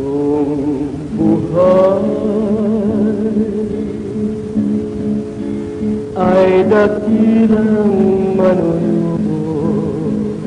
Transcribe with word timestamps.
Patong 0.00 0.96
buhay 1.12 2.08
ay 6.16 6.64
dakilang 6.64 8.00
manunubos 8.32 10.40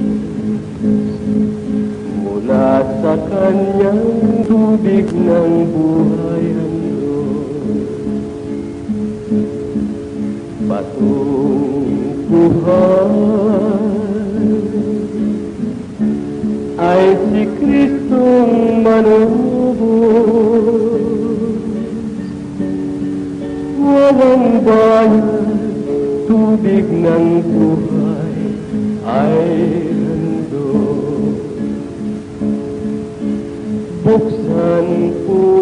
mula 2.17 2.81
sa 2.97 3.13
kanyang 3.29 4.01
tubig 4.49 5.05
ng 5.13 5.53
buhay 5.69 6.45
ang. 6.57 6.77
Patong 10.65 11.61
buhay 12.25 13.13
ay 16.83 17.15
si 17.29 17.41
Kristong 17.61 18.81
manubos. 18.83 19.32
Walang 24.03 24.67
bayad, 24.67 25.31
tubig 26.27 26.83
ng 26.91 27.39
buhay 27.39 28.35
ay 29.07 29.39
handog. 29.95 31.39
Buksan 34.03 34.87
puso 35.23 35.52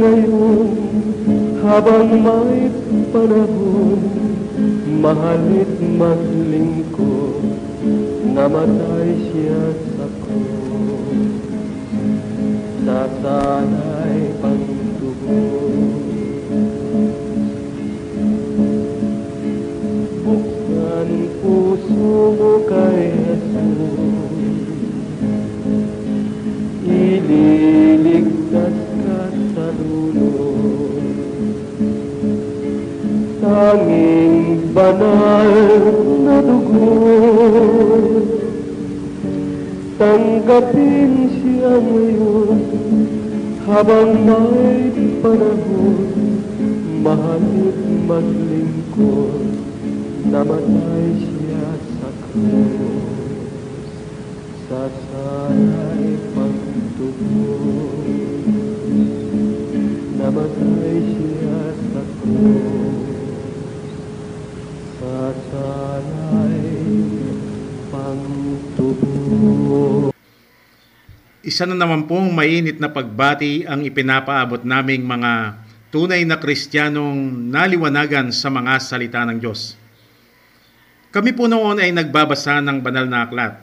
ngayon 0.00 0.68
habang 1.60 2.08
may 2.24 2.72
panahon 3.12 4.00
Mahalit 5.00 5.72
maglingkod 5.80 7.44
Namatay 8.32 9.10
siya 9.28 9.62
sa 9.96 10.06
krus 10.24 11.28
Sasanay 12.80 14.09
pagtubos 14.09 14.09
banal 34.80 35.52
na 36.24 36.36
dugo. 36.40 36.88
Tanggapin 40.00 41.12
siya 41.28 41.76
ngayon 41.76 42.60
Habang 43.68 44.16
may 44.24 44.88
panahon. 45.20 45.96
Mahalit 47.04 47.80
maglingkod 48.08 49.44
Namatay 50.24 51.08
siya 51.20 51.68
sa 52.00 52.08
krus 52.24 53.84
Sa 54.68 54.88
sanay 54.88 56.16
pagtubos 56.32 58.08
Namatay 60.16 60.96
siya 61.12 61.60
sa 61.92 62.02
krus 62.24 63.09
Sa 65.10 65.34
sanay 65.50 66.62
pagtubos 67.90 68.94
Isa 71.42 71.66
na 71.66 71.74
naman 71.74 72.06
pong 72.06 72.30
mainit 72.30 72.78
na 72.78 72.86
pagbati 72.86 73.66
ang 73.66 73.82
ipinapaabot 73.82 74.62
naming 74.62 75.02
mga 75.02 75.58
tunay 75.90 76.22
na 76.22 76.38
Kristiyanong 76.38 77.50
naliwanagan 77.50 78.30
sa 78.30 78.54
mga 78.54 78.78
salita 78.78 79.26
ng 79.26 79.42
Diyos. 79.42 79.74
Kami 81.10 81.34
po 81.34 81.50
noon 81.50 81.82
ay 81.82 81.90
nagbabasa 81.90 82.62
ng 82.62 82.78
banal 82.78 83.10
na 83.10 83.26
aklat 83.26 83.58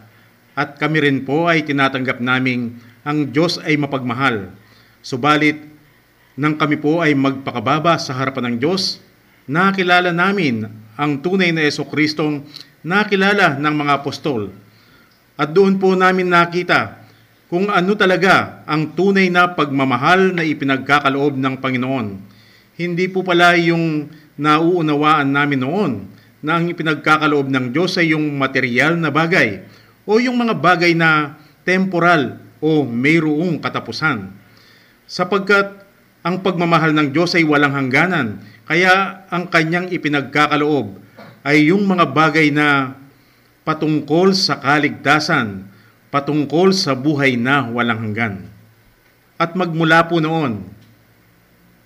at 0.52 0.76
kami 0.76 1.00
rin 1.00 1.24
po 1.24 1.48
ay 1.48 1.64
tinatanggap 1.64 2.20
naming 2.20 2.76
ang 3.08 3.24
Diyos 3.24 3.56
ay 3.64 3.80
mapagmahal. 3.80 4.52
Subalit, 5.00 5.64
nang 6.36 6.60
kami 6.60 6.76
po 6.76 7.00
ay 7.00 7.16
magpakababa 7.16 7.96
sa 7.96 8.12
harapan 8.20 8.52
ng 8.52 8.68
Diyos, 8.68 9.07
nakilala 9.48 10.12
namin 10.12 10.68
ang 11.00 11.24
tunay 11.24 11.56
na 11.56 11.64
Yeso 11.64 11.88
Kristong 11.88 12.44
nakilala 12.84 13.56
ng 13.56 13.74
mga 13.74 14.04
apostol. 14.04 14.52
At 15.40 15.56
doon 15.56 15.80
po 15.80 15.96
namin 15.96 16.28
nakita 16.28 17.08
kung 17.48 17.72
ano 17.72 17.96
talaga 17.96 18.62
ang 18.68 18.92
tunay 18.92 19.32
na 19.32 19.48
pagmamahal 19.56 20.36
na 20.36 20.44
ipinagkakaloob 20.44 21.40
ng 21.40 21.56
Panginoon. 21.64 22.08
Hindi 22.76 23.06
po 23.08 23.24
pala 23.24 23.56
yung 23.56 24.12
nauunawaan 24.36 25.32
namin 25.32 25.60
noon 25.64 25.92
na 26.44 26.60
ang 26.60 26.70
ipinagkakaloob 26.70 27.50
ng 27.50 27.66
Diyos 27.74 27.98
ay 27.98 28.14
yung 28.14 28.36
material 28.38 29.00
na 29.00 29.10
bagay 29.10 29.64
o 30.06 30.22
yung 30.22 30.38
mga 30.38 30.54
bagay 30.60 30.94
na 30.94 31.40
temporal 31.66 32.38
o 32.62 32.86
mayroong 32.86 33.58
katapusan. 33.64 34.30
Sapagkat 35.08 35.88
ang 36.22 36.44
pagmamahal 36.44 36.92
ng 36.92 37.16
Diyos 37.16 37.32
ay 37.34 37.48
walang 37.48 37.72
hangganan, 37.72 38.44
kaya 38.68 39.24
ang 39.32 39.48
kanyang 39.48 39.88
ipinagkakaloob 39.90 41.00
ay 41.48 41.72
yung 41.72 41.88
mga 41.88 42.06
bagay 42.12 42.52
na 42.52 43.00
patungkol 43.64 44.36
sa 44.36 44.60
kaligtasan, 44.60 45.64
patungkol 46.12 46.76
sa 46.76 46.92
buhay 46.92 47.40
na 47.40 47.68
walang 47.72 48.12
hanggan. 48.12 48.36
At 49.40 49.56
magmula 49.56 50.04
po 50.12 50.20
noon, 50.20 50.68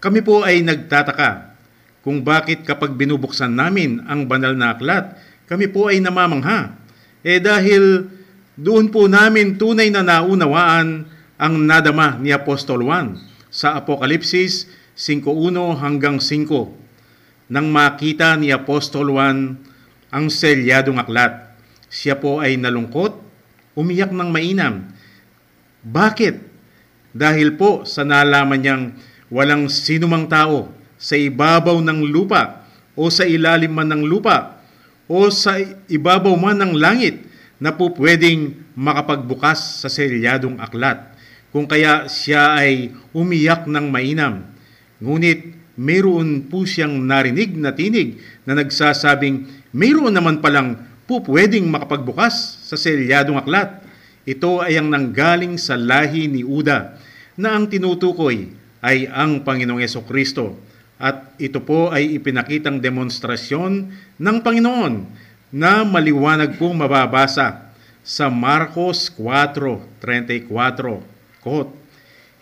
kami 0.02 0.26
po 0.26 0.42
ay 0.42 0.66
nagtataka 0.66 1.54
kung 2.02 2.26
bakit 2.26 2.66
kapag 2.66 2.98
binubuksan 2.98 3.54
namin 3.54 4.02
ang 4.10 4.26
banal 4.26 4.58
na 4.58 4.74
aklat, 4.74 5.14
kami 5.46 5.70
po 5.70 5.94
ay 5.94 6.02
namamangha. 6.02 6.74
Eh 7.22 7.38
dahil 7.38 8.10
doon 8.58 8.90
po 8.90 9.06
namin 9.06 9.54
tunay 9.62 9.94
na 9.94 10.02
naunawaan 10.02 11.06
ang 11.38 11.54
nadama 11.62 12.18
ni 12.18 12.34
Apostol 12.34 12.82
Juan 12.82 13.22
sa 13.54 13.78
Apokalipsis 13.78 14.66
5.1 14.96 15.80
hanggang 15.80 16.18
5. 16.20 17.52
Nang 17.52 17.68
makita 17.72 18.36
ni 18.40 18.52
Apostol 18.52 19.12
Juan 19.12 19.60
ang 20.12 20.26
selyadong 20.28 21.00
aklat, 21.00 21.52
siya 21.92 22.16
po 22.16 22.40
ay 22.40 22.56
nalungkot, 22.56 23.20
umiyak 23.76 24.12
ng 24.12 24.30
mainam. 24.32 24.92
Bakit? 25.84 26.36
Dahil 27.12 27.60
po 27.60 27.84
sa 27.84 28.08
nalaman 28.08 28.60
niyang 28.60 28.84
walang 29.28 29.68
sinumang 29.68 30.32
tao 30.32 30.72
sa 30.96 31.16
ibabaw 31.20 31.80
ng 31.84 32.08
lupa 32.08 32.64
o 32.96 33.12
sa 33.12 33.28
ilalim 33.28 33.72
man 33.72 33.92
ng 33.92 34.04
lupa 34.08 34.64
o 35.12 35.28
sa 35.28 35.60
ibabaw 35.92 36.36
man 36.40 36.60
ng 36.60 36.74
langit 36.80 37.28
na 37.60 37.76
po 37.76 37.92
pwedeng 37.96 38.56
makapagbukas 38.76 39.84
sa 39.84 39.90
selyadong 39.92 40.60
aklat. 40.60 41.12
Kung 41.52 41.68
kaya 41.68 42.08
siya 42.08 42.60
ay 42.60 42.96
umiyak 43.12 43.68
ng 43.68 43.92
mainam. 43.92 44.51
Ngunit 45.02 45.58
mayroon 45.82 46.46
po 46.46 46.62
siyang 46.62 47.02
narinig 47.02 47.58
na 47.58 47.74
tinig 47.74 48.22
na 48.46 48.54
nagsasabing 48.54 49.50
mayroon 49.74 50.14
naman 50.14 50.38
palang 50.40 50.78
po 51.10 51.26
pwedeng 51.26 51.68
makapagbukas 51.68 52.62
sa 52.70 52.78
selyadong 52.78 53.42
aklat. 53.42 53.82
Ito 54.24 54.62
ay 54.62 54.78
ang 54.78 54.94
nanggaling 54.94 55.58
sa 55.58 55.74
lahi 55.74 56.30
ni 56.30 56.46
Uda 56.46 57.02
na 57.34 57.58
ang 57.58 57.66
tinutukoy 57.66 58.54
ay 58.86 59.10
ang 59.10 59.42
Panginoong 59.42 59.82
Yeso 59.82 60.06
Kristo. 60.06 60.56
At 61.02 61.34
ito 61.42 61.66
po 61.66 61.90
ay 61.90 62.22
ipinakitang 62.22 62.78
demonstrasyon 62.78 63.90
ng 64.22 64.38
Panginoon 64.46 64.94
na 65.50 65.82
maliwanag 65.82 66.62
pong 66.62 66.78
mababasa 66.78 67.74
sa 68.06 68.30
Marcos 68.30 69.10
4.34. 69.18 70.46
Quote, 71.42 71.74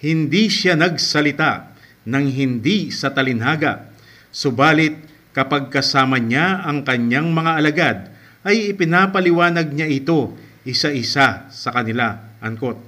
Hindi 0.03 0.51
siya 0.51 0.75
nagsalita 0.75 1.68
ng 2.09 2.25
hindi 2.33 2.89
sa 2.89 3.13
talinhaga, 3.13 3.93
subalit 4.33 4.97
kapag 5.29 5.69
kasama 5.69 6.17
niya 6.17 6.65
ang 6.65 6.81
kanyang 6.81 7.29
mga 7.29 7.51
alagad, 7.53 7.97
ay 8.41 8.73
ipinapaliwanag 8.73 9.69
niya 9.69 9.85
ito 9.85 10.33
isa-isa 10.65 11.45
sa 11.53 11.69
kanila. 11.69 12.17
Unquote. 12.41 12.81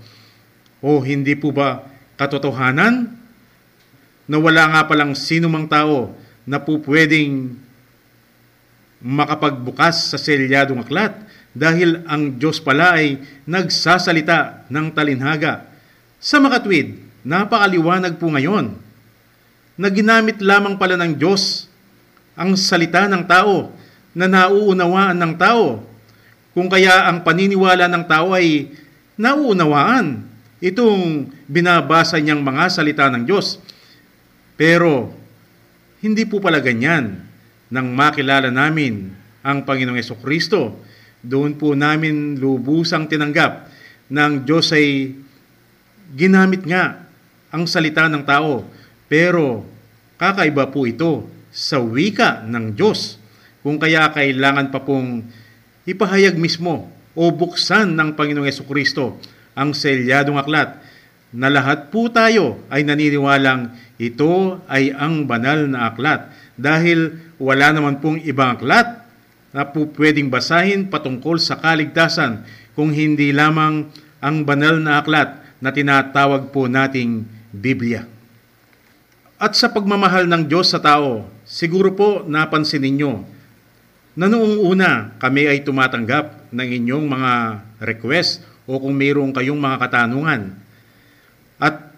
O 0.82 0.98
hindi 1.06 1.38
po 1.38 1.54
ba 1.54 1.86
katotohanan 2.18 3.14
na 4.26 4.38
wala 4.42 4.64
nga 4.74 4.82
palang 4.90 5.14
sino 5.14 5.46
mang 5.52 5.70
tao 5.70 6.18
na 6.48 6.58
po 6.58 6.82
pwedeng 6.82 7.54
makapagbukas 9.02 10.14
sa 10.14 10.18
selyadong 10.18 10.82
aklat 10.82 11.14
dahil 11.52 12.06
ang 12.08 12.40
Diyos 12.40 12.64
pala 12.64 12.96
ay 12.96 13.20
nagsasalita 13.44 14.72
ng 14.72 14.88
talinhaga. 14.96 15.68
Sa 16.22 16.40
makatwid, 16.40 17.02
napakaliwanag 17.26 18.18
po 18.18 18.32
ngayon 18.32 18.91
na 19.82 19.90
ginamit 19.90 20.38
lamang 20.38 20.78
pala 20.78 20.94
ng 20.94 21.18
Diyos 21.18 21.66
ang 22.38 22.54
salita 22.54 23.10
ng 23.10 23.26
tao 23.26 23.74
na 24.14 24.30
nauunawaan 24.30 25.18
ng 25.18 25.34
tao. 25.42 25.82
Kung 26.54 26.70
kaya 26.70 27.10
ang 27.10 27.26
paniniwala 27.26 27.90
ng 27.90 28.06
tao 28.06 28.38
ay 28.38 28.70
nauunawaan 29.18 30.22
itong 30.62 31.34
binabasa 31.50 32.22
niyang 32.22 32.46
mga 32.46 32.70
salita 32.70 33.10
ng 33.10 33.26
Diyos. 33.26 33.58
Pero 34.54 35.10
hindi 36.06 36.30
po 36.30 36.38
pala 36.38 36.62
ganyan 36.62 37.18
nang 37.74 37.90
makilala 37.90 38.54
namin 38.54 39.10
ang 39.42 39.66
Panginoong 39.66 39.98
Yeso 39.98 40.14
Kristo. 40.22 40.78
Doon 41.26 41.58
po 41.58 41.74
namin 41.74 42.38
lubusang 42.38 43.10
tinanggap 43.10 43.66
ng 44.14 44.46
Diyos 44.46 44.70
ay 44.78 45.18
ginamit 46.14 46.62
nga 46.70 47.02
ang 47.50 47.66
salita 47.66 48.06
ng 48.06 48.22
tao. 48.22 48.70
Pero 49.12 49.68
kakaiba 50.16 50.72
po 50.72 50.88
ito 50.88 51.28
sa 51.52 51.84
wika 51.84 52.48
ng 52.48 52.80
Diyos. 52.80 53.20
Kung 53.60 53.76
kaya 53.76 54.08
kailangan 54.16 54.72
pa 54.72 54.80
pong 54.88 55.28
ipahayag 55.84 56.40
mismo 56.40 56.88
o 57.12 57.28
buksan 57.28 57.92
ng 57.92 58.16
Panginoong 58.16 58.48
Yeso 58.48 58.64
Kristo 58.64 59.20
ang 59.52 59.76
selyadong 59.76 60.40
aklat 60.40 60.80
na 61.36 61.52
lahat 61.52 61.92
po 61.92 62.08
tayo 62.08 62.64
ay 62.72 62.88
naniniwalang 62.88 63.76
ito 64.00 64.64
ay 64.72 64.96
ang 64.96 65.28
banal 65.28 65.68
na 65.68 65.92
aklat 65.92 66.32
dahil 66.56 67.20
wala 67.36 67.76
naman 67.76 68.00
pong 68.00 68.24
ibang 68.24 68.56
aklat 68.56 69.04
na 69.52 69.68
po 69.68 69.92
pwedeng 70.00 70.32
basahin 70.32 70.88
patungkol 70.88 71.36
sa 71.36 71.60
kaligtasan 71.60 72.48
kung 72.80 72.96
hindi 72.96 73.36
lamang 73.36 73.92
ang 74.24 74.48
banal 74.48 74.80
na 74.80 75.04
aklat 75.04 75.36
na 75.60 75.76
tinatawag 75.76 76.56
po 76.56 76.72
nating 76.72 77.28
Biblia. 77.52 78.21
At 79.42 79.58
sa 79.58 79.74
pagmamahal 79.74 80.30
ng 80.30 80.46
Diyos 80.46 80.70
sa 80.70 80.78
tao, 80.78 81.26
siguro 81.50 81.90
po 81.98 82.22
napansin 82.30 82.86
ninyo 82.86 83.26
na 84.14 84.30
noong 84.30 84.62
una 84.62 85.18
kami 85.18 85.50
ay 85.50 85.66
tumatanggap 85.66 86.54
ng 86.54 86.68
inyong 86.78 87.06
mga 87.10 87.32
request 87.82 88.46
o 88.70 88.78
kung 88.78 88.94
mayroong 88.94 89.34
kayong 89.34 89.58
mga 89.58 89.82
katanungan. 89.82 90.54
At 91.58 91.90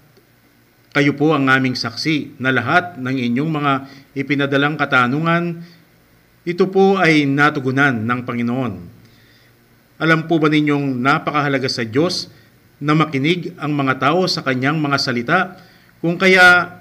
kayo 0.95 1.19
po 1.19 1.35
ang 1.35 1.51
aming 1.51 1.75
saksi 1.75 2.39
na 2.39 2.55
lahat 2.55 2.95
ng 2.95 3.11
inyong 3.11 3.51
mga 3.51 3.73
ipinadalang 4.15 4.79
katanungan, 4.79 5.67
ito 6.47 6.71
po 6.71 6.95
ay 6.95 7.27
natugunan 7.27 8.07
ng 8.07 8.19
Panginoon. 8.23 8.73
Alam 9.99 10.31
po 10.31 10.39
ba 10.39 10.47
ninyong 10.47 10.95
napakahalaga 10.95 11.67
sa 11.67 11.83
Diyos 11.83 12.31
na 12.79 12.95
makinig 12.95 13.51
ang 13.59 13.75
mga 13.75 13.99
tao 13.99 14.31
sa 14.31 14.39
kanyang 14.47 14.79
mga 14.79 14.95
salita 14.95 15.39
kung 15.99 16.15
kaya 16.15 16.79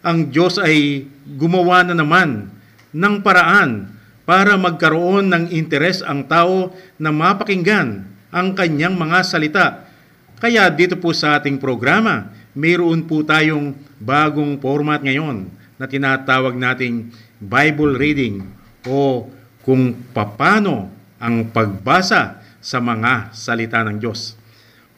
ang 0.00 0.32
Diyos 0.32 0.56
ay 0.56 1.04
gumawa 1.36 1.84
na 1.84 1.94
naman 1.96 2.48
ng 2.90 3.16
paraan 3.20 3.92
para 4.24 4.56
magkaroon 4.56 5.28
ng 5.28 5.44
interes 5.52 6.00
ang 6.00 6.24
tao 6.24 6.72
na 6.96 7.10
mapakinggan 7.12 8.06
ang 8.30 8.54
kanyang 8.54 8.94
mga 8.96 9.18
salita. 9.26 9.66
Kaya 10.40 10.70
dito 10.72 10.96
po 10.96 11.12
sa 11.12 11.36
ating 11.36 11.60
programa, 11.60 12.32
mayroon 12.56 13.04
po 13.04 13.20
tayong 13.26 13.76
bagong 14.00 14.56
format 14.62 15.04
ngayon 15.04 15.50
na 15.76 15.84
tinatawag 15.84 16.56
nating 16.56 17.12
Bible 17.40 17.96
reading 17.98 18.44
o 18.88 19.28
kung 19.60 19.92
paano 20.16 20.88
ang 21.20 21.52
pagbasa 21.52 22.40
sa 22.60 22.78
mga 22.80 23.32
salita 23.36 23.84
ng 23.84 24.00
Diyos. 24.00 24.36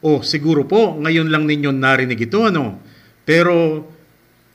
O 0.03 0.19
siguro 0.23 0.67
po, 0.67 0.95
ngayon 0.99 1.31
lang 1.31 1.47
ninyo 1.47 1.71
narinig 1.71 2.27
ito, 2.27 2.43
ano? 2.43 2.79
Pero 3.23 3.87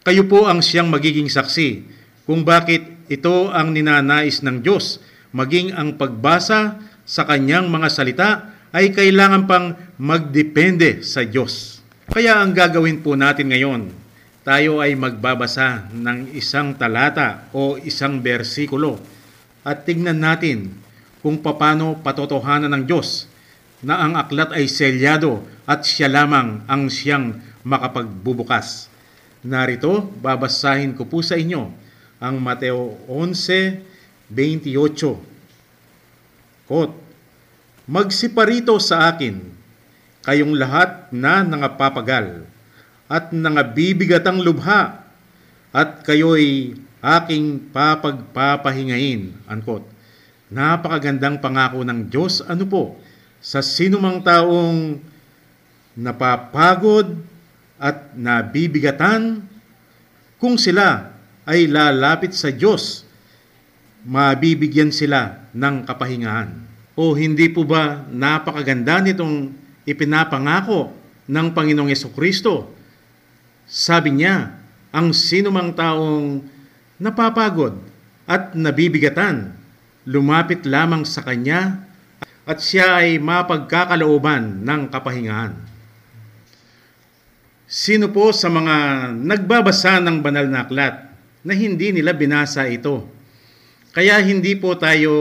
kayo 0.08 0.24
po 0.24 0.48
ang 0.48 0.64
siyang 0.64 0.88
magiging 0.88 1.28
saksi 1.28 1.84
kung 2.24 2.40
bakit 2.40 2.80
ito 3.12 3.52
ang 3.52 3.76
ninanais 3.76 4.40
ng 4.40 4.64
Diyos, 4.64 5.04
maging 5.36 5.76
ang 5.76 6.00
pagbasa 6.00 6.80
sa 7.04 7.28
kanyang 7.28 7.68
mga 7.68 7.88
salita 7.92 8.28
ay 8.72 8.96
kailangan 8.96 9.44
pang 9.44 9.76
magdepende 10.00 11.04
sa 11.04 11.28
Diyos. 11.28 11.84
Kaya 12.08 12.40
ang 12.40 12.56
gagawin 12.56 13.04
po 13.04 13.20
natin 13.20 13.52
ngayon, 13.52 13.92
tayo 14.48 14.80
ay 14.80 14.96
magbabasa 14.96 15.92
ng 15.92 16.32
isang 16.32 16.72
talata 16.72 17.52
o 17.52 17.76
isang 17.76 18.24
bersikulo 18.24 18.96
at 19.60 19.84
tignan 19.84 20.24
natin 20.24 20.72
kung 21.20 21.44
paano 21.44 22.00
patotohanan 22.00 22.72
ng 22.80 22.84
Diyos 22.88 23.28
na 23.84 24.00
ang 24.00 24.16
aklat 24.16 24.56
ay 24.56 24.72
selyado 24.72 25.44
at 25.68 25.84
siya 25.84 26.08
lamang 26.08 26.64
ang 26.64 26.88
siyang 26.88 27.44
makapagbubukas. 27.60 28.88
Narito, 29.46 30.02
babasahin 30.18 30.98
ko 30.98 31.06
po 31.06 31.22
sa 31.22 31.38
inyo 31.38 31.70
ang 32.18 32.42
Mateo 32.42 32.98
11:28. 33.06 35.22
Quote, 36.66 37.06
Magsiparito 37.88 38.76
sa 38.76 39.08
akin 39.08 39.40
kayong 40.20 40.52
lahat 40.60 41.08
na 41.08 41.40
nangapapagal 41.40 42.44
at 43.08 43.32
nangabibigatang 43.32 44.44
lubha 44.44 45.08
at 45.72 46.04
kayo'y 46.04 46.76
aking 47.00 47.72
papagpapahingain. 47.72 49.32
Unquote. 49.48 49.88
Napakagandang 50.52 51.40
pangako 51.40 51.80
ng 51.80 52.12
Diyos. 52.12 52.44
Ano 52.44 52.68
po? 52.68 53.00
Sa 53.40 53.64
sinumang 53.64 54.20
taong 54.20 55.00
napapagod 55.96 57.16
at 57.78 58.12
nabibigatan, 58.18 59.42
kung 60.38 60.58
sila 60.58 61.14
ay 61.48 61.70
lalapit 61.70 62.34
sa 62.34 62.50
Diyos, 62.50 63.06
mabibigyan 64.06 64.90
sila 64.94 65.48
ng 65.54 65.86
kapahingahan. 65.86 66.54
O 66.98 67.14
hindi 67.14 67.46
po 67.50 67.62
ba 67.62 68.02
napakaganda 68.10 69.02
nitong 69.02 69.54
ipinapangako 69.86 70.90
ng 71.30 71.46
Panginoong 71.54 71.90
Yeso 71.90 72.10
Kristo. 72.10 72.74
Sabi 73.64 74.18
niya, 74.18 74.58
ang 74.90 75.14
sinumang 75.14 75.76
taong 75.76 76.42
napapagod 76.98 77.78
at 78.26 78.56
nabibigatan, 78.58 79.54
lumapit 80.08 80.64
lamang 80.64 81.04
sa 81.04 81.20
Kanya 81.20 81.84
at 82.48 82.64
siya 82.64 83.04
ay 83.04 83.20
mapagkakalooban 83.20 84.64
ng 84.64 84.80
kapahingahan. 84.88 85.52
Sino 87.68 88.08
po 88.08 88.32
sa 88.32 88.48
mga 88.48 89.12
nagbabasa 89.12 90.00
ng 90.00 90.24
banal 90.24 90.48
na 90.48 90.64
aklat 90.64 91.04
na 91.44 91.52
hindi 91.52 91.92
nila 91.92 92.16
binasa 92.16 92.64
ito? 92.64 93.04
Kaya 93.92 94.16
hindi 94.24 94.56
po 94.56 94.72
tayo 94.72 95.12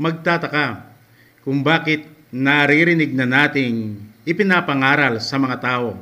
magtataka 0.00 0.96
kung 1.44 1.60
bakit 1.60 2.08
naririnig 2.32 3.12
na 3.12 3.28
nating 3.28 4.00
ipinapangaral 4.24 5.20
sa 5.20 5.36
mga 5.36 5.56
tao. 5.60 6.00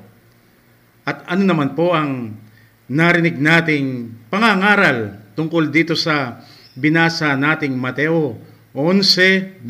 At 1.03 1.27
ano 1.27 1.43
naman 1.43 1.75
po 1.75 1.91
ang 1.91 2.39
narinig 2.87 3.35
nating 3.35 4.15
pangangaral 4.31 5.19
tungkol 5.35 5.67
dito 5.67 5.99
sa 5.99 6.47
binasa 6.79 7.35
nating 7.35 7.75
Mateo 7.75 8.39
11.28. 8.71 9.67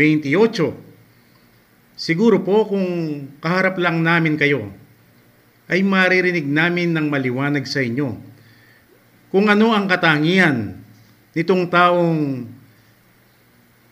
Siguro 1.96 2.44
po 2.44 2.68
kung 2.68 2.84
kaharap 3.40 3.80
lang 3.80 4.04
namin 4.04 4.36
kayo, 4.36 4.83
ay 5.70 5.80
maririnig 5.80 6.44
namin 6.44 6.92
ng 6.92 7.06
maliwanag 7.08 7.64
sa 7.64 7.80
inyo 7.80 8.16
kung 9.32 9.48
ano 9.48 9.72
ang 9.72 9.88
katangian 9.88 10.78
nitong 11.34 11.66
taong 11.66 12.46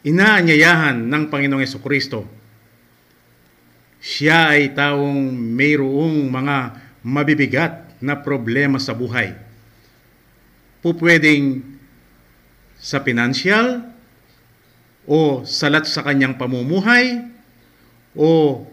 inaanyayahan 0.07 0.99
ng 1.01 1.23
Panginoong 1.33 1.65
Yeso 1.65 1.81
Kristo 1.83 2.43
siya 4.03 4.59
ay 4.59 4.75
taong 4.75 5.31
mayroong 5.31 6.27
mga 6.27 6.57
mabibigat 7.07 7.87
na 8.03 8.19
problema 8.19 8.83
sa 8.83 8.99
buhay. 8.99 9.31
Pupwedeng 10.83 11.63
sa 12.83 12.99
pinansyal 12.99 13.87
o 15.07 15.47
salat 15.47 15.87
sa 15.87 16.03
kanyang 16.03 16.35
pamumuhay 16.35 17.31
o 18.19 18.67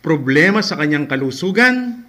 problema 0.00 0.64
sa 0.64 0.80
kanyang 0.80 1.06
kalusugan, 1.06 2.04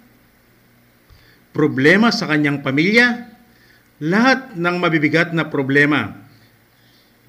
problema 1.52 2.08
sa 2.08 2.28
kanyang 2.28 2.64
pamilya, 2.64 3.28
lahat 4.02 4.56
ng 4.56 4.76
mabibigat 4.80 5.30
na 5.36 5.46
problema 5.46 6.22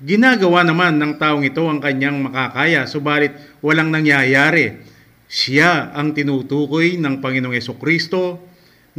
Ginagawa 0.03 0.67
naman 0.67 0.99
ng 0.99 1.15
taong 1.15 1.47
ito 1.47 1.63
ang 1.63 1.79
kanyang 1.79 2.27
makakaya, 2.27 2.83
subalit 2.83 3.31
walang 3.63 3.87
nangyayari. 3.87 4.83
Siya 5.31 5.95
ang 5.95 6.11
tinutukoy 6.11 6.99
ng 6.99 7.23
Panginoong 7.23 7.55
Yeso 7.55 7.79
Kristo 7.79 8.43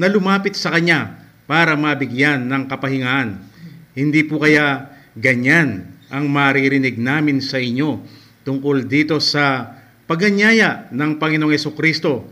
na 0.00 0.08
lumapit 0.08 0.56
sa 0.56 0.72
Kanya 0.72 1.28
para 1.44 1.76
mabigyan 1.76 2.48
ng 2.48 2.64
kapahingaan. 2.72 3.36
Hindi 3.92 4.24
po 4.24 4.40
kaya 4.40 4.96
ganyan 5.12 5.92
ang 6.08 6.32
maririnig 6.32 6.96
namin 6.96 7.44
sa 7.44 7.60
inyo 7.60 8.00
tungkol 8.48 8.88
dito 8.88 9.20
sa 9.20 9.73
paganyaya 10.04 10.88
ng 10.92 11.16
Panginoong 11.16 11.52
Yeso 11.52 11.72
Kristo 11.72 12.28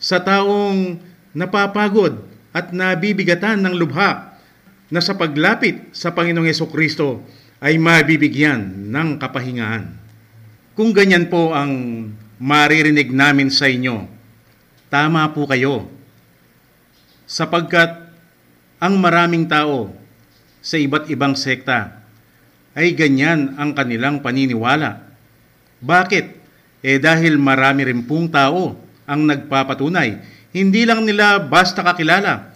sa 0.00 0.20
taong 0.20 0.96
napapagod 1.36 2.24
at 2.50 2.72
nabibigatan 2.74 3.60
ng 3.62 3.74
lubha 3.76 4.34
na 4.90 4.98
sa 4.98 5.14
paglapit 5.14 5.92
sa 5.94 6.10
Panginoong 6.10 6.48
Yeso 6.48 6.66
Kristo 6.66 7.22
ay 7.60 7.76
mabibigyan 7.76 8.90
ng 8.90 9.20
kapahingahan. 9.20 9.92
Kung 10.74 10.96
ganyan 10.96 11.28
po 11.28 11.52
ang 11.52 11.70
maririnig 12.40 13.12
namin 13.12 13.52
sa 13.52 13.68
inyo, 13.68 14.08
tama 14.88 15.28
po 15.36 15.44
kayo. 15.44 15.86
Sapagkat 17.28 18.10
ang 18.80 18.96
maraming 18.96 19.44
tao 19.44 19.92
sa 20.64 20.80
iba't 20.80 21.12
ibang 21.12 21.36
sekta 21.36 22.00
ay 22.72 22.96
ganyan 22.96 23.60
ang 23.60 23.76
kanilang 23.76 24.24
paniniwala. 24.24 25.04
Bakit? 25.84 26.39
Eh 26.80 26.96
dahil 26.96 27.36
marami 27.36 27.84
rin 27.88 28.00
pong 28.04 28.32
tao 28.32 28.76
ang 29.04 29.20
nagpapatunay. 29.28 30.16
Hindi 30.50 30.82
lang 30.88 31.04
nila 31.04 31.38
basta 31.38 31.84
kakilala. 31.84 32.50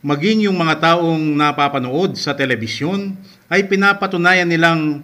Maging 0.00 0.48
yung 0.48 0.56
mga 0.56 0.78
taong 0.78 1.36
napapanood 1.36 2.16
sa 2.16 2.32
telebisyon 2.32 3.18
ay 3.50 3.66
pinapatunayan 3.66 4.48
nilang 4.48 5.02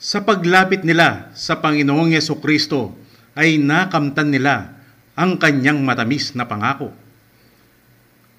sa 0.00 0.24
paglapit 0.24 0.80
nila 0.80 1.28
sa 1.36 1.60
Panginoong 1.60 2.16
Yeso 2.16 2.40
Kristo 2.40 2.96
ay 3.36 3.60
nakamtan 3.60 4.32
nila 4.32 4.80
ang 5.12 5.36
kanyang 5.36 5.84
matamis 5.84 6.32
na 6.32 6.48
pangako. 6.48 6.88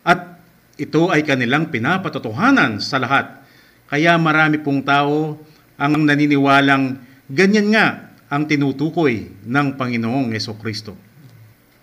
At 0.01 0.41
ito 0.81 1.13
ay 1.13 1.21
kanilang 1.21 1.69
pinapatotohanan 1.69 2.81
sa 2.81 2.97
lahat. 2.97 3.45
Kaya 3.85 4.17
marami 4.17 4.57
pong 4.57 4.81
tao 4.81 5.37
ang 5.77 5.93
naniniwalang 6.01 6.97
ganyan 7.29 7.69
nga 7.75 8.10
ang 8.31 8.47
tinutukoy 8.47 9.27
ng 9.43 9.75
Panginoong 9.75 10.31
Yeso 10.31 10.55
Kristo. 10.55 10.95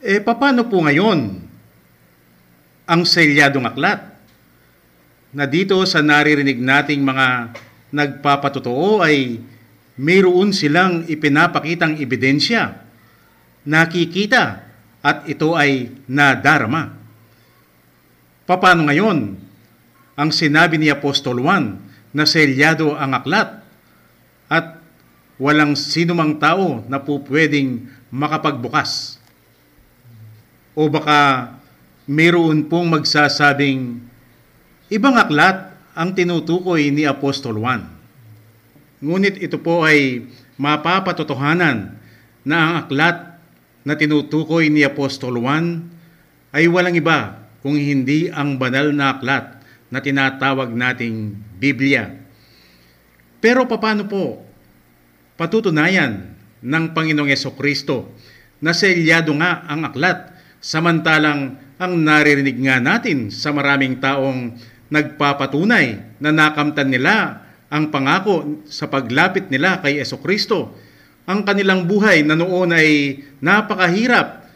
E 0.00 0.17
paano 0.25 0.64
po 0.64 0.81
ngayon 0.81 1.45
ang 2.88 3.02
selyadong 3.05 3.69
aklat? 3.69 4.00
Na 5.28 5.45
dito 5.45 5.76
sa 5.85 6.00
naririnig 6.00 6.57
nating 6.57 7.05
mga 7.05 7.52
nagpapatotoo 7.93 9.05
ay 9.05 9.45
mayroon 10.00 10.57
silang 10.57 11.05
ipinapakitang 11.05 12.00
ebidensya, 12.00 12.81
nakikita 13.69 14.64
at 15.05 15.28
ito 15.28 15.52
ay 15.52 15.93
nadarama. 16.09 16.97
Paano 18.49 18.88
ngayon 18.88 19.37
ang 20.17 20.31
sinabi 20.33 20.81
ni 20.81 20.88
Apostol 20.88 21.45
Juan 21.45 21.76
na 22.17 22.25
selyado 22.25 22.97
ang 22.97 23.12
aklat 23.12 23.61
at 24.49 24.77
walang 25.38 25.78
sinumang 25.78 26.37
tao 26.37 26.83
na 26.90 26.99
po 26.99 27.23
pwedeng 27.30 27.87
makapagbukas? 28.11 29.23
O 30.75 30.90
baka 30.90 31.54
mayroon 32.11 32.66
pong 32.66 32.90
magsasabing 32.90 34.02
ibang 34.90 35.14
aklat 35.14 35.75
ang 35.95 36.14
tinutukoy 36.14 36.90
ni 36.95 37.07
Apostol 37.07 37.59
Juan. 37.59 37.87
Ngunit 38.99 39.38
ito 39.38 39.59
po 39.62 39.87
ay 39.87 40.26
mapapatotohanan 40.59 41.99
na 42.42 42.57
ang 42.59 42.75
aklat 42.87 43.38
na 43.87 43.95
tinutukoy 43.95 44.71
ni 44.71 44.83
Apostol 44.83 45.38
Juan 45.38 45.87
ay 46.50 46.66
walang 46.66 46.99
iba 46.99 47.47
kung 47.62 47.78
hindi 47.78 48.30
ang 48.30 48.59
banal 48.59 48.90
na 48.95 49.18
aklat 49.18 49.59
na 49.90 49.99
tinatawag 50.00 50.73
nating 50.73 51.35
Biblia. 51.59 52.14
Pero 53.38 53.66
paano 53.68 54.07
po 54.07 54.48
patutunayan 55.38 56.35
ng 56.59 56.85
Panginoong 56.90 57.30
Yeso 57.30 57.54
Kristo 57.54 58.11
na 58.59 58.75
selyado 58.75 59.30
nga 59.38 59.62
ang 59.71 59.87
aklat 59.87 60.35
samantalang 60.59 61.54
ang 61.78 61.92
naririnig 61.95 62.59
nga 62.59 62.83
natin 62.83 63.30
sa 63.30 63.54
maraming 63.54 64.02
taong 64.02 64.59
nagpapatunay 64.90 66.18
na 66.18 66.35
nakamtan 66.35 66.90
nila 66.90 67.47
ang 67.71 67.95
pangako 67.95 68.66
sa 68.66 68.90
paglapit 68.90 69.47
nila 69.47 69.78
kay 69.78 70.02
Yeso 70.02 70.18
Kristo. 70.18 70.75
Ang 71.28 71.47
kanilang 71.47 71.87
buhay 71.87 72.26
na 72.26 72.35
noon 72.35 72.75
ay 72.75 73.21
napakahirap, 73.38 74.49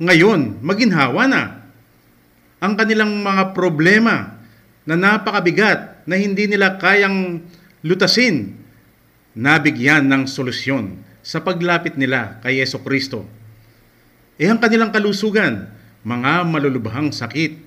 ngayon 0.00 0.64
maginhawa 0.64 1.28
na. 1.28 1.42
Ang 2.62 2.72
kanilang 2.78 3.20
mga 3.20 3.52
problema 3.52 4.40
na 4.88 4.96
napakabigat 4.96 6.06
na 6.08 6.16
hindi 6.16 6.48
nila 6.48 6.80
kayang 6.80 7.42
lutasin, 7.84 8.56
nabigyan 9.36 10.06
ng 10.10 10.24
solusyon 10.26 10.98
sa 11.20 11.44
paglapit 11.44 11.94
nila 11.94 12.40
kay 12.40 12.58
Yeso 12.58 12.80
Kristo. 12.80 13.26
Eh 14.40 14.48
ang 14.48 14.56
kanilang 14.56 14.90
kalusugan, 14.90 15.68
mga 16.00 16.48
malulubhang 16.48 17.12
sakit 17.12 17.60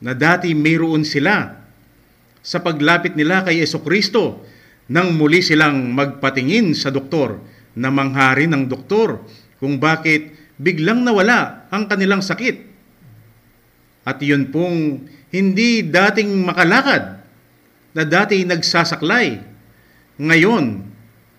na 0.00 0.16
dati 0.16 0.56
mayroon 0.56 1.04
sila 1.04 1.62
sa 2.42 2.58
paglapit 2.64 3.14
nila 3.14 3.44
kay 3.44 3.60
Yeso 3.60 3.84
Kristo 3.84 4.42
nang 4.90 5.14
muli 5.14 5.44
silang 5.44 5.94
magpatingin 5.94 6.74
sa 6.74 6.90
doktor 6.90 7.38
na 7.78 7.88
manghari 7.88 8.50
ng 8.50 8.66
doktor 8.66 9.22
kung 9.62 9.78
bakit 9.78 10.34
biglang 10.58 11.06
nawala 11.06 11.70
ang 11.70 11.86
kanilang 11.86 12.20
sakit. 12.20 12.72
At 14.02 14.18
yun 14.18 14.50
pong 14.50 15.06
hindi 15.30 15.86
dating 15.86 16.42
makalakad 16.42 17.22
na 17.94 18.02
dati 18.02 18.42
nagsasaklay. 18.42 19.51
Ngayon, 20.20 20.84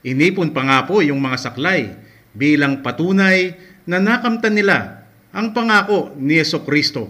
inipon 0.01 0.50
pa 0.50 0.65
nga 0.65 0.80
po 0.89 1.06
yung 1.06 1.22
mga 1.22 1.38
saklay 1.38 1.94
bilang 2.34 2.82
patunay 2.82 3.53
na 3.86 4.01
nakamtan 4.01 4.58
nila 4.58 5.06
ang 5.30 5.53
pangako 5.53 6.13
ni 6.18 6.42
Yeso 6.42 6.65
Kristo. 6.65 7.10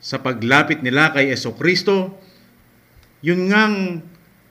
Sa 0.00 0.20
paglapit 0.20 0.80
nila 0.80 1.12
kay 1.12 1.32
Yeso 1.32 1.56
Kristo, 1.56 2.20
yun 3.20 3.48
ngang 3.48 4.00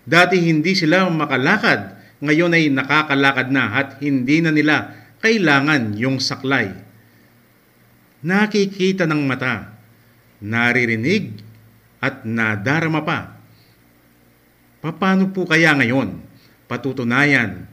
dati 0.05 0.41
hindi 0.41 0.73
sila 0.73 1.09
makalakad, 1.09 1.97
ngayon 2.21 2.53
ay 2.53 2.69
nakakalakad 2.73 3.47
na 3.49 3.63
at 3.77 3.89
hindi 4.01 4.41
na 4.41 4.53
nila 4.53 4.93
kailangan 5.21 5.97
yung 5.97 6.17
saklay. 6.17 6.73
Nakikita 8.25 9.07
ng 9.07 9.21
mata, 9.25 9.79
naririnig 10.43 11.39
at 12.03 12.27
nadarama 12.27 13.01
pa. 13.05 13.19
Paano 14.79 15.31
po 15.31 15.43
kaya 15.47 15.75
ngayon 15.75 16.28
patutunayan 16.69 17.65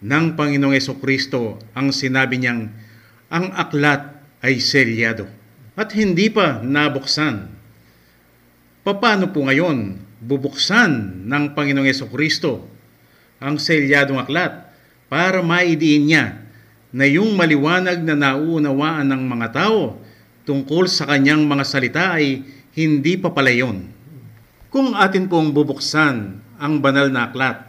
ng 0.00 0.24
Panginoong 0.32 0.72
Yeso 0.72 0.96
Kristo 0.96 1.60
ang 1.76 1.92
sinabi 1.92 2.40
niyang 2.40 2.72
ang 3.28 3.52
aklat 3.52 4.24
ay 4.40 4.56
selyado 4.56 5.28
at 5.76 5.92
hindi 5.92 6.32
pa 6.32 6.64
nabuksan? 6.64 7.60
Paano 8.88 9.28
po 9.28 9.44
ngayon 9.44 10.00
bubuksan 10.24 11.22
ng 11.28 11.52
Panginoong 11.52 11.84
Yeso 11.84 12.08
Kristo 12.08 12.64
ang 13.36 13.60
selyadong 13.60 14.16
aklat 14.16 14.72
para 15.12 15.44
maidiin 15.44 16.08
niya 16.08 16.26
na 16.88 17.04
yung 17.04 17.36
maliwanag 17.36 18.00
na 18.00 18.16
nauunawaan 18.16 19.12
ng 19.12 19.22
mga 19.28 19.48
tao 19.52 20.00
tungkol 20.48 20.88
sa 20.88 21.04
kanyang 21.04 21.44
mga 21.44 21.64
salita 21.68 22.16
ay 22.16 22.40
hindi 22.72 23.20
pa 23.20 23.28
pala 23.28 23.52
yun. 23.52 23.92
Kung 24.72 24.96
atin 24.96 25.28
pong 25.28 25.52
bubuksan 25.52 26.40
ang 26.56 26.74
banal 26.80 27.12
na 27.12 27.28
aklat, 27.28 27.67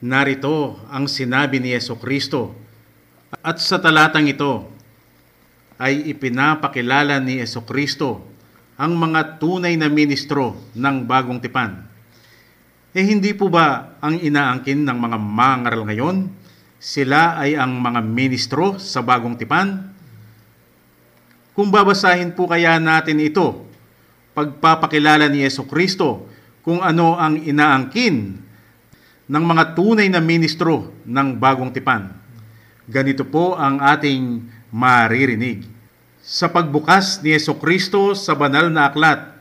narito 0.00 0.80
ang 0.88 1.04
sinabi 1.04 1.60
ni 1.60 1.76
Yeso 1.76 2.00
Kristo 2.00 2.56
at 3.44 3.60
sa 3.60 3.76
talatang 3.76 4.26
ito 4.26 4.66
ay 5.76 6.08
ipinapakilala 6.12 7.20
ni 7.20 7.40
Yeso 7.40 7.62
Kristo 7.68 8.24
ang 8.80 8.96
mga 8.96 9.36
tunay 9.36 9.76
na 9.76 9.92
ministro 9.92 10.56
ng 10.72 11.04
bagong 11.04 11.40
tipan. 11.40 11.84
Eh 12.96 13.04
hindi 13.04 13.36
po 13.36 13.52
ba 13.52 13.96
ang 14.00 14.16
inaangkin 14.18 14.82
ng 14.82 14.98
mga 14.98 15.18
mangaral 15.20 15.84
ngayon? 15.84 16.32
Sila 16.80 17.36
ay 17.36 17.60
ang 17.60 17.76
mga 17.76 18.00
ministro 18.00 18.80
sa 18.80 19.04
bagong 19.04 19.36
tipan? 19.36 19.92
Kung 21.52 21.68
babasahin 21.68 22.32
po 22.32 22.48
kaya 22.48 22.80
natin 22.80 23.20
ito, 23.20 23.68
pagpapakilala 24.32 25.28
ni 25.28 25.44
Yeso 25.44 25.68
Kristo 25.68 26.24
kung 26.64 26.80
ano 26.80 27.20
ang 27.20 27.36
inaangkin 27.36 28.48
ng 29.30 29.44
mga 29.46 29.78
tunay 29.78 30.10
na 30.10 30.18
ministro 30.18 30.90
ng 31.06 31.38
bagong 31.38 31.70
tipan. 31.70 32.10
Ganito 32.90 33.22
po 33.22 33.54
ang 33.54 33.78
ating 33.78 34.42
maririnig 34.74 35.62
sa 36.18 36.50
pagbukas 36.50 37.22
ni 37.22 37.30
Yeso 37.30 37.54
Kristo 37.62 38.18
sa 38.18 38.34
banal 38.34 38.74
na 38.74 38.90
aklat, 38.90 39.38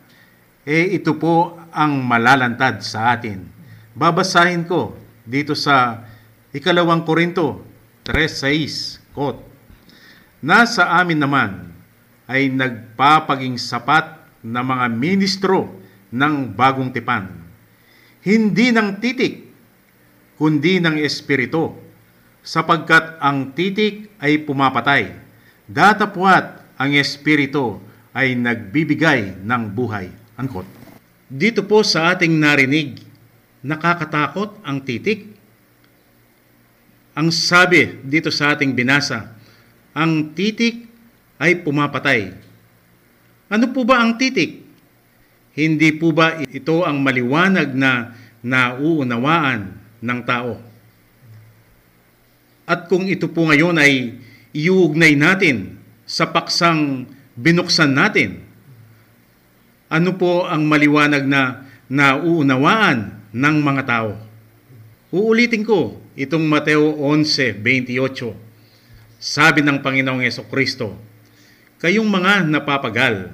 eh 0.62 0.94
ito 0.94 1.18
po 1.18 1.58
ang 1.74 2.06
malalantad 2.06 2.86
sa 2.86 3.18
atin. 3.18 3.50
Babasahin 3.98 4.70
ko 4.70 4.94
dito 5.26 5.58
sa 5.58 6.06
ikalawang 6.54 7.02
Korinto 7.02 7.66
3.6, 8.06 9.02
quote, 9.18 9.42
Nasa 10.40 11.02
amin 11.02 11.18
naman 11.18 11.74
ay 12.30 12.54
nagpapaging 12.54 13.58
sapat 13.58 14.22
na 14.46 14.62
mga 14.62 14.86
ministro 14.94 15.82
ng 16.14 16.54
bagong 16.54 16.94
tipan. 16.94 17.28
Hindi 18.22 18.70
ng 18.70 19.02
titik 19.02 19.49
kundi 20.40 20.80
ng 20.80 20.96
Espiritu, 21.04 21.76
sapagkat 22.40 23.20
ang 23.20 23.52
titik 23.52 24.08
ay 24.24 24.40
pumapatay, 24.40 25.12
datapwat 25.68 26.64
ang 26.80 26.96
Espiritu 26.96 27.84
ay 28.16 28.40
nagbibigay 28.40 29.36
ng 29.44 29.64
buhay. 29.76 30.08
Unquote. 30.40 30.72
Dito 31.28 31.68
po 31.68 31.84
sa 31.84 32.16
ating 32.16 32.32
narinig, 32.32 33.04
nakakatakot 33.62 34.64
ang 34.64 34.80
titik. 34.80 35.28
Ang 37.20 37.36
sabi 37.36 38.00
dito 38.08 38.32
sa 38.32 38.56
ating 38.56 38.72
binasa, 38.72 39.36
ang 39.92 40.32
titik 40.32 40.88
ay 41.36 41.60
pumapatay. 41.60 42.32
Ano 43.52 43.66
po 43.76 43.84
ba 43.84 44.00
ang 44.00 44.16
titik? 44.16 44.64
Hindi 45.52 45.92
po 46.00 46.16
ba 46.16 46.40
ito 46.40 46.88
ang 46.88 47.04
maliwanag 47.04 47.76
na 47.76 48.16
nauunawaan 48.40 49.79
ng 50.00 50.20
tao? 50.24 50.60
At 52.70 52.86
kung 52.86 53.10
ito 53.10 53.26
po 53.32 53.50
ngayon 53.50 53.82
ay 53.82 54.20
iuugnay 54.54 55.18
natin 55.18 55.82
sa 56.06 56.30
paksang 56.30 57.10
binuksan 57.34 57.94
natin, 57.94 58.46
ano 59.90 60.14
po 60.14 60.46
ang 60.46 60.70
maliwanag 60.70 61.26
na 61.26 61.66
nauunawaan 61.90 63.26
ng 63.34 63.58
mga 63.66 63.84
tao? 63.90 64.12
Uulitin 65.10 65.66
ko 65.66 65.98
itong 66.14 66.46
Mateo 66.46 66.94
11:28. 66.94 68.38
Sabi 69.18 69.66
ng 69.66 69.82
Panginoong 69.82 70.22
Yeso 70.22 70.46
Kristo, 70.46 70.94
Kayong 71.80 72.12
mga 72.12 72.44
napapagal 72.46 73.32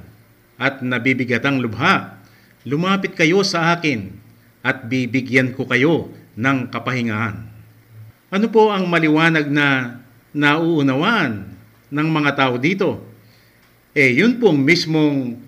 at 0.55 0.79
nabibigatang 0.79 1.57
lubha, 1.57 2.21
lumapit 2.61 3.17
kayo 3.17 3.41
sa 3.41 3.73
akin 3.73 4.13
at 4.61 4.85
bibigyan 4.85 5.51
ko 5.51 5.65
kayo 5.65 6.13
ng 6.35 6.57
kapahingahan. 6.69 7.35
Ano 8.31 8.47
po 8.51 8.71
ang 8.71 8.87
maliwanag 8.87 9.47
na 9.47 9.99
nauunawaan 10.35 11.55
ng 11.87 12.07
mga 12.11 12.31
tao 12.35 12.59
dito? 12.59 12.99
Eh, 13.95 14.11
yun 14.11 14.35
pong 14.35 14.59
mismong 14.59 15.39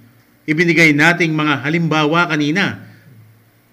ibinigay 0.47 0.95
nating 0.95 1.35
mga 1.35 1.67
halimbawa 1.67 2.31
kanina. 2.31 2.87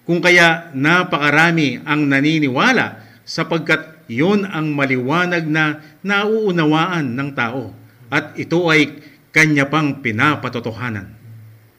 Kung 0.03 0.19
kaya 0.19 0.69
napakarami 0.75 1.81
ang 1.87 2.05
naniniwala 2.05 3.01
sapagkat 3.25 4.05
yon 4.05 4.45
ang 4.45 4.69
maliwanag 4.75 5.47
na 5.49 5.81
nauunawaan 6.05 7.15
ng 7.15 7.29
tao 7.33 7.73
at 8.11 8.37
ito 8.37 8.69
ay 8.69 9.01
kanya 9.33 9.65
pang 9.65 10.03
pinapatotohanan. 10.03 11.09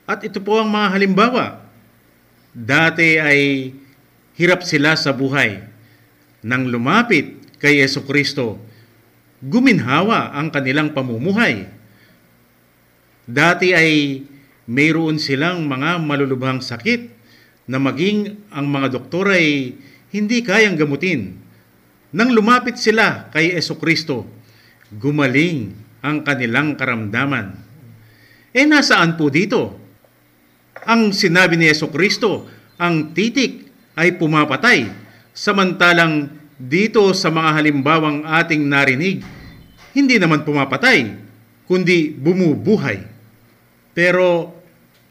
At 0.09 0.27
ito 0.27 0.43
po 0.43 0.59
ang 0.59 0.73
mga 0.73 0.89
halimbawa. 0.99 1.45
Dati 2.51 3.21
ay 3.21 3.71
hirap 4.37 4.63
sila 4.63 4.95
sa 4.95 5.17
buhay. 5.17 5.65
Nang 6.45 6.69
lumapit 6.69 7.57
kay 7.59 7.81
Yeso 7.81 8.05
Kristo, 8.05 8.61
guminhawa 9.43 10.37
ang 10.37 10.53
kanilang 10.53 10.93
pamumuhay. 10.93 11.67
Dati 13.27 13.75
ay 13.75 14.23
mayroon 14.71 15.19
silang 15.19 15.67
mga 15.67 15.99
malulubhang 15.99 16.63
sakit 16.63 17.11
na 17.67 17.83
maging 17.83 18.39
ang 18.55 18.71
mga 18.71 18.95
doktor 18.95 19.35
ay 19.35 19.75
hindi 20.15 20.39
kayang 20.45 20.79
gamutin. 20.79 21.35
Nang 22.15 22.31
lumapit 22.31 22.79
sila 22.79 23.27
kay 23.35 23.57
Yeso 23.57 23.75
Kristo, 23.81 24.25
gumaling 24.95 25.75
ang 26.07 26.23
kanilang 26.23 26.79
karamdaman. 26.79 27.59
Eh 28.55 28.65
nasaan 28.65 29.19
po 29.19 29.27
dito? 29.27 29.75
Ang 30.87 31.11
sinabi 31.11 31.59
ni 31.59 31.67
Yeso 31.67 31.91
Kristo, 31.91 32.47
ang 32.79 33.11
titik 33.11 33.66
ay 33.97 34.21
pumapatay, 34.21 34.93
samantalang 35.33 36.29
dito 36.61 37.13
sa 37.17 37.33
mga 37.33 37.51
halimbawang 37.57 38.25
ating 38.29 38.65
narinig, 38.69 39.25
hindi 39.97 40.17
naman 40.21 40.45
pumapatay, 40.45 41.17
kundi 41.65 42.13
bumubuhay. 42.13 43.01
Pero 43.97 44.53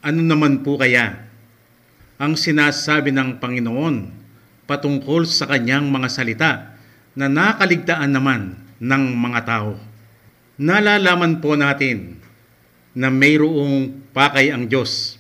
ano 0.05 0.21
naman 0.21 0.61
po 0.61 0.77
kaya 0.77 1.25
ang 2.21 2.37
sinasabi 2.37 3.09
ng 3.09 3.41
Panginoon 3.41 3.95
patungkol 4.69 5.25
sa 5.25 5.49
kanyang 5.49 5.89
mga 5.89 6.07
salita 6.09 6.51
na 7.17 7.25
nakaligtaan 7.25 8.13
naman 8.13 8.61
ng 8.77 9.03
mga 9.17 9.41
tao? 9.45 9.81
Nalalaman 10.61 11.41
po 11.41 11.57
natin 11.57 12.21
na 12.95 13.11
mayroong 13.11 14.07
pakay 14.15 14.55
ang 14.55 14.69
Diyos 14.71 15.19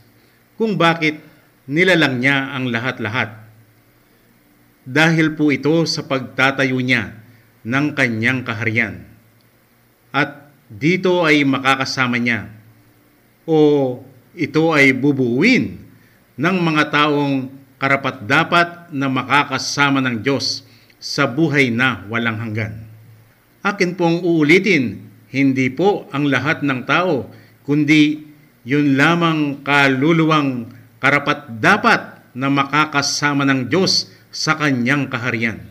kung 0.55 0.79
bakit 0.79 1.19
nilalang 1.67 2.23
niya 2.23 2.55
ang 2.55 2.71
lahat-lahat. 2.71 3.44
Dahil 4.85 5.33
po 5.33 5.49
ito 5.49 5.73
sa 5.89 6.05
pagtatayo 6.05 6.77
niya 6.77 7.17
ng 7.65 7.97
kanyang 7.97 8.45
kaharian. 8.45 9.01
At 10.13 10.53
dito 10.69 11.25
ay 11.25 11.41
makakasama 11.41 12.21
niya 12.21 12.47
o 13.49 13.99
ito 14.37 14.73
ay 14.73 14.93
bubuuin 14.93 15.77
ng 16.37 16.57
mga 16.61 16.83
taong 16.93 17.49
karapat-dapat 17.81 18.93
na 18.93 19.09
makakasama 19.09 20.01
ng 20.05 20.21
Diyos 20.21 20.65
sa 21.01 21.29
buhay 21.29 21.69
na 21.69 22.05
walang 22.09 22.39
hanggan. 22.41 22.85
Akin 23.65 23.97
pong 23.97 24.21
uulitin, 24.21 25.05
hindi 25.33 25.67
po 25.73 26.05
ang 26.13 26.29
lahat 26.29 26.61
ng 26.61 26.85
tao, 26.85 27.29
kundi 27.65 28.25
yun 28.65 28.97
lamang 28.97 29.61
kaluluwang 29.61 30.69
karapat-dapat 31.01 32.33
na 32.33 32.49
makakasama 32.49 33.45
ng 33.45 33.69
Diyos 33.69 34.09
sa 34.35 34.59
kanyang 34.59 35.07
kaharian. 35.07 35.63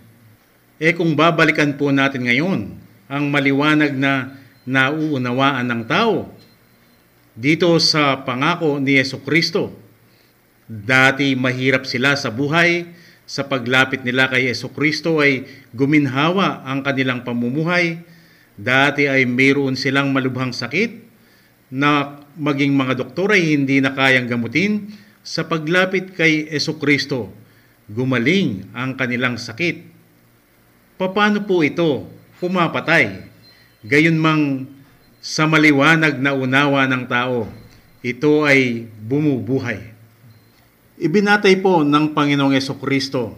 E 0.81 0.96
kung 0.96 1.12
babalikan 1.12 1.77
po 1.77 1.92
natin 1.92 2.24
ngayon 2.24 2.72
ang 3.12 3.24
maliwanag 3.29 3.92
na 3.92 4.40
nauunawaan 4.64 5.68
ng 5.68 5.83
tao 5.85 6.33
dito 7.37 7.77
sa 7.77 8.24
pangako 8.24 8.81
ni 8.81 8.96
Yeso 8.96 9.20
Kristo, 9.20 9.68
dati 10.64 11.37
mahirap 11.37 11.85
sila 11.85 12.16
sa 12.16 12.33
buhay, 12.33 12.88
sa 13.29 13.44
paglapit 13.44 14.00
nila 14.00 14.33
kay 14.33 14.48
Yeso 14.48 14.72
Kristo 14.72 15.20
ay 15.20 15.44
guminhawa 15.77 16.64
ang 16.64 16.81
kanilang 16.81 17.20
pamumuhay, 17.20 18.00
dati 18.57 19.05
ay 19.11 19.29
mayroon 19.29 19.77
silang 19.77 20.14
malubhang 20.14 20.57
sakit 20.57 21.05
na 21.68 22.22
maging 22.38 22.72
mga 22.72 23.03
doktor 23.03 23.35
ay 23.35 23.61
hindi 23.61 23.83
na 23.83 23.92
kayang 23.92 24.31
gamutin, 24.31 24.88
sa 25.24 25.44
paglapit 25.44 26.14
kay 26.16 26.48
Yeso 26.48 26.79
Kristo, 26.79 27.43
gumaling 27.90 28.68
ang 28.73 28.97
kanilang 28.97 29.37
sakit. 29.37 29.85
Paano 30.97 31.44
po 31.44 31.61
ito 31.61 32.09
pumapatay? 32.40 33.29
Gayon 33.85 34.16
mang 34.16 34.64
sa 35.25 35.44
maliwanag 35.44 36.20
na 36.20 36.33
unawa 36.33 36.85
ng 36.88 37.05
tao, 37.09 37.49
ito 38.05 38.44
ay 38.44 38.88
bumubuhay. 39.01 39.92
Ibinatay 41.01 41.61
po 41.64 41.81
ng 41.81 42.12
Panginoong 42.12 42.55
Yeso 42.55 42.77
Kristo 42.77 43.33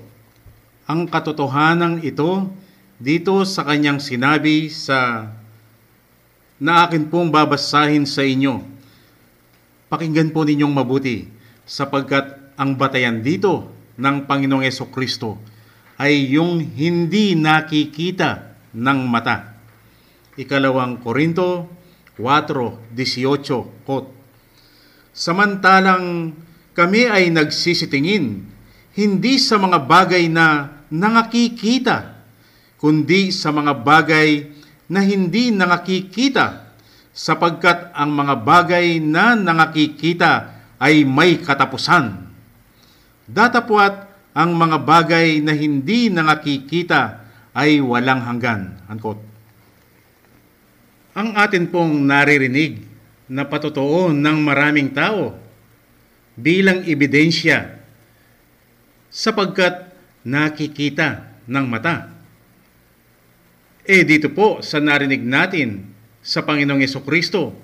ang 0.86 1.06
katotohanan 1.10 2.02
ito 2.06 2.50
dito 2.98 3.42
sa 3.42 3.66
kanyang 3.66 3.98
sinabi 3.98 4.70
sa 4.70 5.30
na 6.56 6.88
akin 6.88 7.10
pong 7.12 7.28
babasahin 7.28 8.08
sa 8.08 8.24
inyo. 8.24 8.64
Pakinggan 9.92 10.32
po 10.32 10.42
ninyong 10.42 10.72
mabuti 10.72 11.28
sapagkat 11.68 12.56
ang 12.56 12.74
batayan 12.74 13.20
dito 13.20 13.75
ng 13.96 14.16
Panginoong 14.28 14.64
Yeso 14.64 14.88
Kristo 14.92 15.40
ay 15.96 16.36
yung 16.36 16.60
hindi 16.60 17.32
nakikita 17.32 18.56
ng 18.76 19.00
mata. 19.08 19.56
Ikalawang 20.36 21.00
Korinto 21.00 21.72
4.18 22.20 23.84
quote, 23.84 24.12
Samantalang 25.16 26.36
kami 26.76 27.08
ay 27.08 27.32
nagsisitingin 27.32 28.44
hindi 28.96 29.40
sa 29.40 29.56
mga 29.56 29.88
bagay 29.88 30.28
na 30.28 30.76
nangakikita, 30.92 32.20
kundi 32.76 33.32
sa 33.32 33.48
mga 33.52 33.72
bagay 33.80 34.52
na 34.92 35.00
hindi 35.00 35.48
nangakikita, 35.52 36.68
sapagkat 37.16 37.96
ang 37.96 38.12
mga 38.12 38.34
bagay 38.44 39.00
na 39.00 39.32
nangakikita 39.32 40.52
ay 40.76 41.08
may 41.08 41.40
katapusan. 41.40 42.25
Datapwat 43.26 44.06
ang 44.36 44.54
mga 44.54 44.78
bagay 44.86 45.42
na 45.42 45.50
hindi 45.56 46.12
nangakikita 46.12 47.26
ay 47.56 47.82
walang 47.82 48.22
hanggan. 48.22 48.78
Unquote. 48.86 49.22
Ang 51.16 51.32
atin 51.34 51.66
pong 51.72 52.04
naririnig 52.04 52.84
na 53.26 53.48
patotoo 53.48 54.12
ng 54.12 54.38
maraming 54.44 54.92
tao 54.92 55.34
bilang 56.36 56.84
ebidensya 56.84 57.80
sapagkat 59.08 59.88
nakikita 60.22 61.40
ng 61.48 61.64
mata. 61.64 62.12
Eh 63.86 64.04
dito 64.04 64.28
po 64.28 64.60
sa 64.60 64.76
narinig 64.76 65.24
natin 65.24 65.88
sa 66.20 66.44
Panginoong 66.44 66.84
Yeso 66.84 67.00
Kristo, 67.00 67.56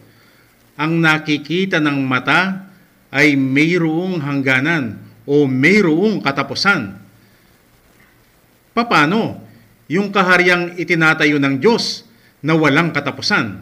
ang 0.81 0.96
nakikita 0.96 1.83
ng 1.83 1.98
mata 2.01 2.72
ay 3.12 3.37
mayroong 3.37 4.25
hangganan 4.25 5.12
o 5.28 5.46
mayroong 5.46 6.22
katapusan. 6.22 6.98
Papano 8.72 9.44
yung 9.87 10.08
kaharyang 10.08 10.80
itinatayo 10.80 11.37
ng 11.37 11.61
Diyos 11.61 12.08
na 12.40 12.56
walang 12.56 12.90
katapusan? 12.90 13.61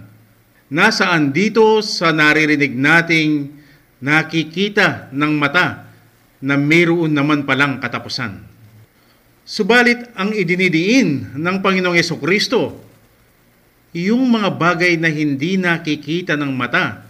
Nasaan 0.71 1.35
dito 1.35 1.83
sa 1.83 2.15
naririnig 2.15 2.71
nating 2.79 3.51
nakikita 3.99 5.11
ng 5.11 5.33
mata 5.35 5.91
na 6.39 6.55
mayroon 6.55 7.11
naman 7.11 7.43
palang 7.43 7.83
katapusan? 7.83 8.39
Subalit 9.43 10.15
ang 10.15 10.31
idinidiin 10.31 11.35
ng 11.35 11.57
Panginoong 11.59 11.99
Yeso 11.99 12.23
Kristo, 12.23 12.79
yung 13.91 14.31
mga 14.31 14.55
bagay 14.55 14.95
na 14.95 15.11
hindi 15.11 15.59
nakikita 15.59 16.39
ng 16.39 16.55
mata 16.55 17.03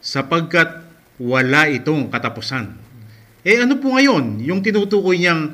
sapagkat 0.00 0.80
wala 1.20 1.68
itong 1.68 2.08
katapusan. 2.08 2.72
Eh 3.44 3.60
ano 3.60 3.76
po 3.76 3.92
ngayon 3.92 4.40
yung 4.40 4.64
tinutukoy 4.64 5.20
niyang 5.20 5.52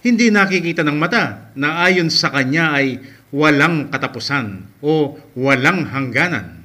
hindi 0.00 0.30
nakikita 0.30 0.86
ng 0.86 0.94
mata 0.94 1.50
na 1.58 1.82
ayon 1.82 2.06
sa 2.06 2.30
kanya 2.30 2.70
ay 2.78 3.02
walang 3.34 3.90
katapusan 3.90 4.62
o 4.78 5.18
walang 5.34 5.90
hangganan. 5.90 6.62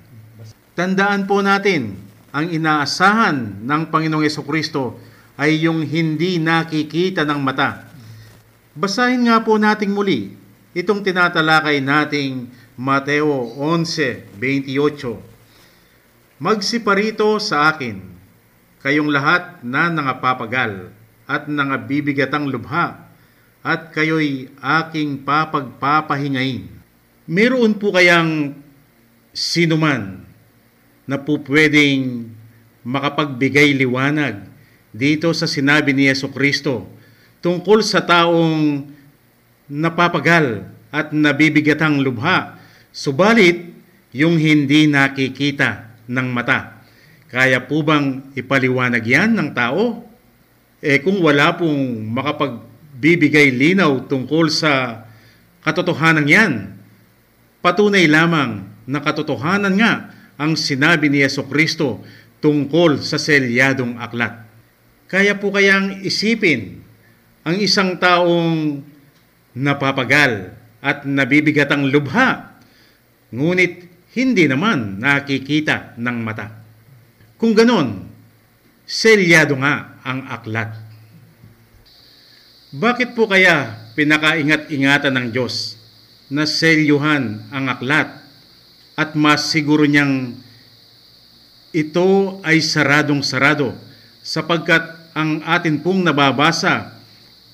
Tandaan 0.77 1.25
po 1.25 1.41
natin, 1.41 1.97
ang 2.29 2.51
inaasahan 2.51 3.65
ng 3.65 3.81
Panginoong 3.89 4.21
Yeso 4.21 4.45
Kristo 4.45 5.01
ay 5.33 5.65
yung 5.65 5.81
hindi 5.81 6.37
nakikita 6.37 7.25
ng 7.25 7.39
mata. 7.41 7.89
Basahin 8.75 9.25
nga 9.25 9.41
po 9.41 9.57
nating 9.57 9.91
muli 9.91 10.35
itong 10.75 11.01
tinatalakay 11.01 11.79
nating 11.79 12.51
Mateo 12.75 13.55
11:28. 13.55 15.15
Magsiparito 16.43 17.39
sa 17.39 17.71
akin, 17.71 18.14
kayong 18.85 19.09
lahat 19.09 19.65
na 19.65 19.89
nangapapagal 19.89 20.93
at 21.25 21.49
nangabibigatang 21.49 22.45
lubha, 22.45 23.01
at 23.65 23.89
kayo'y 23.89 24.53
aking 24.61 25.25
papagpapahingain. 25.25 26.69
Meron 27.25 27.73
po 27.81 27.89
kayang 27.89 28.53
sinuman 29.33 30.21
na 31.09 31.17
po 31.17 31.41
pwedeng 31.49 32.29
makapagbigay 32.85 33.73
liwanag 33.73 34.45
dito 34.93 35.33
sa 35.33 35.49
sinabi 35.49 35.97
ni 35.97 36.05
Yeso 36.05 36.29
Kristo 36.29 36.85
tungkol 37.41 37.81
sa 37.81 38.05
taong 38.05 38.85
napapagal 39.65 40.61
at 40.93 41.09
nabibigatang 41.09 41.97
lubha, 42.05 42.61
subalit 42.93 43.65
yung 44.13 44.37
hindi 44.37 44.85
nakikita 44.85 45.97
ng 46.05 46.27
mata. 46.29 46.74
Kaya 47.35 47.67
po 47.67 47.83
bang 47.83 48.31
ipaliwanag 48.31 49.03
yan 49.03 49.35
ng 49.35 49.51
tao? 49.51 50.07
Eh 50.79 51.03
kung 51.03 51.19
wala 51.19 51.51
pong 51.59 52.07
makapagbibigay 52.15 53.51
linaw 53.51 54.07
tungkol 54.07 54.47
sa 54.47 55.03
katotohanan 55.59 56.31
yan, 56.31 56.79
patunay 57.59 58.07
lamang 58.07 58.63
na 58.87 59.03
katotohanan 59.03 59.75
nga 59.75 60.15
ang 60.39 60.55
sinabi 60.55 61.11
ni 61.11 61.27
Yeso 61.27 61.43
Kristo 61.43 61.99
tungkol 62.39 63.03
sa 63.03 63.19
selyadong 63.19 63.99
aklat. 63.99 64.47
Kaya 65.11 65.35
po 65.35 65.51
kayang 65.51 66.07
isipin 66.07 66.79
ang 67.43 67.59
isang 67.59 67.99
taong 67.99 68.79
napapagal 69.59 70.55
at 70.79 71.03
nabibigat 71.03 71.67
ang 71.67 71.83
lubha, 71.83 72.55
ngunit 73.35 73.91
hindi 74.15 74.47
naman 74.47 75.03
nakikita 75.03 75.99
ng 75.99 76.17
mata. 76.23 76.64
Kung 77.35 77.51
ganon, 77.51 78.07
selyado 78.87 79.59
nga 79.59 79.99
ang 80.07 80.23
aklat. 80.31 80.71
Bakit 82.71 83.11
po 83.11 83.27
kaya 83.27 83.75
pinakaingat-ingatan 83.95 85.15
ng 85.15 85.27
Diyos 85.35 85.75
na 86.31 86.47
selyuhan 86.47 87.43
ang 87.51 87.65
aklat 87.67 88.07
at 88.95 89.15
mas 89.19 89.51
siguro 89.51 89.83
niyang 89.83 90.35
ito 91.75 92.39
ay 92.43 92.63
saradong-sarado 92.63 93.75
sapagkat 94.23 94.95
ang 95.15 95.43
atin 95.43 95.79
pong 95.79 96.03
nababasa, 96.03 96.91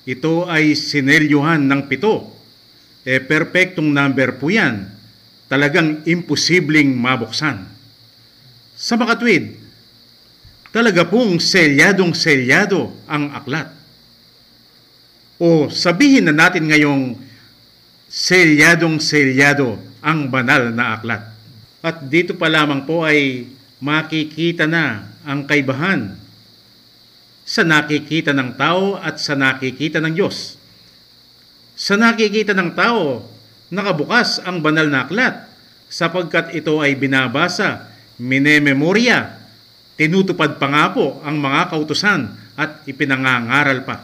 ito 0.02 0.46
ay 0.50 0.74
sinelyuhan 0.74 1.62
ng 1.62 1.86
pito. 1.86 2.30
Eh, 3.02 3.22
perfectong 3.22 3.86
number 3.86 4.38
po 4.38 4.50
yan. 4.50 4.90
Talagang 5.46 6.02
imposibleng 6.06 6.90
mabuksan. 6.94 7.66
Sa 8.74 8.98
makatwid, 8.98 9.61
talaga 10.72 11.04
pong 11.04 11.36
selyadong-selyado 11.36 12.88
ang 13.04 13.28
aklat. 13.36 13.68
O 15.36 15.68
sabihin 15.68 16.26
na 16.26 16.34
natin 16.34 16.66
ngayong 16.66 17.20
selyadong-selyado 18.08 19.76
ang 20.00 20.32
banal 20.32 20.72
na 20.72 20.96
aklat. 20.96 21.22
At 21.84 22.08
dito 22.08 22.34
pa 22.34 22.48
lamang 22.48 22.88
po 22.88 23.04
ay 23.04 23.46
makikita 23.82 24.64
na 24.64 25.12
ang 25.22 25.44
kaibahan 25.44 26.14
sa 27.42 27.66
nakikita 27.66 28.30
ng 28.32 28.54
tao 28.54 28.96
at 28.96 29.18
sa 29.18 29.34
nakikita 29.34 29.98
ng 30.00 30.14
Diyos. 30.14 30.56
Sa 31.74 31.98
nakikita 31.98 32.54
ng 32.54 32.70
tao, 32.72 33.26
nakabukas 33.68 34.40
ang 34.46 34.62
banal 34.62 34.86
na 34.86 35.04
aklat 35.04 35.50
sapagkat 35.90 36.54
ito 36.54 36.78
ay 36.78 36.94
binabasa, 36.94 37.90
minememorya, 38.22 39.41
tinutupad 39.96 40.56
pa 40.56 40.66
nga 40.68 40.84
po 40.92 41.20
ang 41.22 41.36
mga 41.38 41.72
kautusan 41.72 42.32
at 42.56 42.84
ipinangangaral 42.88 43.84
pa. 43.84 43.96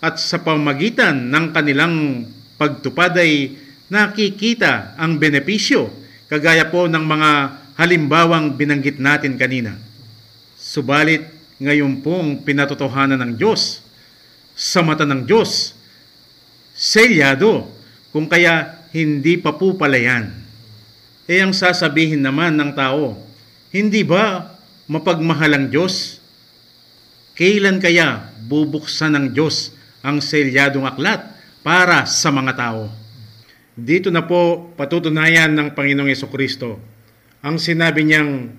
At 0.00 0.16
sa 0.16 0.40
pamagitan 0.40 1.28
ng 1.28 1.46
kanilang 1.52 2.24
pagtupad 2.56 3.16
ay 3.20 3.56
nakikita 3.92 4.96
ang 4.96 5.20
benepisyo 5.20 5.92
kagaya 6.30 6.70
po 6.70 6.86
ng 6.86 7.04
mga 7.04 7.30
halimbawang 7.74 8.54
binanggit 8.54 9.02
natin 9.02 9.34
kanina. 9.34 9.74
Subalit 10.54 11.26
ngayon 11.60 12.00
pong 12.00 12.40
pinatotohanan 12.46 13.20
ng 13.20 13.32
Diyos 13.36 13.82
sa 14.60 14.84
mata 14.84 15.08
ng 15.08 15.24
Diyos, 15.24 15.72
selyado, 16.76 17.68
kung 18.12 18.28
kaya 18.28 18.84
hindi 18.92 19.40
pa 19.40 19.56
po 19.56 19.72
pala 19.78 19.96
yan. 19.96 20.28
E 21.24 21.40
ang 21.40 21.54
sasabihin 21.54 22.20
naman 22.20 22.58
ng 22.58 22.74
tao, 22.74 23.16
hindi 23.70 24.02
ba 24.02 24.49
mapagmahal 24.90 25.54
ang 25.54 25.66
Diyos? 25.70 26.18
Kailan 27.38 27.78
kaya 27.78 28.34
bubuksan 28.50 29.14
ng 29.14 29.26
Diyos 29.30 29.70
ang 30.02 30.18
selyadong 30.18 30.82
aklat 30.82 31.30
para 31.62 32.02
sa 32.10 32.34
mga 32.34 32.52
tao? 32.58 32.90
Dito 33.78 34.10
na 34.10 34.26
po 34.26 34.74
patutunayan 34.74 35.54
ng 35.54 35.68
Panginoong 35.78 36.10
Yeso 36.10 36.26
Kristo 36.26 36.82
ang 37.40 37.56
sinabi 37.56 38.02
niyang 38.02 38.50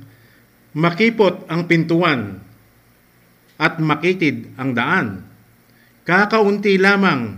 makipot 0.72 1.46
ang 1.52 1.68
pintuan 1.68 2.40
at 3.60 3.78
makitid 3.78 4.56
ang 4.56 4.72
daan. 4.74 5.08
Kakaunti 6.08 6.80
lamang 6.82 7.38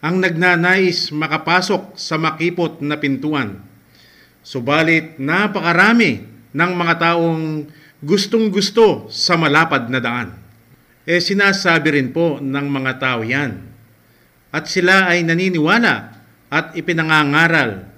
ang 0.00 0.16
nagnanais 0.22 1.12
makapasok 1.12 1.98
sa 1.98 2.16
makipot 2.16 2.80
na 2.80 2.96
pintuan. 2.96 3.60
Subalit 4.40 5.20
napakarami 5.20 6.24
ng 6.54 6.72
mga 6.72 6.94
taong 6.96 7.68
gustong-gusto 8.04 9.08
sa 9.08 9.34
malapad 9.40 9.88
na 9.88 9.98
daan. 9.98 10.36
E 11.04 11.20
sinasabi 11.20 12.00
rin 12.00 12.08
po 12.12 12.38
ng 12.40 12.66
mga 12.68 12.92
tao 13.00 13.20
yan. 13.24 13.60
At 14.54 14.68
sila 14.70 15.10
ay 15.10 15.24
naniniwala 15.26 15.94
at 16.52 16.76
ipinangangaral 16.78 17.90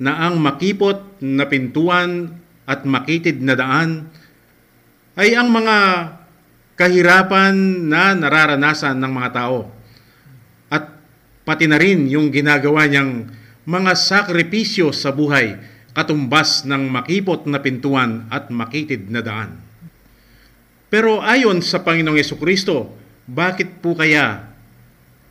na 0.00 0.12
ang 0.26 0.40
makipot 0.40 1.20
na 1.22 1.44
pintuan 1.46 2.40
at 2.64 2.88
makitid 2.88 3.44
na 3.44 3.54
daan 3.54 4.08
ay 5.14 5.36
ang 5.36 5.52
mga 5.52 5.76
kahirapan 6.80 7.54
na 7.86 8.16
nararanasan 8.16 8.96
ng 8.96 9.12
mga 9.12 9.30
tao. 9.36 9.68
At 10.72 10.96
pati 11.44 11.68
na 11.68 11.76
rin 11.76 12.08
yung 12.08 12.32
ginagawa 12.32 12.88
niyang 12.88 13.28
mga 13.68 13.92
sakripisyo 13.92 14.88
sa 14.96 15.12
buhay 15.12 15.60
katumbas 15.92 16.62
ng 16.66 16.86
makipot 16.86 17.46
na 17.50 17.58
pintuan 17.58 18.26
at 18.30 18.48
makitid 18.48 19.10
na 19.10 19.20
daan. 19.20 19.58
Pero 20.90 21.22
ayon 21.22 21.62
sa 21.62 21.82
Panginoong 21.82 22.18
Yeso 22.18 22.34
Kristo, 22.34 22.90
bakit 23.30 23.78
po 23.78 23.94
kaya 23.94 24.50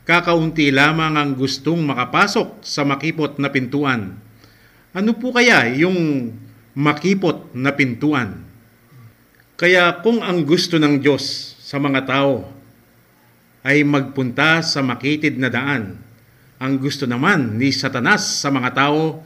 kakaunti 0.08 0.72
lamang 0.72 1.20
ang 1.20 1.36
gustong 1.36 1.84
makapasok 1.84 2.64
sa 2.64 2.88
makipot 2.88 3.36
na 3.38 3.52
pintuan? 3.52 4.16
Ano 4.96 5.12
po 5.20 5.36
kaya 5.36 5.68
yung 5.76 6.32
makipot 6.74 7.52
na 7.52 7.76
pintuan? 7.76 8.48
Kaya 9.60 10.00
kung 10.00 10.24
ang 10.24 10.48
gusto 10.48 10.80
ng 10.80 11.04
Diyos 11.04 11.56
sa 11.60 11.76
mga 11.76 12.08
tao 12.08 12.48
ay 13.68 13.84
magpunta 13.84 14.64
sa 14.64 14.80
makitid 14.80 15.36
na 15.36 15.52
daan, 15.52 16.00
ang 16.56 16.80
gusto 16.80 17.04
naman 17.04 17.60
ni 17.60 17.76
Satanas 17.76 18.40
sa 18.40 18.48
mga 18.48 18.72
tao 18.72 19.20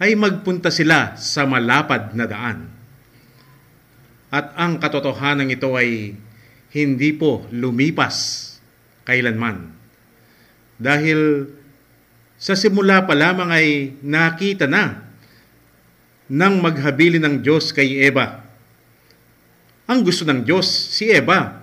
ay 0.00 0.16
magpunta 0.16 0.72
sila 0.72 1.14
sa 1.20 1.44
malapad 1.44 2.16
na 2.16 2.24
daan. 2.24 2.72
At 4.32 4.56
ang 4.56 4.80
katotohanan 4.80 5.52
ito 5.52 5.76
ay 5.76 6.16
hindi 6.72 7.10
po 7.12 7.44
lumipas 7.52 8.48
kailanman. 9.04 9.76
dahil 10.80 11.44
sa 12.40 12.56
simula 12.56 13.04
pa 13.04 13.12
lamang 13.12 13.52
ay 13.52 13.92
nakita 14.00 14.64
na 14.64 15.04
ng 16.30 16.54
maghabili 16.56 17.20
ng 17.20 17.44
Diyos 17.44 17.68
kay 17.68 18.00
Eva. 18.00 18.40
Ang 19.84 20.00
gusto 20.06 20.24
ng 20.24 20.40
Diyos, 20.40 20.64
si 20.70 21.12
Eva, 21.12 21.60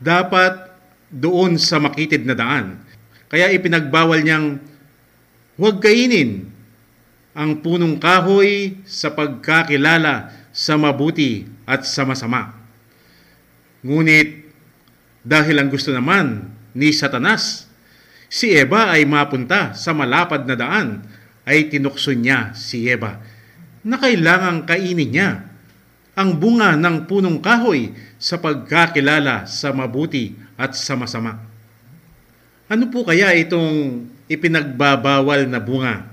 dapat 0.00 0.72
doon 1.12 1.60
sa 1.60 1.76
makitid 1.76 2.24
na 2.24 2.32
daan. 2.32 2.80
Kaya 3.28 3.52
ipinagbawal 3.52 4.22
niyang 4.24 4.56
huwag 5.60 5.82
kainin 5.82 6.51
ang 7.32 7.64
punong 7.64 7.96
kahoy 7.96 8.76
sa 8.84 9.12
pagkakilala 9.12 10.28
sa 10.52 10.76
mabuti 10.76 11.48
at 11.64 11.88
sa 11.88 12.04
masama. 12.04 12.52
Ngunit 13.80 14.52
dahil 15.24 15.56
ang 15.56 15.72
gusto 15.72 15.88
naman 15.90 16.52
ni 16.76 16.92
Satanas, 16.92 17.66
si 18.28 18.52
Eva 18.52 18.92
ay 18.92 19.08
mapunta 19.08 19.72
sa 19.72 19.96
malapad 19.96 20.44
na 20.44 20.56
daan, 20.56 21.04
ay 21.48 21.72
tinukso 21.72 22.14
niya 22.14 22.54
si 22.54 22.86
Eva 22.86 23.18
na 23.82 23.98
kailangang 23.98 24.62
kainin 24.62 25.10
niya 25.10 25.30
ang 26.14 26.38
bunga 26.38 26.78
ng 26.78 27.08
punong 27.08 27.42
kahoy 27.42 27.90
sa 28.20 28.38
pagkakilala 28.38 29.48
sa 29.48 29.74
mabuti 29.74 30.38
at 30.54 30.76
sa 30.78 30.94
masama. 30.94 31.40
Ano 32.70 32.86
po 32.92 33.02
kaya 33.02 33.34
itong 33.34 34.06
ipinagbabawal 34.30 35.50
na 35.50 35.58
bunga 35.58 36.11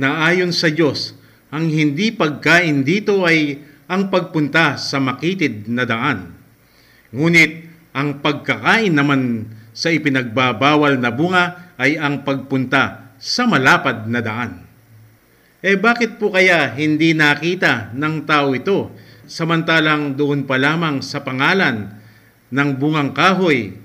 na 0.00 0.24
ayon 0.24 0.48
sa 0.56 0.72
Diyos 0.72 1.12
ang 1.52 1.68
hindi 1.68 2.08
pagkain 2.08 2.80
dito 2.80 3.28
ay 3.28 3.60
ang 3.84 4.08
pagpunta 4.08 4.80
sa 4.80 4.96
makitid 5.02 5.68
na 5.68 5.84
daan. 5.84 6.32
Ngunit 7.12 7.68
ang 7.92 8.22
pagkakain 8.22 8.94
naman 8.94 9.50
sa 9.76 9.92
ipinagbabawal 9.92 10.96
na 10.96 11.10
bunga 11.12 11.74
ay 11.76 11.98
ang 12.00 12.22
pagpunta 12.24 13.12
sa 13.20 13.44
malapad 13.44 14.08
na 14.08 14.24
daan. 14.24 14.52
Eh 15.60 15.76
bakit 15.76 16.16
po 16.16 16.32
kaya 16.32 16.72
hindi 16.72 17.12
nakita 17.12 17.92
ng 17.92 18.24
tao 18.24 18.56
ito 18.56 18.94
samantalang 19.30 20.18
doon 20.18 20.42
pa 20.48 20.58
lamang 20.58 21.04
sa 21.04 21.22
pangalan 21.22 21.86
ng 22.50 22.70
bungang 22.74 23.14
kahoy 23.14 23.78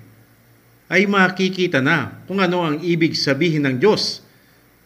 ay 0.89 1.05
makikita 1.05 1.85
na 1.85 2.25
kung 2.25 2.41
ano 2.41 2.65
ang 2.65 2.77
ibig 2.81 3.13
sabihin 3.13 3.69
ng 3.69 3.77
Diyos. 3.77 4.24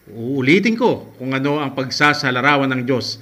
Uulitin 0.10 0.74
ko 0.74 1.14
kung 1.22 1.38
ano 1.38 1.62
ang 1.62 1.78
pagsasalarawan 1.78 2.74
ng 2.74 2.82
Diyos 2.86 3.22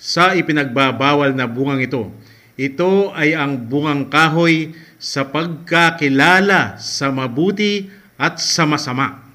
sa 0.00 0.32
ipinagbabawal 0.32 1.36
na 1.36 1.48
bungang 1.48 1.84
ito. 1.84 2.08
Ito 2.56 3.12
ay 3.12 3.36
ang 3.36 3.68
bungang 3.68 4.08
kahoy 4.08 4.72
sa 4.96 5.28
pagkakilala 5.28 6.80
sa 6.80 7.12
mabuti 7.12 7.92
at 8.16 8.40
sa 8.40 8.64
masama. 8.64 9.28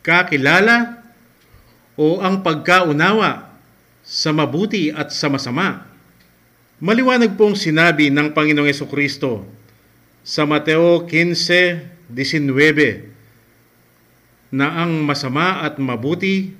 Kakilala 0.00 1.04
o 2.00 2.24
ang 2.24 2.40
pagkaunawa 2.40 3.52
sa 4.00 4.32
mabuti 4.32 4.88
at 4.88 5.12
sa 5.12 5.28
masama. 5.28 5.84
Maliwanag 6.80 7.36
pong 7.36 7.52
sinabi 7.52 8.08
ng 8.08 8.32
Panginoong 8.32 8.64
Yeso 8.64 8.88
Kristo 8.88 9.44
sa 10.24 10.48
Mateo 10.48 11.04
15:19 11.04 13.09
na 14.50 14.82
ang 14.82 15.06
masama 15.06 15.62
at 15.62 15.78
mabuti 15.78 16.50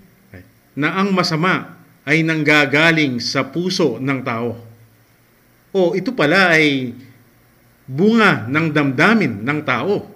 na 0.79 0.95
ang 0.95 1.11
masama 1.11 1.77
ay 2.07 2.23
nanggagaling 2.23 3.19
sa 3.19 3.51
puso 3.51 3.99
ng 3.99 4.21
tao. 4.23 4.57
O 5.75 5.95
ito 5.95 6.15
pala 6.15 6.55
ay 6.55 6.95
bunga 7.87 8.47
ng 8.47 8.67
damdamin 8.71 9.43
ng 9.43 9.61
tao. 9.67 10.07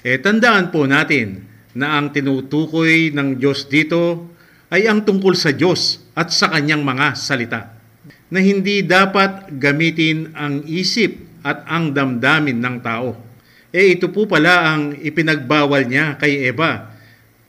Eh 0.00 0.16
tandaan 0.16 0.72
po 0.72 0.88
natin 0.88 1.44
na 1.76 2.00
ang 2.00 2.10
tinutukoy 2.10 3.12
ng 3.12 3.36
Diyos 3.36 3.68
dito 3.68 4.32
ay 4.72 4.88
ang 4.88 5.04
tungkol 5.04 5.36
sa 5.36 5.52
Diyos 5.52 6.00
at 6.16 6.32
sa 6.32 6.48
kanyang 6.50 6.82
mga 6.82 7.14
salita 7.14 7.76
na 8.32 8.40
hindi 8.40 8.80
dapat 8.80 9.52
gamitin 9.60 10.32
ang 10.32 10.64
isip 10.64 11.42
at 11.44 11.66
ang 11.68 11.92
damdamin 11.92 12.58
ng 12.58 12.76
tao. 12.80 13.16
Eh 13.70 13.94
ito 13.94 14.10
po 14.10 14.26
pala 14.26 14.74
ang 14.74 14.94
ipinagbawal 14.98 15.86
niya 15.86 16.18
kay 16.18 16.48
Eva 16.50 16.89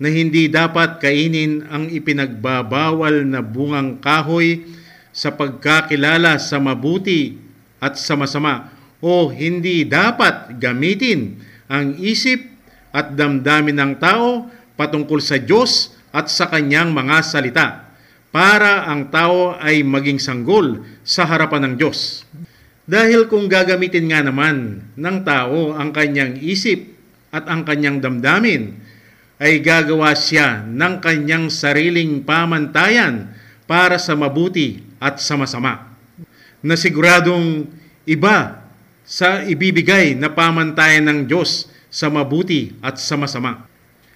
na 0.01 0.09
hindi 0.09 0.49
dapat 0.49 0.97
kainin 0.97 1.69
ang 1.69 1.85
ipinagbabawal 1.85 3.21
na 3.21 3.45
bungang 3.45 4.01
kahoy 4.01 4.65
sa 5.13 5.29
pagkakilala 5.29 6.41
sa 6.41 6.57
mabuti 6.57 7.37
at 7.77 8.01
sa 8.01 8.17
masama 8.17 8.73
o 8.97 9.29
hindi 9.29 9.85
dapat 9.85 10.57
gamitin 10.57 11.37
ang 11.69 12.01
isip 12.01 12.41
at 12.89 13.13
damdamin 13.13 13.77
ng 13.77 13.93
tao 14.01 14.49
patungkol 14.73 15.21
sa 15.21 15.37
Diyos 15.37 15.93
at 16.09 16.33
sa 16.33 16.49
kanyang 16.49 16.89
mga 16.89 17.17
salita 17.21 17.67
para 18.33 18.89
ang 18.89 19.13
tao 19.13 19.53
ay 19.61 19.85
maging 19.85 20.17
sanggol 20.17 20.81
sa 21.05 21.29
harapan 21.29 21.69
ng 21.69 21.73
Diyos. 21.77 22.25
Dahil 22.89 23.29
kung 23.29 23.45
gagamitin 23.45 24.09
nga 24.09 24.25
naman 24.25 24.81
ng 24.97 25.17
tao 25.21 25.77
ang 25.77 25.93
kanyang 25.93 26.41
isip 26.41 26.89
at 27.29 27.45
ang 27.45 27.61
kanyang 27.63 28.01
damdamin, 28.01 28.81
ay 29.41 29.57
gagawa 29.57 30.13
siya 30.13 30.61
ng 30.61 31.01
kanyang 31.01 31.49
sariling 31.49 32.21
pamantayan 32.21 33.33
para 33.65 33.97
sa 33.97 34.13
mabuti 34.13 34.85
at 35.01 35.17
sa 35.17 35.33
masama. 35.33 35.97
Na 36.61 36.77
siguradong 36.77 37.65
iba 38.05 38.61
sa 39.01 39.41
ibibigay 39.41 40.13
na 40.13 40.29
pamantayan 40.29 41.09
ng 41.09 41.19
Diyos 41.25 41.73
sa 41.89 42.13
mabuti 42.13 42.77
at 42.85 43.01
sa 43.01 43.17
masama. 43.17 43.65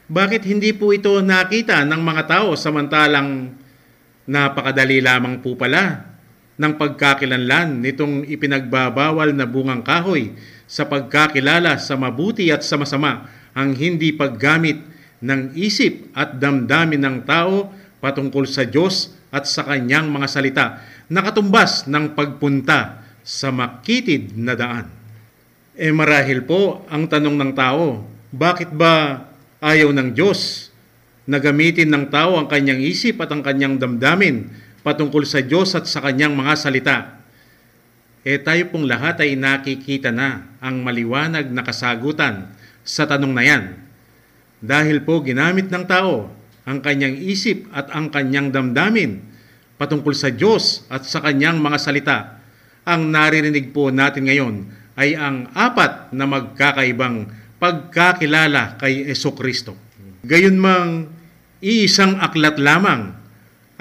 Bakit 0.06 0.46
hindi 0.46 0.70
po 0.78 0.94
ito 0.94 1.18
nakita 1.26 1.82
ng 1.82 2.02
mga 2.06 2.24
tao 2.30 2.54
samantalang 2.54 3.50
napakadali 4.30 5.02
lamang 5.02 5.42
po 5.42 5.58
pala 5.58 6.06
ng 6.54 6.74
pagkakilanlan 6.78 7.82
nitong 7.82 8.30
ipinagbabawal 8.30 9.34
na 9.34 9.50
bungang 9.50 9.82
kahoy 9.82 10.38
sa 10.70 10.86
pagkakilala 10.86 11.82
sa 11.82 11.98
mabuti 11.98 12.54
at 12.54 12.62
sa 12.62 12.78
masama 12.78 13.26
ang 13.58 13.74
hindi 13.74 14.14
paggamit 14.14 14.95
ng 15.24 15.56
isip 15.56 16.12
at 16.12 16.36
damdamin 16.40 17.00
ng 17.00 17.18
tao 17.24 17.72
patungkol 18.04 18.44
sa 18.46 18.68
Diyos 18.68 19.16
at 19.32 19.48
sa 19.48 19.68
kanyang 19.68 20.08
mga 20.12 20.28
salita 20.28 20.66
na 21.12 21.22
katumbas 21.22 21.86
ng 21.86 22.16
pagpunta 22.16 23.04
sa 23.26 23.50
makitid 23.50 24.38
na 24.38 24.54
daan. 24.54 24.88
E 25.76 25.92
marahil 25.92 26.46
po 26.48 26.88
ang 26.88 27.04
tanong 27.10 27.36
ng 27.36 27.52
tao, 27.52 28.06
bakit 28.32 28.72
ba 28.72 29.28
ayaw 29.60 29.92
ng 29.92 30.16
Diyos 30.16 30.72
na 31.28 31.42
gamitin 31.42 31.92
ng 31.92 32.08
tao 32.08 32.40
ang 32.40 32.48
kanyang 32.48 32.80
isip 32.80 33.20
at 33.20 33.34
ang 33.34 33.44
kanyang 33.44 33.76
damdamin 33.76 34.48
patungkol 34.86 35.26
sa 35.28 35.44
Diyos 35.44 35.76
at 35.76 35.90
sa 35.90 36.00
kanyang 36.00 36.32
mga 36.32 36.54
salita? 36.56 36.98
E 38.26 38.42
tayo 38.42 38.72
pong 38.74 38.90
lahat 38.90 39.22
ay 39.22 39.38
nakikita 39.38 40.10
na 40.10 40.58
ang 40.58 40.82
maliwanag 40.82 41.46
na 41.52 41.62
kasagutan 41.62 42.50
sa 42.82 43.06
tanong 43.06 43.34
na 43.34 43.44
yan. 43.46 43.85
Dahil 44.66 45.06
po 45.06 45.22
ginamit 45.22 45.70
ng 45.70 45.86
tao 45.86 46.34
ang 46.66 46.82
kanyang 46.82 47.22
isip 47.22 47.70
at 47.70 47.94
ang 47.94 48.10
kanyang 48.10 48.50
damdamin 48.50 49.22
patungkol 49.78 50.18
sa 50.18 50.34
Diyos 50.34 50.90
at 50.90 51.06
sa 51.06 51.22
kanyang 51.22 51.62
mga 51.62 51.78
salita 51.78 52.18
ang 52.86 53.10
naririnig 53.10 53.74
po 53.74 53.90
natin 53.90 54.30
ngayon 54.30 54.56
ay 54.96 55.18
ang 55.18 55.50
apat 55.52 56.14
na 56.14 56.30
magkakaibang 56.30 57.28
pagkakilala 57.58 58.78
kay 58.78 59.10
Eso 59.10 59.34
Kristo. 59.34 59.74
Gayon 60.22 60.62
mang 60.62 61.10
iisang 61.60 62.22
aklat 62.22 62.62
lamang 62.62 63.18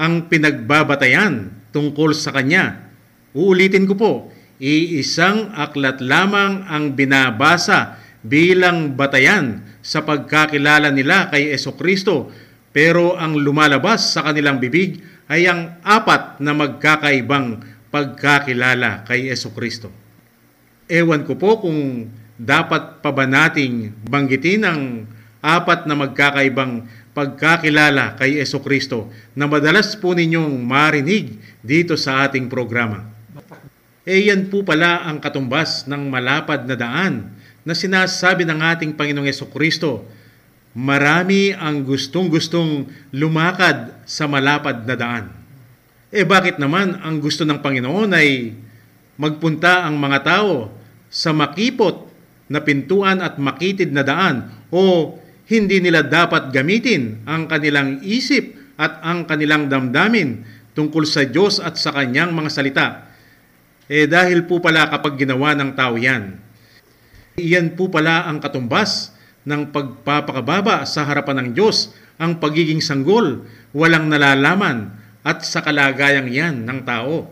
ang 0.01 0.15
pinagbabatayan 0.27 1.53
tungkol 1.71 2.17
sa 2.17 2.33
Kanya. 2.33 2.91
Uulitin 3.37 3.85
ko 3.85 3.95
po, 3.95 4.13
iisang 4.59 5.53
aklat 5.53 6.01
lamang 6.01 6.65
ang 6.65 6.97
binabasa 6.97 8.01
bilang 8.25 8.97
batayan 8.97 9.61
sa 9.85 10.01
pagkakilala 10.01 10.89
nila 10.89 11.29
kay 11.29 11.53
Kristo, 11.77 12.33
pero 12.73 13.21
ang 13.21 13.37
lumalabas 13.37 14.17
sa 14.17 14.25
kanilang 14.25 14.57
bibig 14.57 15.05
ay 15.29 15.45
ang 15.45 15.77
apat 15.85 16.41
na 16.41 16.57
magkakaibang 16.57 17.61
pagkakilala 17.93 19.05
kay 19.05 19.29
Kristo. 19.31 19.93
Ewan 20.89 21.29
ko 21.29 21.37
po 21.37 21.61
kung 21.61 22.09
dapat 22.35 23.05
pa 23.05 23.13
ba 23.13 23.29
nating 23.29 23.95
banggitin 24.09 24.65
ang 24.67 24.83
apat 25.45 25.85
na 25.85 25.95
magkakaibang 25.95 26.89
pagkakilala 27.15 28.17
kay 28.19 28.43
Kristo 28.43 29.13
na 29.37 29.47
madalas 29.47 29.95
po 29.95 30.17
ninyong 30.17 30.65
marinig 30.65 31.39
dito 31.63 31.95
sa 31.95 32.27
ating 32.27 32.49
programa. 32.51 33.07
E 34.05 34.29
yan 34.29 34.53
po 34.53 34.67
pala 34.67 35.07
ang 35.07 35.23
katumbas 35.23 35.89
ng 35.89 36.11
malapad 36.13 36.69
na 36.69 36.77
daan 36.77 37.34
na 37.65 37.73
sinasabi 37.73 38.45
ng 38.45 38.61
ating 38.61 38.93
Panginoong 38.95 39.27
Yeso 39.27 39.49
Kristo. 39.49 40.05
Marami 40.77 41.51
ang 41.57 41.83
gustong-gustong 41.83 42.87
lumakad 43.17 44.05
sa 44.05 44.29
malapad 44.29 44.85
na 44.85 44.97
daan 44.97 45.45
eh 46.15 46.23
bakit 46.23 46.63
naman 46.63 46.95
ang 47.03 47.19
gusto 47.19 47.43
ng 47.43 47.59
Panginoon 47.59 48.15
ay 48.15 48.55
magpunta 49.19 49.83
ang 49.83 49.99
mga 49.99 50.23
tao 50.23 50.71
sa 51.11 51.35
makipot 51.35 52.07
na 52.47 52.63
pintuan 52.63 53.19
at 53.19 53.35
makitid 53.43 53.91
na 53.91 54.07
daan 54.07 54.47
o 54.71 55.11
hindi 55.51 55.83
nila 55.83 56.07
dapat 56.07 56.55
gamitin 56.55 57.27
ang 57.27 57.51
kanilang 57.51 57.99
isip 58.07 58.55
at 58.79 59.03
ang 59.03 59.27
kanilang 59.27 59.67
damdamin 59.67 60.47
tungkol 60.79 61.03
sa 61.03 61.27
Diyos 61.27 61.59
at 61.59 61.83
sa 61.83 61.91
kanyang 61.91 62.31
mga 62.31 62.51
salita. 62.51 62.87
Eh 63.91 64.07
dahil 64.07 64.47
po 64.47 64.63
pala 64.63 64.87
kapag 64.87 65.19
ginawa 65.19 65.51
ng 65.59 65.75
tao 65.75 65.99
yan, 65.99 66.39
iyan 67.35 67.75
po 67.75 67.91
pala 67.91 68.27
ang 68.31 68.39
katumbas 68.39 69.15
ng 69.45 69.75
pagpapakababa 69.75 70.87
sa 70.89 71.05
harapan 71.05 71.45
ng 71.45 71.49
Diyos, 71.53 71.93
ang 72.17 72.39
pagiging 72.39 72.81
sanggol, 72.81 73.45
walang 73.75 74.07
nalalaman 74.07 74.95
at 75.27 75.43
sa 75.43 75.61
kalagayang 75.61 76.31
yan 76.31 76.63
ng 76.65 76.81
tao. 76.87 77.29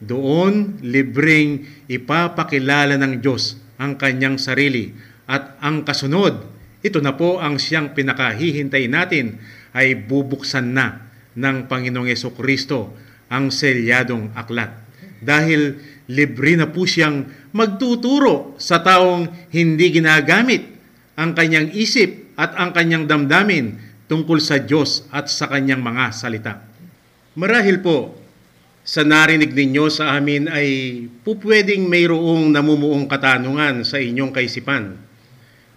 Doon, 0.00 0.80
libreng 0.80 1.68
ipapakilala 1.86 2.96
ng 2.96 3.20
Diyos 3.20 3.60
ang 3.76 3.96
kanyang 3.96 4.40
sarili 4.40 4.92
at 5.28 5.60
ang 5.62 5.86
kasunod, 5.86 6.48
ito 6.80 6.98
na 7.04 7.14
po 7.14 7.38
ang 7.38 7.60
siyang 7.60 7.92
pinakahihintay 7.92 8.88
natin 8.88 9.36
ay 9.76 9.94
bubuksan 9.94 10.72
na 10.72 11.06
ng 11.36 11.68
Panginoong 11.70 12.08
Yeso 12.08 12.32
Kristo 12.34 12.96
ang 13.30 13.52
selyadong 13.54 14.34
aklat. 14.34 14.74
Dahil 15.20 15.76
libre 16.10 16.58
na 16.58 16.66
po 16.66 16.82
siyang 16.82 17.22
magtuturo 17.54 18.58
sa 18.58 18.82
taong 18.82 19.50
hindi 19.54 19.94
ginagamit 19.94 20.66
ang 21.14 21.32
kanyang 21.38 21.70
isip 21.70 22.34
at 22.34 22.56
ang 22.58 22.74
kanyang 22.74 23.06
damdamin 23.06 23.78
tungkol 24.10 24.42
sa 24.42 24.58
Diyos 24.58 25.06
at 25.14 25.30
sa 25.30 25.46
kanyang 25.46 25.78
mga 25.78 26.04
salita. 26.10 26.58
Marahil 27.38 27.78
po, 27.78 28.18
sa 28.80 29.06
narinig 29.06 29.54
ninyo 29.54 29.86
sa 29.86 30.18
amin 30.18 30.50
ay 30.50 30.68
pupwedeng 31.22 31.86
mayroong 31.86 32.50
namumuong 32.50 33.06
katanungan 33.06 33.86
sa 33.86 34.02
inyong 34.02 34.34
kaisipan. 34.34 34.98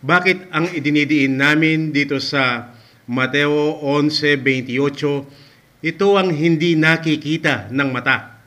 Bakit 0.02 0.50
ang 0.50 0.72
idinidiin 0.72 1.38
namin 1.38 1.94
dito 1.94 2.18
sa 2.18 2.74
Mateo 3.06 3.84
11.28, 3.86 5.84
ito 5.84 6.08
ang 6.16 6.32
hindi 6.32 6.80
nakikita 6.80 7.68
ng 7.70 7.90
mata. 7.92 8.40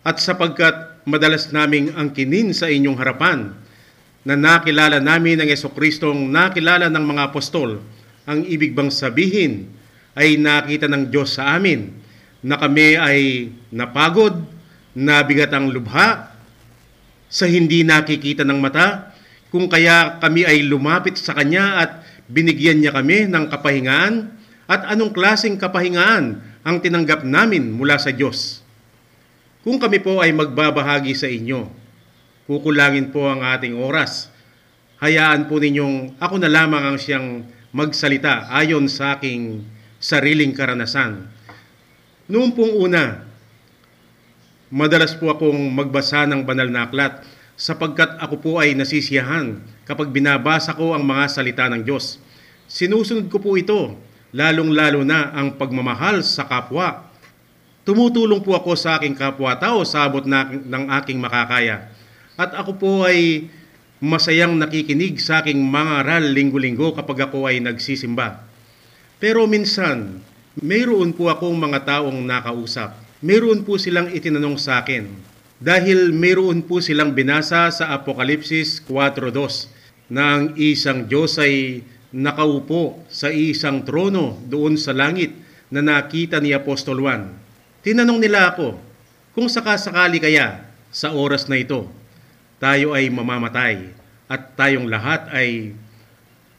At 0.00 0.18
sapagkat 0.18 0.95
madalas 1.06 1.54
naming 1.54 1.94
angkinin 1.94 2.50
sa 2.50 2.66
inyong 2.66 2.98
harapan, 2.98 3.54
na 4.26 4.34
nakilala 4.34 4.98
namin 4.98 5.38
ang 5.38 5.46
Yeso 5.46 5.70
Kristong 5.70 6.26
nakilala 6.26 6.90
ng 6.90 7.04
mga 7.06 7.30
apostol, 7.30 7.78
ang 8.26 8.42
ibig 8.42 8.74
bang 8.74 8.90
sabihin 8.90 9.70
ay 10.18 10.34
nakita 10.34 10.90
ng 10.90 11.06
Diyos 11.06 11.38
sa 11.38 11.54
amin 11.54 11.94
na 12.42 12.58
kami 12.58 12.98
ay 12.98 13.48
napagod, 13.70 14.34
nabigat 14.98 15.54
ang 15.54 15.70
lubha, 15.70 16.34
sa 17.30 17.46
hindi 17.46 17.86
nakikita 17.86 18.42
ng 18.42 18.58
mata, 18.58 19.14
kung 19.54 19.70
kaya 19.70 20.18
kami 20.18 20.42
ay 20.42 20.66
lumapit 20.66 21.14
sa 21.18 21.38
Kanya 21.38 21.86
at 21.86 21.90
binigyan 22.26 22.82
niya 22.82 22.90
kami 22.90 23.30
ng 23.30 23.46
kapahingaan, 23.46 24.34
at 24.66 24.82
anong 24.90 25.14
klaseng 25.14 25.54
kapahingaan 25.54 26.42
ang 26.66 26.76
tinanggap 26.82 27.22
namin 27.22 27.70
mula 27.70 27.94
sa 27.94 28.10
Diyos. 28.10 28.65
Kung 29.66 29.82
kami 29.82 29.98
po 29.98 30.22
ay 30.22 30.30
magbabahagi 30.30 31.10
sa 31.18 31.26
inyo, 31.26 31.66
kukulangin 32.46 33.10
po 33.10 33.26
ang 33.26 33.42
ating 33.42 33.74
oras. 33.74 34.30
Hayaan 35.02 35.50
po 35.50 35.58
ninyong 35.58 36.22
ako 36.22 36.38
na 36.38 36.46
lamang 36.46 36.86
ang 36.86 36.94
siyang 36.94 37.42
magsalita 37.74 38.46
ayon 38.46 38.86
sa 38.86 39.18
aking 39.18 39.66
sariling 39.98 40.54
karanasan. 40.54 41.26
Noong 42.30 42.54
pong 42.54 42.78
una, 42.78 43.26
madalas 44.70 45.18
po 45.18 45.34
akong 45.34 45.58
magbasa 45.74 46.30
ng 46.30 46.46
banal 46.46 46.70
na 46.70 46.86
aklat 46.86 47.26
sapagkat 47.58 48.22
ako 48.22 48.38
po 48.38 48.50
ay 48.62 48.70
nasisiyahan 48.78 49.58
kapag 49.82 50.14
binabasa 50.14 50.78
ko 50.78 50.94
ang 50.94 51.02
mga 51.02 51.26
salita 51.26 51.66
ng 51.66 51.82
Diyos. 51.82 52.22
Sinusunod 52.70 53.26
ko 53.26 53.42
po 53.42 53.58
ito, 53.58 53.98
lalong-lalo 54.30 55.02
na 55.02 55.34
ang 55.34 55.58
pagmamahal 55.58 56.22
sa 56.22 56.46
kapwa. 56.46 57.05
Tumutulong 57.86 58.42
po 58.42 58.58
ako 58.58 58.74
sa 58.74 58.98
aking 58.98 59.14
kapwa-tao 59.14 59.86
sa 59.86 60.10
abot 60.10 60.26
na, 60.26 60.50
ng 60.50 60.90
aking 60.98 61.22
makakaya 61.22 61.86
at 62.36 62.52
ako 62.52 62.72
po 62.76 62.92
ay 63.08 63.48
masayang 63.96 64.60
nakikinig 64.60 65.16
sa 65.22 65.40
aking 65.40 65.56
mga 65.56 66.04
aral 66.04 66.24
linggo-linggo 66.36 66.92
kapag 66.92 67.30
ako 67.30 67.48
ay 67.48 67.64
nagsisimba. 67.64 68.44
Pero 69.16 69.48
minsan, 69.48 70.20
mayroon 70.60 71.16
po 71.16 71.32
akong 71.32 71.56
mga 71.56 71.88
taong 71.88 72.20
nakausap. 72.20 72.92
Mayroon 73.24 73.64
po 73.64 73.80
silang 73.80 74.12
itinanong 74.12 74.60
sa 74.60 74.84
akin. 74.84 75.08
Dahil 75.56 76.12
mayroon 76.12 76.68
po 76.68 76.84
silang 76.84 77.16
binasa 77.16 77.72
sa 77.72 77.96
Apokalipsis 77.96 78.84
4.2 78.84 80.12
na 80.12 80.36
ang 80.36 80.52
isang 80.60 81.08
Diyos 81.08 81.40
ay 81.40 81.80
nakaupo 82.12 83.08
sa 83.08 83.32
isang 83.32 83.80
trono 83.80 84.36
doon 84.44 84.76
sa 84.76 84.92
langit 84.92 85.32
na 85.72 85.80
nakita 85.80 86.36
ni 86.44 86.52
Apostol 86.52 87.00
Juan. 87.00 87.45
Tinanong 87.86 88.18
nila 88.18 88.50
ako, 88.50 88.74
kung 89.30 89.46
sakasakali 89.46 90.18
kaya 90.18 90.58
sa 90.90 91.14
oras 91.14 91.46
na 91.46 91.54
ito, 91.54 91.86
tayo 92.58 92.90
ay 92.90 93.06
mamamatay 93.06 93.94
at 94.26 94.58
tayong 94.58 94.90
lahat 94.90 95.30
ay 95.30 95.70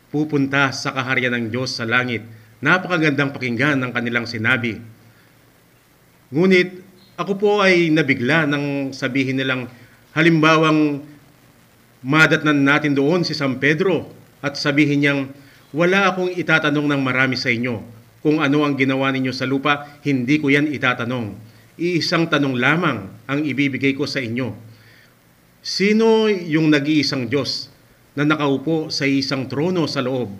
pupunta 0.07 0.71
sa 0.71 0.95
kaharian 0.95 1.35
ng 1.35 1.51
Diyos 1.51 1.75
sa 1.75 1.83
langit. 1.83 2.23
Napakagandang 2.63 3.35
pakinggan 3.35 3.75
ng 3.75 3.91
kanilang 3.91 4.23
sinabi. 4.23 4.79
Ngunit 6.31 6.79
ako 7.19 7.35
po 7.35 7.51
ay 7.59 7.91
nabigla 7.91 8.47
nang 8.47 8.95
sabihin 8.95 9.35
nilang 9.35 9.67
halimbawang 10.15 11.03
madatnan 12.07 12.63
natin 12.63 12.95
doon 12.95 13.27
si 13.27 13.35
San 13.35 13.59
Pedro 13.59 14.07
at 14.39 14.55
sabihin 14.55 15.03
niyang 15.03 15.21
wala 15.75 16.07
akong 16.07 16.31
itatanong 16.31 16.87
ng 16.87 17.01
marami 17.03 17.35
sa 17.35 17.51
inyo. 17.51 17.96
Kung 18.25 18.41
ano 18.41 18.65
ang 18.65 18.73
ginawa 18.73 19.13
ninyo 19.13 19.31
sa 19.31 19.45
lupa, 19.45 19.99
hindi 20.01 20.41
ko 20.41 20.49
yan 20.49 20.69
itatanong. 20.71 21.37
Iisang 21.77 22.27
tanong 22.27 22.57
lamang 22.57 23.05
ang 23.29 23.39
ibibigay 23.45 23.93
ko 23.93 24.09
sa 24.09 24.17
inyo 24.17 24.67
Sino 25.67 26.31
yung 26.31 26.71
nag-iisang 26.71 27.27
Diyos 27.27 27.67
na 28.15 28.23
nakaupo 28.23 28.87
sa 28.87 29.03
isang 29.03 29.51
trono 29.51 29.83
sa 29.83 29.99
loob 29.99 30.31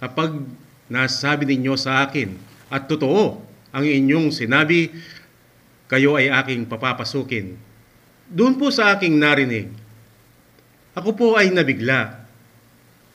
kapag 0.00 0.40
nasabi 0.88 1.44
ninyo 1.44 1.76
sa 1.76 2.08
akin 2.08 2.32
at 2.72 2.88
totoo 2.88 3.44
ang 3.76 3.84
inyong 3.84 4.32
sinabi, 4.32 4.88
kayo 5.84 6.16
ay 6.16 6.32
aking 6.32 6.64
papapasukin. 6.64 7.60
Doon 8.32 8.56
po 8.56 8.72
sa 8.72 8.96
aking 8.96 9.20
narinig, 9.20 9.68
ako 10.96 11.12
po 11.12 11.26
ay 11.36 11.52
nabigla. 11.52 12.24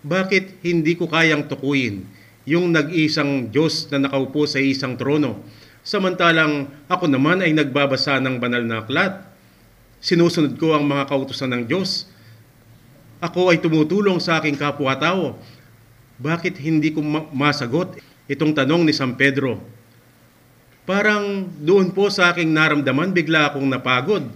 Bakit 0.05 0.61
hindi 0.61 0.93
ko 0.93 1.09
kayang 1.09 1.49
tukuyin 1.49 2.05
yung 2.45 2.69
nag-isang 2.69 3.49
Diyos 3.49 3.89
na 3.89 4.05
nakaupo 4.05 4.45
sa 4.45 4.61
isang 4.61 4.93
trono, 4.95 5.41
samantalang 5.81 6.69
ako 6.85 7.09
naman 7.09 7.41
ay 7.41 7.53
nagbabasa 7.53 8.21
ng 8.21 8.37
banal 8.37 8.61
na 8.61 8.85
aklat 8.85 9.35
sinusunod 10.05 10.53
ko 10.61 10.77
ang 10.77 10.85
mga 10.85 11.09
kautusan 11.09 11.49
ng 11.49 11.63
Diyos. 11.65 12.05
Ako 13.17 13.49
ay 13.49 13.57
tumutulong 13.57 14.21
sa 14.21 14.37
aking 14.37 14.53
kapwa-tao. 14.53 15.33
Bakit 16.21 16.61
hindi 16.61 16.93
ko 16.93 17.01
masagot 17.33 17.97
itong 18.29 18.53
tanong 18.53 18.85
ni 18.85 18.93
San 18.93 19.17
Pedro? 19.17 19.57
Parang 20.85 21.49
doon 21.57 21.89
po 21.89 22.13
sa 22.13 22.29
aking 22.29 22.53
naramdaman, 22.53 23.09
bigla 23.09 23.49
akong 23.49 23.65
napagod. 23.65 24.29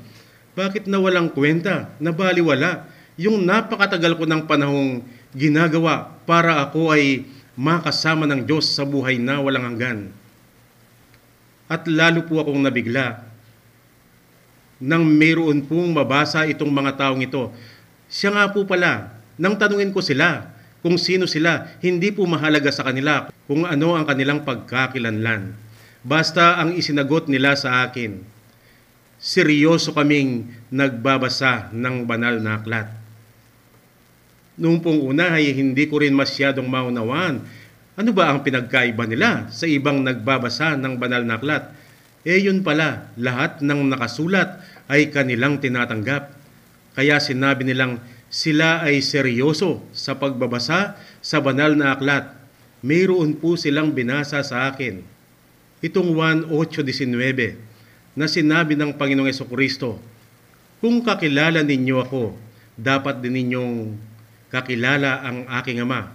Bakit 0.58 0.90
na 0.90 0.98
walang 0.98 1.30
kwenta, 1.30 1.94
nabaliwala, 2.02 2.90
yung 3.22 3.46
napakatagal 3.46 4.18
ko 4.18 4.26
ng 4.26 4.50
panahong 4.50 5.06
ginagawa 5.38 6.18
para 6.26 6.66
ako 6.66 6.90
ay 6.90 7.30
makasama 7.60 8.24
ng 8.24 8.48
Diyos 8.48 8.72
sa 8.72 8.88
buhay 8.88 9.20
na 9.20 9.44
walang 9.44 9.76
hanggan. 9.76 10.00
At 11.68 11.84
lalo 11.92 12.24
po 12.24 12.40
akong 12.40 12.64
nabigla 12.64 13.28
nang 14.80 15.04
mayroon 15.04 15.68
pong 15.68 15.92
mabasa 15.92 16.48
itong 16.48 16.72
mga 16.72 16.96
taong 16.96 17.20
ito. 17.20 17.52
Siya 18.08 18.32
nga 18.32 18.48
po 18.48 18.64
pala, 18.64 19.12
nang 19.36 19.60
tanungin 19.60 19.92
ko 19.92 20.00
sila 20.00 20.56
kung 20.80 20.96
sino 20.96 21.28
sila, 21.28 21.68
hindi 21.84 22.16
po 22.16 22.24
mahalaga 22.24 22.72
sa 22.72 22.88
kanila 22.88 23.28
kung 23.44 23.68
ano 23.68 24.00
ang 24.00 24.08
kanilang 24.08 24.48
pagkakilanlan. 24.48 25.52
Basta 26.00 26.56
ang 26.64 26.72
isinagot 26.80 27.28
nila 27.28 27.60
sa 27.60 27.84
akin, 27.84 28.24
seryoso 29.20 29.92
kaming 29.92 30.48
nagbabasa 30.72 31.76
ng 31.76 32.08
banal 32.08 32.40
na 32.40 32.56
aklat. 32.56 32.99
Noong 34.60 34.84
pong 34.84 35.00
una 35.00 35.40
ay 35.40 35.56
hindi 35.56 35.88
ko 35.88 36.04
rin 36.04 36.12
masyadong 36.12 36.68
maunawaan 36.68 37.40
ano 38.00 38.16
ba 38.16 38.32
ang 38.32 38.44
pinagkaiba 38.44 39.08
nila 39.08 39.48
sa 39.52 39.68
ibang 39.68 40.04
nagbabasa 40.04 40.80
ng 40.80 41.00
banal 41.00 41.24
na 41.24 41.36
aklat 41.36 41.64
eh 42.28 42.44
yun 42.44 42.68
pala, 42.68 43.16
lahat 43.16 43.64
ng 43.64 43.96
nakasulat 43.96 44.60
ay 44.92 45.08
kanilang 45.08 45.64
tinatanggap. 45.64 46.36
Kaya 46.92 47.16
sinabi 47.24 47.64
nilang 47.64 48.04
sila 48.28 48.84
ay 48.84 49.00
seryoso 49.00 49.88
sa 49.96 50.20
pagbabasa 50.20 51.00
sa 51.24 51.40
banal 51.40 51.80
na 51.80 51.96
aklat. 51.96 52.28
Mayroon 52.84 53.40
po 53.40 53.56
silang 53.56 53.96
binasa 53.96 54.44
sa 54.44 54.68
akin. 54.68 55.00
Itong 55.80 56.12
1.8.19 56.12 58.20
na 58.20 58.28
sinabi 58.28 58.76
ng 58.76 59.00
Panginoong 59.00 59.32
Kristo, 59.48 59.96
Kung 60.84 61.00
kakilala 61.00 61.64
ninyo 61.64 61.96
ako, 62.04 62.36
dapat 62.76 63.24
din 63.24 63.36
ninyong 63.36 63.96
kakilala 64.50 65.22
ang 65.26 65.38
aking 65.62 65.82
Ama. 65.82 66.10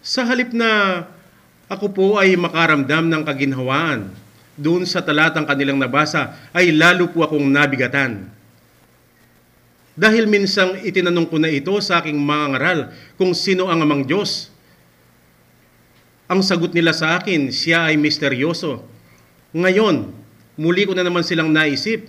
Sa 0.00 0.24
halip 0.24 0.52
na 0.56 1.04
ako 1.68 1.86
po 1.92 2.06
ay 2.16 2.36
makaramdam 2.36 3.08
ng 3.08 3.22
kaginhawaan, 3.24 4.12
doon 4.60 4.84
sa 4.84 5.00
talatang 5.00 5.48
kanilang 5.48 5.80
nabasa 5.80 6.36
ay 6.52 6.68
lalo 6.76 7.08
po 7.08 7.24
akong 7.24 7.48
nabigatan. 7.48 8.28
Dahil 9.96 10.28
minsang 10.28 10.80
itinanong 10.80 11.28
ko 11.28 11.36
na 11.40 11.48
ito 11.48 11.72
sa 11.80 12.00
aking 12.00 12.16
mga 12.16 12.46
ngaral 12.56 12.80
kung 13.16 13.32
sino 13.32 13.68
ang 13.68 13.80
amang 13.84 14.04
Diyos. 14.04 14.52
Ang 16.30 16.44
sagot 16.46 16.72
nila 16.76 16.94
sa 16.94 17.18
akin, 17.18 17.50
siya 17.50 17.90
ay 17.90 17.98
misteryoso. 17.98 18.86
Ngayon, 19.50 20.14
muli 20.54 20.86
ko 20.86 20.94
na 20.94 21.02
naman 21.02 21.26
silang 21.26 21.50
naisip 21.50 22.06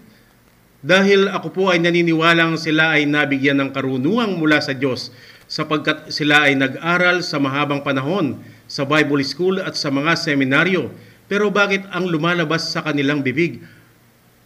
dahil 0.81 1.29
ako 1.29 1.47
po 1.53 1.63
ay 1.69 1.77
naniniwalang 1.77 2.57
sila 2.57 2.97
ay 2.97 3.05
nabigyan 3.05 3.61
ng 3.61 3.69
karunungang 3.69 4.41
mula 4.41 4.57
sa 4.57 4.73
Diyos 4.73 5.13
sapagkat 5.45 6.09
sila 6.09 6.49
ay 6.49 6.57
nag-aral 6.57 7.21
sa 7.21 7.37
mahabang 7.37 7.85
panahon 7.85 8.41
sa 8.65 8.81
Bible 8.89 9.21
School 9.21 9.61
at 9.61 9.77
sa 9.77 9.93
mga 9.93 10.17
seminaryo. 10.17 10.89
Pero 11.29 11.53
bakit 11.53 11.85
ang 11.93 12.09
lumalabas 12.09 12.73
sa 12.73 12.81
kanilang 12.81 13.21
bibig? 13.21 13.61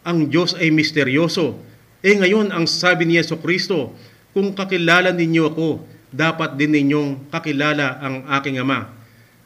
Ang 0.03 0.27
Diyos 0.27 0.53
ay 0.59 0.75
misteryoso. 0.75 1.55
Eh 2.03 2.13
ngayon 2.19 2.51
ang 2.51 2.67
sabi 2.67 3.07
ni 3.07 3.15
Yeso 3.15 3.39
Kristo, 3.39 3.95
kung 4.35 4.51
kakilala 4.51 5.15
ninyo 5.15 5.43
ako, 5.55 5.69
dapat 6.11 6.59
din 6.59 6.75
ninyong 6.75 7.31
kakilala 7.31 8.03
ang 8.03 8.27
aking 8.37 8.59
Ama. 8.59 8.91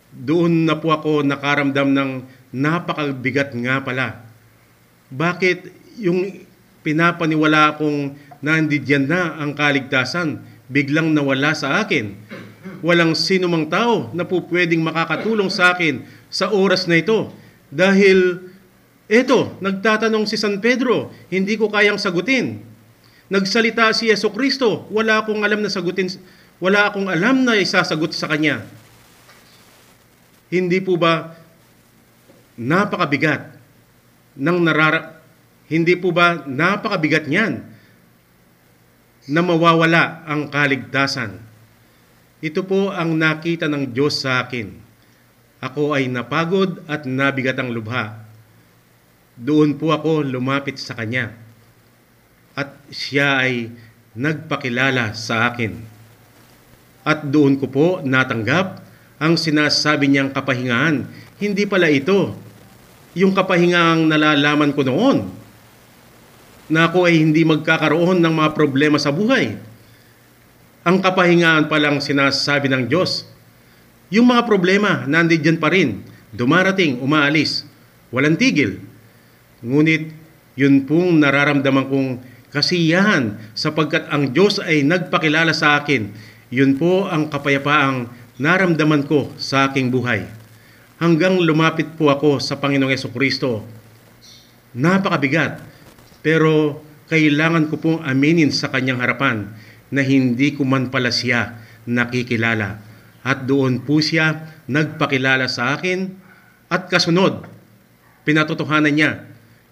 Doon 0.10 0.66
na 0.66 0.74
po 0.74 0.90
ako 0.90 1.22
nakaramdam 1.22 1.94
ng 1.94 2.12
napakabigat 2.50 3.54
nga 3.54 3.78
pala. 3.86 4.26
Bakit 5.14 5.70
yung 6.02 6.49
pinapaniwala 6.86 7.76
akong 7.76 8.16
nandiyan 8.40 9.06
na 9.08 9.36
ang 9.40 9.52
kaligtasan, 9.56 10.40
biglang 10.72 11.12
nawala 11.12 11.52
sa 11.58 11.84
akin? 11.84 12.16
Walang 12.80 13.16
sino 13.16 13.52
mang 13.52 13.68
tao 13.68 14.08
na 14.16 14.24
po 14.24 14.40
pwedeng 14.48 14.80
makakatulong 14.84 15.52
sa 15.52 15.76
akin 15.76 16.04
sa 16.32 16.52
oras 16.52 16.88
na 16.88 17.00
ito. 17.00 17.32
Dahil 17.68 18.40
eto, 19.12 19.60
nagtatanong 19.60 20.24
si 20.24 20.40
San 20.40 20.64
Pedro, 20.64 21.12
hindi 21.28 21.60
ko 21.60 21.68
kayang 21.68 22.00
sagutin. 22.00 22.64
Nagsalita 23.30 23.92
si 23.94 24.10
Yeso 24.10 24.32
Kristo, 24.32 24.88
wala 24.90 25.22
akong 25.22 25.44
alam 25.44 25.62
na 25.62 25.70
sagutin, 25.70 26.10
wala 26.58 26.90
akong 26.90 27.12
alam 27.12 27.44
na 27.46 27.60
isasagot 27.60 28.16
sa 28.16 28.32
kanya. 28.32 28.64
Hindi 30.50 30.82
po 30.82 30.98
ba 30.98 31.38
napakabigat 32.58 33.54
ng 34.34 34.58
narara 34.66 35.19
hindi 35.70 35.94
po 35.94 36.10
ba 36.10 36.42
napakabigat 36.50 37.30
niyan 37.30 37.62
na 39.30 39.42
mawawala 39.46 40.26
ang 40.26 40.50
kaligtasan? 40.50 41.38
Ito 42.42 42.66
po 42.66 42.90
ang 42.90 43.14
nakita 43.14 43.70
ng 43.70 43.94
Diyos 43.94 44.26
sa 44.26 44.42
akin. 44.42 44.74
Ako 45.62 45.94
ay 45.94 46.10
napagod 46.10 46.82
at 46.90 47.06
nabigat 47.06 47.62
ang 47.62 47.70
lubha. 47.70 48.26
Doon 49.38 49.78
po 49.78 49.94
ako 49.94 50.26
lumapit 50.26 50.82
sa 50.82 50.98
Kanya. 50.98 51.38
At 52.58 52.74
siya 52.90 53.46
ay 53.46 53.70
nagpakilala 54.18 55.14
sa 55.14 55.54
akin. 55.54 55.78
At 57.06 57.30
doon 57.30 57.62
ko 57.62 57.70
po 57.70 57.88
natanggap 58.02 58.82
ang 59.22 59.38
sinasabi 59.38 60.10
niyang 60.10 60.34
kapahingahan. 60.34 61.06
Hindi 61.38 61.70
pala 61.70 61.94
ito 61.94 62.34
yung 63.14 63.38
kapahingang 63.38 64.10
nalalaman 64.10 64.74
ko 64.74 64.82
noon 64.82 65.39
na 66.70 66.86
ako 66.88 67.10
ay 67.10 67.18
hindi 67.18 67.42
magkakaroon 67.44 68.22
ng 68.22 68.34
mga 68.34 68.50
problema 68.54 69.02
sa 69.02 69.10
buhay. 69.10 69.58
Ang 70.86 71.02
kapahingaan 71.02 71.68
palang 71.68 72.00
sinasabi 72.00 72.70
ng 72.72 72.88
Diyos. 72.88 73.26
Yung 74.14 74.30
mga 74.30 74.46
problema, 74.46 75.04
nandiyan 75.06 75.58
pa 75.58 75.74
rin. 75.74 76.02
Dumarating, 76.34 77.02
umaalis. 77.02 77.66
Walang 78.14 78.38
tigil. 78.38 78.82
Ngunit, 79.66 80.14
yun 80.58 80.86
pong 80.86 81.20
nararamdaman 81.20 81.86
kong 81.90 82.10
kasiyahan 82.50 83.38
sapagkat 83.54 84.10
ang 84.10 84.34
Diyos 84.34 84.58
ay 84.58 84.82
nagpakilala 84.82 85.54
sa 85.54 85.78
akin. 85.78 86.10
Yun 86.50 86.78
po 86.82 87.06
ang 87.06 87.30
kapayapaang 87.30 88.10
naramdaman 88.42 89.06
ko 89.06 89.30
sa 89.38 89.70
aking 89.70 89.94
buhay. 89.94 90.26
Hanggang 90.98 91.38
lumapit 91.38 91.94
po 91.96 92.10
ako 92.10 92.42
sa 92.42 92.58
Panginoong 92.58 92.92
Yeso 92.92 93.14
Kristo. 93.14 93.62
Napakabigat 94.74 95.69
pero 96.20 96.84
kailangan 97.10 97.68
ko 97.72 97.76
pong 97.82 98.00
aminin 98.06 98.54
sa 98.54 98.70
kanyang 98.70 99.02
harapan 99.02 99.50
na 99.90 100.06
hindi 100.06 100.54
ko 100.54 100.68
man 100.68 100.94
pala 100.94 101.10
siya 101.10 101.58
nakikilala. 101.90 102.80
At 103.26 103.50
doon 103.50 103.84
po 103.84 104.00
siya 104.00 104.56
nagpakilala 104.70 105.50
sa 105.50 105.76
akin 105.76 106.14
at 106.70 106.88
kasunod, 106.88 107.50
pinatotohanan 108.24 108.94
niya, 108.94 109.12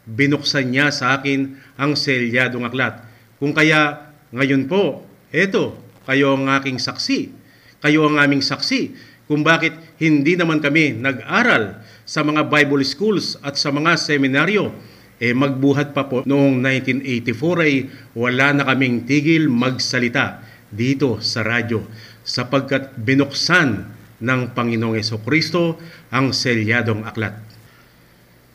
binuksan 0.09 0.73
niya 0.73 0.89
sa 0.89 1.19
akin 1.19 1.55
ang 1.77 1.93
selyadong 1.93 2.65
aklat. 2.65 3.05
Kung 3.37 3.53
kaya 3.53 4.09
ngayon 4.33 4.65
po, 4.65 5.05
eto, 5.29 5.77
kayo 6.09 6.35
ang 6.35 6.49
aking 6.57 6.81
saksi. 6.81 7.29
Kayo 7.77 8.09
ang 8.09 8.17
aming 8.17 8.41
saksi 8.41 8.97
kung 9.27 9.43
bakit 9.43 9.75
hindi 9.99 10.39
naman 10.39 10.63
kami 10.63 10.95
nag-aral 10.95 11.83
sa 12.07 12.23
mga 12.23 12.47
Bible 12.47 12.81
schools 12.87 13.35
at 13.43 13.59
sa 13.59 13.69
mga 13.69 13.99
seminaryo 13.99 14.71
eh 15.17 15.33
magbuhat 15.33 15.97
pa 15.97 16.05
po 16.05 16.21
noong 16.25 16.61
1984 16.61 17.65
ay 17.65 17.73
wala 18.13 18.53
na 18.53 18.63
kaming 18.69 19.05
tigil 19.09 19.49
magsalita 19.49 20.45
dito 20.69 21.17
sa 21.25 21.41
radyo 21.41 21.81
sapagkat 22.21 22.93
binuksan 23.01 23.87
ng 24.21 24.41
Panginoong 24.53 24.97
Yeso 24.97 25.21
Kristo 25.21 25.77
ang 26.09 26.33
selyadong 26.33 27.05
aklat. 27.05 27.37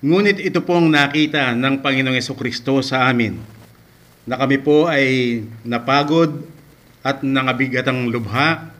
Ngunit 0.03 0.43
ito 0.43 0.63
pong 0.67 0.91
nakita 0.91 1.55
ng 1.55 1.79
Panginoong 1.83 2.19
Yeso 2.19 2.35
Kristo 2.35 2.83
sa 2.83 3.07
amin 3.11 3.39
na 4.27 4.39
kami 4.39 4.59
po 4.63 4.87
ay 4.87 5.43
napagod 5.67 6.47
at 7.03 7.27
nangabigatang 7.27 8.07
lubha. 8.11 8.71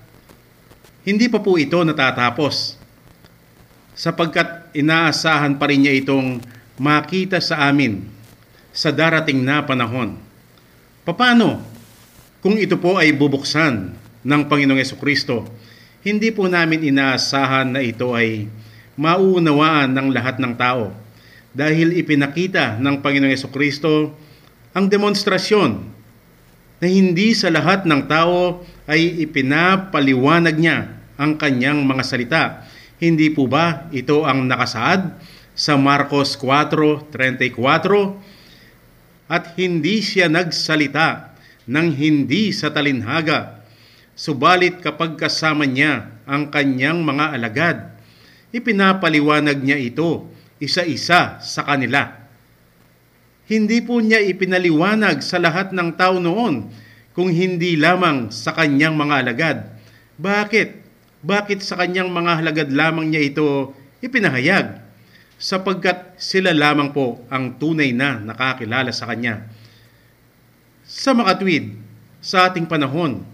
Hindi 1.03 1.27
pa 1.27 1.43
po 1.43 1.59
ito 1.59 1.83
natatapos 1.83 2.79
sapagkat 3.95 4.71
inaasahan 4.75 5.59
pa 5.59 5.67
rin 5.67 5.83
niya 5.83 5.99
itong 5.99 6.39
makita 6.83 7.39
sa 7.39 7.71
amin 7.71 8.03
sa 8.75 8.91
darating 8.91 9.39
na 9.39 9.63
panahon. 9.63 10.19
Paano 11.07 11.63
kung 12.43 12.59
ito 12.59 12.75
po 12.75 12.99
ay 12.99 13.15
bubuksan 13.15 13.95
ng 14.27 14.43
Panginoong 14.51 14.83
Yeso 14.83 14.99
Kristo? 14.99 15.47
Hindi 16.03 16.35
po 16.35 16.51
namin 16.51 16.83
inaasahan 16.83 17.79
na 17.79 17.81
ito 17.87 18.11
ay 18.11 18.51
maunawaan 18.99 19.95
ng 19.95 20.09
lahat 20.11 20.43
ng 20.43 20.59
tao 20.59 20.91
dahil 21.55 21.95
ipinakita 21.95 22.83
ng 22.83 22.99
Panginoong 22.99 23.31
Yeso 23.31 23.47
Kristo 23.55 24.11
ang 24.75 24.91
demonstrasyon 24.91 25.71
na 26.83 26.87
hindi 26.91 27.31
sa 27.39 27.47
lahat 27.55 27.87
ng 27.87 28.03
tao 28.11 28.67
ay 28.91 29.23
ipinapaliwanag 29.23 30.57
niya 30.59 30.99
ang 31.15 31.39
kanyang 31.39 31.87
mga 31.87 32.03
salita. 32.03 32.43
Hindi 32.99 33.31
po 33.31 33.47
ba 33.47 33.87
ito 33.95 34.27
ang 34.27 34.51
nakasaad 34.51 35.31
sa 35.53 35.77
Marcos 35.77 36.37
4.34 36.41 37.13
at 39.33 39.57
hindi 39.57 40.05
siya 40.05 40.29
nagsalita 40.29 41.33
ng 41.69 41.89
hindi 41.97 42.53
sa 42.53 42.69
talinhaga. 42.69 43.65
Subalit 44.13 44.85
kapag 44.85 45.17
kasama 45.17 45.65
niya 45.65 46.13
ang 46.29 46.53
kanyang 46.53 47.01
mga 47.01 47.27
alagad, 47.33 47.77
ipinapaliwanag 48.53 49.57
niya 49.65 49.81
ito 49.81 50.29
isa-isa 50.61 51.41
sa 51.41 51.63
kanila. 51.65 52.13
Hindi 53.49 53.81
po 53.81 53.99
niya 53.99 54.21
ipinaliwanag 54.21 55.25
sa 55.25 55.41
lahat 55.41 55.73
ng 55.73 55.97
tao 55.97 56.21
noon 56.21 56.69
kung 57.13 57.29
hindi 57.33 57.77
lamang 57.77 58.33
sa 58.33 58.53
kanyang 58.57 58.97
mga 58.97 59.15
alagad. 59.25 59.59
Bakit? 60.17 60.69
Bakit 61.23 61.61
sa 61.63 61.81
kanyang 61.81 62.11
mga 62.13 62.33
alagad 62.43 62.69
lamang 62.69 63.11
niya 63.11 63.23
ito 63.33 63.73
ipinahayag? 64.05 64.82
Sapagkat 65.43 66.15
sila 66.23 66.55
lamang 66.55 66.95
po 66.95 67.19
ang 67.27 67.59
tunay 67.59 67.91
na 67.91 68.23
nakakilala 68.23 68.95
sa 68.95 69.11
Kanya. 69.11 69.43
Sa 70.87 71.11
makatwid, 71.19 71.75
sa 72.23 72.47
ating 72.47 72.71
panahon, 72.71 73.27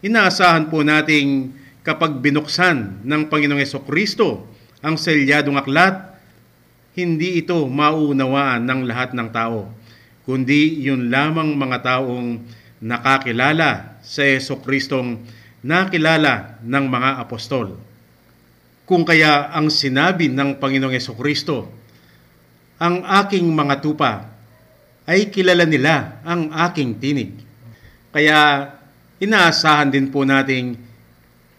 inaasahan 0.00 0.72
po 0.72 0.80
nating 0.80 1.52
kapag 1.84 2.16
binuksan 2.24 3.04
ng 3.04 3.28
Panginoong 3.28 3.60
Yeso 3.60 3.84
Kristo 3.84 4.48
ang 4.80 4.96
selyadong 4.96 5.60
aklat, 5.60 6.16
hindi 6.96 7.44
ito 7.44 7.68
mauunawaan 7.68 8.64
ng 8.64 8.80
lahat 8.88 9.12
ng 9.12 9.28
tao, 9.28 9.68
kundi 10.24 10.80
yun 10.80 11.12
lamang 11.12 11.60
mga 11.60 11.84
taong 11.84 12.40
nakakilala 12.80 14.00
sa 14.00 14.24
Yeso 14.24 14.56
Kristong 14.64 15.20
nakilala 15.60 16.56
ng 16.64 16.84
mga 16.88 17.20
apostol. 17.20 17.76
Kung 18.86 19.02
kaya 19.02 19.50
ang 19.50 19.66
sinabi 19.66 20.30
ng 20.30 20.62
Panginoong 20.62 20.94
Yeso 20.94 21.18
Kristo, 21.18 21.66
ang 22.78 23.02
aking 23.02 23.44
mga 23.50 23.82
tupa 23.82 24.30
ay 25.04 25.28
kilala 25.34 25.66
nila 25.66 26.22
ang 26.22 26.54
aking 26.54 26.96
tinig. 27.02 27.34
Kaya 28.14 28.70
inaasahan 29.18 29.90
din 29.90 30.08
po 30.08 30.22
nating 30.22 30.86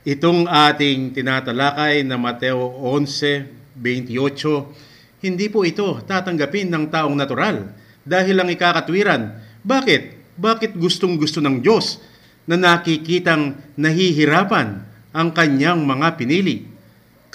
Itong 0.07 0.47
ating 0.47 1.11
tinatalakay 1.11 1.99
na 2.07 2.15
Mateo 2.15 2.79
11:28, 2.95 4.71
hindi 5.19 5.51
po 5.51 5.67
ito 5.67 5.99
tatanggapin 6.07 6.71
ng 6.71 6.87
taong 6.87 7.11
natural 7.11 7.75
dahil 8.07 8.39
lang 8.39 8.47
ikakatwiran. 8.47 9.35
Bakit? 9.67 10.15
Bakit 10.39 10.79
gustong-gusto 10.79 11.43
ng 11.43 11.59
Diyos 11.59 11.99
na 12.47 12.55
nakikitang 12.55 13.59
nahihirapan 13.75 14.79
ang 15.11 15.35
kanyang 15.35 15.83
mga 15.83 16.15
pinili? 16.15 16.63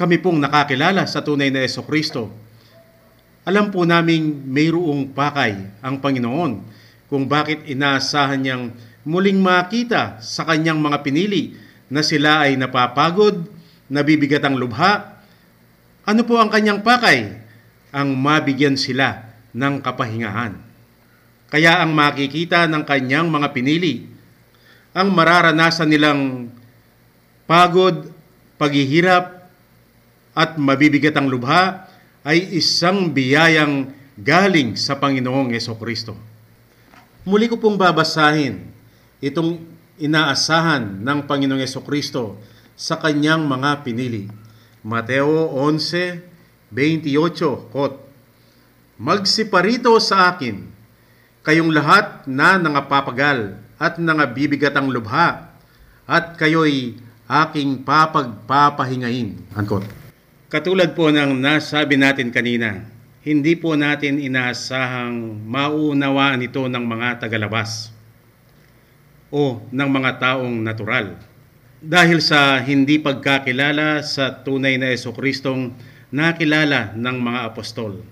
Kami 0.03 0.19
pong 0.19 0.43
nakakilala 0.43 1.07
sa 1.07 1.23
tunay 1.23 1.55
na 1.55 1.63
Yeso 1.63 1.87
Kristo. 1.87 2.27
Alam 3.47 3.71
po 3.71 3.87
naming 3.87 4.35
mayroong 4.51 5.15
pakay 5.15 5.79
ang 5.79 6.03
Panginoon 6.03 6.59
kung 7.07 7.31
bakit 7.31 7.63
inaasahan 7.71 8.43
niyang 8.43 8.75
muling 9.07 9.39
makita 9.39 10.19
sa 10.19 10.43
kanyang 10.43 10.83
mga 10.83 11.07
pinili 11.07 11.55
na 11.87 12.03
sila 12.03 12.51
ay 12.51 12.59
napapagod, 12.59 13.47
nabibigat 13.87 14.43
ang 14.43 14.59
lubha. 14.59 15.23
Ano 16.03 16.27
po 16.27 16.35
ang 16.43 16.51
kanyang 16.51 16.83
pakay? 16.83 17.39
Ang 17.95 18.19
mabigyan 18.19 18.75
sila 18.75 19.23
ng 19.55 19.87
kapahingahan. 19.87 20.59
Kaya 21.47 21.79
ang 21.79 21.95
makikita 21.95 22.67
ng 22.67 22.83
kanyang 22.83 23.31
mga 23.31 23.55
pinili, 23.55 24.11
ang 24.99 25.15
mararanasan 25.15 25.87
nilang 25.87 26.51
pagod, 27.47 28.11
paghihirap, 28.59 29.42
at 30.33 30.57
mabibigat 30.57 31.13
ang 31.17 31.29
lubha 31.29 31.89
ay 32.25 32.57
isang 32.57 33.13
biyayang 33.13 33.93
galing 34.17 34.77
sa 34.77 34.97
Panginoong 34.97 35.53
Yeso 35.53 35.77
Kristo. 35.77 36.17
Muli 37.23 37.47
ko 37.47 37.61
pong 37.61 37.79
babasahin 37.79 38.67
itong 39.23 39.63
inaasahan 40.01 41.03
ng 41.03 41.19
Panginoong 41.29 41.63
Yeso 41.63 41.83
Kristo 41.85 42.41
sa 42.75 42.99
kanyang 42.99 43.47
mga 43.47 43.87
pinili. 43.87 44.27
Mateo 44.83 45.55
11:28 45.55 47.71
quote, 47.71 47.99
Magsiparito 49.03 49.99
sa 49.99 50.31
akin, 50.35 50.63
kayong 51.43 51.75
lahat 51.75 52.27
na 52.31 52.55
nangapapagal 52.59 53.59
at 53.79 53.99
nangabibigat 53.99 54.75
ang 54.79 54.91
lubha, 54.91 55.51
at 56.07 56.39
kayo'y 56.39 56.99
aking 57.27 57.83
papagpapahingain. 57.83 59.43
Unquote. 59.59 60.02
Katulad 60.53 60.93
po 60.93 61.09
ng 61.09 61.33
nasabi 61.41 61.97
natin 61.97 62.29
kanina, 62.29 62.85
hindi 63.25 63.57
po 63.57 63.73
natin 63.73 64.21
inaasahang 64.21 65.49
mauunawaan 65.49 66.45
ito 66.45 66.69
ng 66.69 66.85
mga 66.93 67.25
tagalabas 67.25 67.89
o 69.33 69.65
ng 69.73 69.89
mga 69.89 70.21
taong 70.21 70.61
natural. 70.61 71.17
Dahil 71.81 72.21
sa 72.21 72.61
hindi 72.61 73.01
pagkakilala 73.01 74.05
sa 74.05 74.45
tunay 74.45 74.77
na 74.77 74.93
Yeso 74.93 75.17
Kristong 75.17 75.73
nakilala 76.13 76.93
ng 77.01 77.17
mga 77.17 77.41
apostol. 77.49 78.05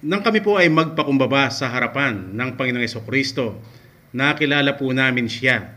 Nang 0.00 0.24
kami 0.24 0.40
po 0.40 0.56
ay 0.56 0.72
magpakumbaba 0.72 1.52
sa 1.52 1.68
harapan 1.68 2.32
ng 2.32 2.56
Panginoong 2.56 2.80
Yeso 2.80 3.04
Kristo, 3.04 3.60
nakilala 4.16 4.72
po 4.72 4.88
namin 4.88 5.28
siya. 5.28 5.68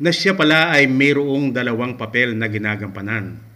Na 0.00 0.08
siya 0.08 0.32
pala 0.32 0.72
ay 0.72 0.88
mayroong 0.88 1.52
dalawang 1.52 2.00
papel 2.00 2.32
na 2.32 2.48
ginagampanan. 2.48 3.49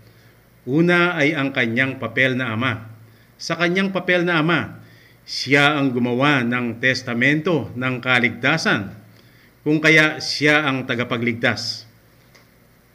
Una 0.64 1.12
ay 1.12 1.36
ang 1.36 1.52
kanyang 1.52 2.00
papel 2.00 2.40
na 2.40 2.56
ama. 2.56 2.88
Sa 3.36 3.60
kanyang 3.60 3.92
papel 3.92 4.24
na 4.24 4.40
ama, 4.40 4.80
siya 5.24 5.76
ang 5.76 5.92
gumawa 5.92 6.44
ng 6.44 6.80
testamento 6.80 7.68
ng 7.76 8.00
kaligtasan 8.00 8.92
kung 9.64 9.80
kaya 9.80 10.20
siya 10.20 10.64
ang 10.68 10.84
tagapagligtas. 10.84 11.88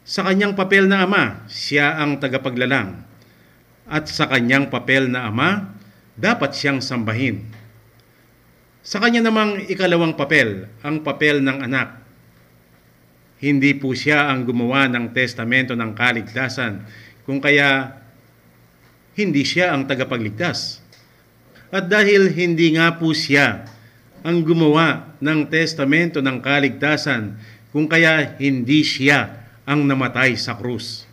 Sa 0.06 0.26
kanyang 0.26 0.58
papel 0.58 0.90
na 0.90 1.06
ama, 1.06 1.46
siya 1.46 1.98
ang 1.98 2.18
tagapaglalang. 2.18 3.06
At 3.90 4.06
sa 4.10 4.26
kanyang 4.26 4.70
papel 4.70 5.10
na 5.10 5.30
ama, 5.30 5.74
dapat 6.18 6.54
siyang 6.54 6.82
sambahin. 6.82 7.42
Sa 8.80 8.98
kanya 8.98 9.22
namang 9.22 9.66
ikalawang 9.70 10.16
papel, 10.16 10.66
ang 10.80 11.04
papel 11.04 11.42
ng 11.44 11.58
anak. 11.62 12.00
Hindi 13.40 13.72
po 13.76 13.92
siya 13.96 14.28
ang 14.28 14.44
gumawa 14.44 14.88
ng 14.88 15.12
testamento 15.16 15.72
ng 15.72 15.92
kaligtasan, 15.96 16.84
kung 17.30 17.38
kaya 17.38 17.94
hindi 19.14 19.46
siya 19.46 19.70
ang 19.70 19.86
tagapagligtas. 19.86 20.82
At 21.70 21.86
dahil 21.86 22.26
hindi 22.34 22.74
nga 22.74 22.98
po 22.98 23.14
siya 23.14 23.70
ang 24.26 24.42
gumawa 24.42 25.14
ng 25.22 25.46
testamento 25.46 26.18
ng 26.18 26.42
kaligtasan 26.42 27.38
kung 27.70 27.86
kaya 27.86 28.34
hindi 28.42 28.82
siya 28.82 29.46
ang 29.62 29.86
namatay 29.86 30.34
sa 30.34 30.58
krus. 30.58 31.06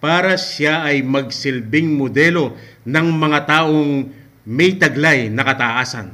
para 0.04 0.38
siya 0.38 0.86
ay 0.86 1.02
magsilbing 1.02 1.98
modelo 1.98 2.54
ng 2.86 3.08
mga 3.10 3.40
taong 3.48 3.92
may 4.46 4.78
taglay 4.78 5.34
na 5.34 5.42
kataasan. 5.42 6.14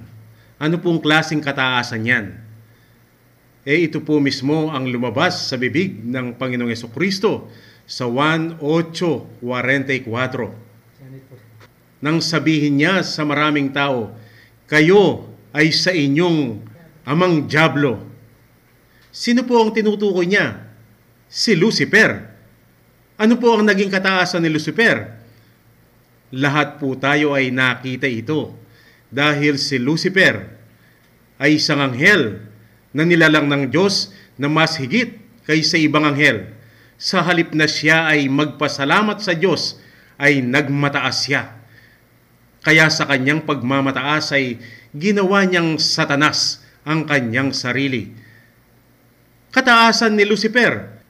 Ano 0.61 0.79
pong 0.79 1.03
klaseng 1.03 1.43
kataasan 1.43 2.07
yan? 2.07 2.25
Eh 3.61 3.85
ito 3.89 4.01
po 4.01 4.17
mismo 4.17 4.71
ang 4.73 4.87
lumabas 4.87 5.51
sa 5.51 5.59
bibig 5.59 6.01
ng 6.01 6.33
Panginoong 6.39 6.73
Kristo 6.93 7.51
sa 7.91 8.07
1.8.44 8.07 10.71
nang 12.01 12.17
sabihin 12.17 12.81
niya 12.81 13.05
sa 13.05 13.21
maraming 13.21 13.69
tao, 13.69 14.09
kayo 14.65 15.29
ay 15.53 15.69
sa 15.69 15.93
inyong 15.93 16.57
amang 17.05 17.45
Diablo. 17.45 18.01
Sino 19.13 19.45
po 19.45 19.61
ang 19.61 19.69
tinutukoy 19.69 20.25
niya? 20.25 20.65
Si 21.29 21.53
Lucifer. 21.53 22.25
Ano 23.21 23.37
po 23.37 23.53
ang 23.53 23.69
naging 23.69 23.93
kataasan 23.93 24.41
ni 24.41 24.49
Lucifer? 24.49 25.13
Lahat 26.33 26.81
po 26.81 26.97
tayo 26.97 27.37
ay 27.37 27.53
nakita 27.53 28.09
ito 28.09 28.57
dahil 29.13 29.61
si 29.61 29.77
Lucifer 29.77 30.57
ay 31.37 31.61
isang 31.61 31.85
anghel 31.85 32.41
na 32.97 33.05
nilalang 33.05 33.45
ng 33.45 33.63
Diyos 33.69 34.09
na 34.41 34.49
mas 34.49 34.73
higit 34.81 35.21
kaysa 35.45 35.77
ibang 35.77 36.07
anghel. 36.07 36.49
Sa 37.01 37.25
halip 37.25 37.57
na 37.57 37.65
siya 37.65 38.05
ay 38.13 38.29
magpasalamat 38.29 39.17
sa 39.17 39.33
Diyos, 39.33 39.81
ay 40.21 40.45
nagmataas 40.45 41.17
siya 41.25 41.61
kaya 42.61 42.93
sa 42.93 43.09
kanyang 43.09 43.41
pagmamataas 43.41 44.37
ay 44.37 44.61
ginawa 44.93 45.41
niyang 45.45 45.81
satanas 45.81 46.61
ang 46.85 47.09
kanyang 47.09 47.49
sarili. 47.57 48.13
Kataasan 49.49 50.15
ni 50.15 50.23
Lucifer 50.23 51.01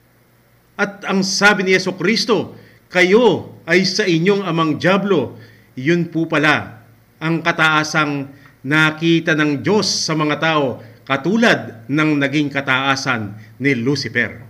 At 0.72 1.04
ang 1.04 1.20
sabi 1.20 1.68
ni 1.68 1.76
Yeso 1.76 1.92
Kristo, 1.94 2.56
kayo 2.88 3.60
ay 3.68 3.84
sa 3.84 4.08
inyong 4.08 4.42
amang 4.48 4.80
Diablo. 4.80 5.36
Yun 5.76 6.08
po 6.08 6.24
pala 6.24 6.80
ang 7.20 7.44
kataasang 7.44 8.32
nakita 8.64 9.36
ng 9.36 9.60
Diyos 9.60 9.84
sa 9.84 10.16
mga 10.16 10.40
tao 10.40 10.80
katulad 11.04 11.84
ng 11.92 12.10
naging 12.16 12.48
kataasan 12.48 13.36
ni 13.60 13.76
Lucifer. 13.76 14.40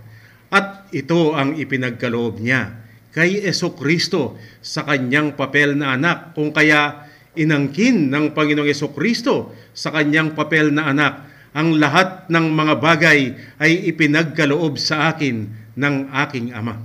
At 0.47 0.82
ito 0.93 1.33
ang 1.33 1.57
ipinagkaloob 1.57 2.37
niya 2.39 2.83
kay 3.13 3.45
Eso 3.45 3.77
Kristo 3.77 4.37
sa 4.61 4.85
kanyang 4.85 5.37
papel 5.37 5.77
na 5.77 5.93
anak. 5.93 6.33
Kung 6.33 6.49
kaya 6.49 7.09
inangkin 7.37 8.09
ng 8.09 8.33
Panginoong 8.33 8.69
Eso 8.69 8.89
Kristo 8.93 9.53
sa 9.73 9.93
kanyang 9.93 10.33
papel 10.33 10.73
na 10.73 10.89
anak, 10.89 11.13
ang 11.53 11.77
lahat 11.77 12.25
ng 12.33 12.45
mga 12.49 12.73
bagay 12.81 13.19
ay 13.61 13.85
ipinagkaloob 13.93 14.81
sa 14.81 15.13
akin 15.13 15.45
ng 15.77 15.95
aking 16.25 16.49
Ama. 16.53 16.81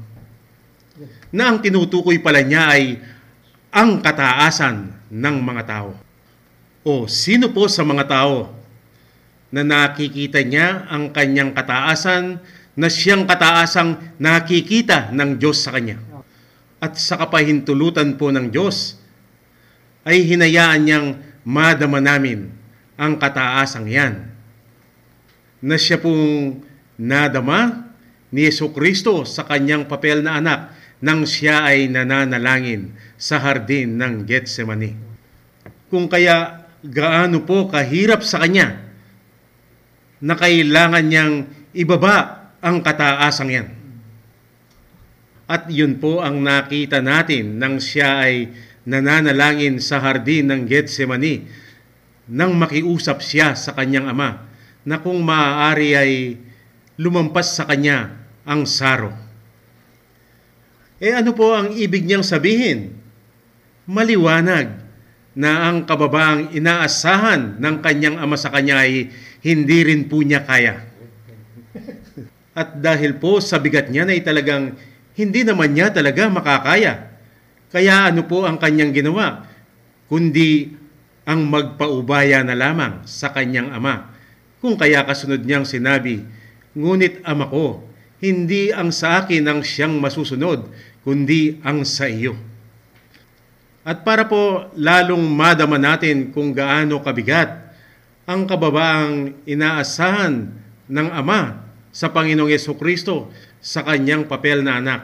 Na 1.33 1.53
ang 1.53 1.65
tinutukoy 1.65 2.21
pala 2.21 2.45
niya 2.45 2.77
ay 2.77 3.01
ang 3.73 4.01
kataasan 4.01 4.93
ng 5.09 5.37
mga 5.41 5.63
tao. 5.65 5.93
O 6.85 7.09
sino 7.09 7.49
po 7.53 7.69
sa 7.69 7.85
mga 7.85 8.05
tao 8.09 8.53
na 9.49 9.65
nakikita 9.65 10.45
niya 10.45 10.85
ang 10.93 11.09
kanyang 11.09 11.57
kataasan 11.57 12.41
na 12.79 12.87
siyang 12.87 13.27
kataasang 13.27 14.15
nakikita 14.23 15.11
ng 15.11 15.35
Diyos 15.35 15.59
sa 15.59 15.75
kanya. 15.75 15.99
At 16.79 16.95
sa 16.95 17.19
kapahintulutan 17.19 18.15
po 18.15 18.31
ng 18.31 18.55
Diyos, 18.55 18.95
ay 20.07 20.23
hinayaan 20.23 20.87
niyang 20.87 21.09
madama 21.43 21.99
namin 21.99 22.55
ang 22.95 23.19
kataasang 23.19 23.91
yan. 23.91 24.31
Na 25.59 25.75
siya 25.75 25.99
pong 25.99 26.63
nadama 26.95 27.91
ni 28.31 28.47
Yesu 28.47 28.71
Kristo 28.71 29.27
sa 29.27 29.43
kanyang 29.43 29.91
papel 29.91 30.23
na 30.23 30.39
anak 30.39 30.61
nang 31.03 31.27
siya 31.27 31.67
ay 31.67 31.91
nananalangin 31.91 32.95
sa 33.19 33.43
hardin 33.43 33.99
ng 33.99 34.23
Getsemani. 34.23 34.95
Kung 35.91 36.07
kaya 36.07 36.63
gaano 36.87 37.43
po 37.43 37.67
kahirap 37.67 38.23
sa 38.23 38.39
kanya 38.39 38.87
na 40.23 40.39
kailangan 40.39 41.03
niyang 41.03 41.35
ibaba 41.75 42.38
ang 42.59 42.83
kataasang 42.83 43.51
yan. 43.51 43.69
At 45.49 45.71
yun 45.73 45.97
po 45.97 46.21
ang 46.21 46.45
nakita 46.45 47.01
natin 47.01 47.57
nang 47.57 47.81
siya 47.81 48.21
ay 48.21 48.53
nananalangin 48.85 49.81
sa 49.81 50.01
hardin 50.01 50.53
ng 50.53 50.61
Getsemani 50.69 51.49
nang 52.29 52.53
makiusap 52.57 53.25
siya 53.25 53.57
sa 53.57 53.73
kanyang 53.73 54.13
ama 54.13 54.45
na 54.85 55.01
kung 55.01 55.25
maaari 55.25 55.97
ay 55.97 56.13
lumampas 57.01 57.57
sa 57.57 57.65
kanya 57.65 58.13
ang 58.45 58.69
saro. 58.69 59.13
Eh 61.01 61.15
ano 61.15 61.33
po 61.33 61.57
ang 61.57 61.73
ibig 61.73 62.05
niyang 62.05 62.27
sabihin? 62.27 63.01
Maliwanag 63.89 64.85
na 65.39 65.71
ang 65.71 65.87
kababaang 65.87 66.53
inaasahan 66.53 67.57
ng 67.63 67.77
kanyang 67.81 68.19
ama 68.19 68.35
sa 68.35 68.51
kanya 68.51 68.85
ay 68.85 69.09
hindi 69.41 69.79
rin 69.87 70.11
po 70.11 70.21
niya 70.21 70.43
kaya. 70.45 70.83
At 72.59 72.83
dahil 72.83 73.23
po 73.23 73.39
sa 73.39 73.63
bigat 73.63 73.87
niya 73.87 74.03
na 74.03 74.19
ay 74.19 74.27
talagang 74.27 74.75
hindi 75.15 75.47
naman 75.47 75.79
niya 75.79 75.95
talaga 75.95 76.27
makakaya. 76.27 77.07
Kaya 77.71 78.11
ano 78.11 78.27
po 78.27 78.43
ang 78.43 78.59
kanyang 78.59 78.91
ginawa? 78.91 79.47
Kundi 80.11 80.75
ang 81.23 81.47
magpaubaya 81.47 82.43
na 82.43 82.59
lamang 82.59 83.07
sa 83.07 83.31
kanyang 83.31 83.71
ama. 83.71 84.11
Kung 84.59 84.75
kaya 84.75 85.07
kasunod 85.07 85.47
niyang 85.47 85.63
sinabi, 85.63 86.27
Ngunit 86.75 87.23
ama 87.23 87.47
ko, 87.47 87.87
hindi 88.19 88.75
ang 88.75 88.91
sa 88.91 89.23
akin 89.23 89.47
ang 89.47 89.61
siyang 89.63 89.99
masusunod, 90.03 90.67
kundi 91.07 91.63
ang 91.63 91.87
sa 91.87 92.11
iyo. 92.11 92.35
At 93.87 94.03
para 94.03 94.27
po 94.27 94.71
lalong 94.75 95.23
madama 95.31 95.79
natin 95.79 96.35
kung 96.35 96.51
gaano 96.51 96.99
kabigat 97.03 97.71
ang 98.27 98.45
kababaang 98.45 99.47
inaasahan 99.47 100.51
ng 100.91 101.09
Ama 101.15 101.68
sa 101.99 102.15
Panginoong 102.15 102.55
Yeso 102.55 102.79
Kristo 102.79 103.35
sa 103.59 103.83
kanyang 103.83 104.31
papel 104.31 104.63
na 104.63 104.79
anak. 104.79 105.03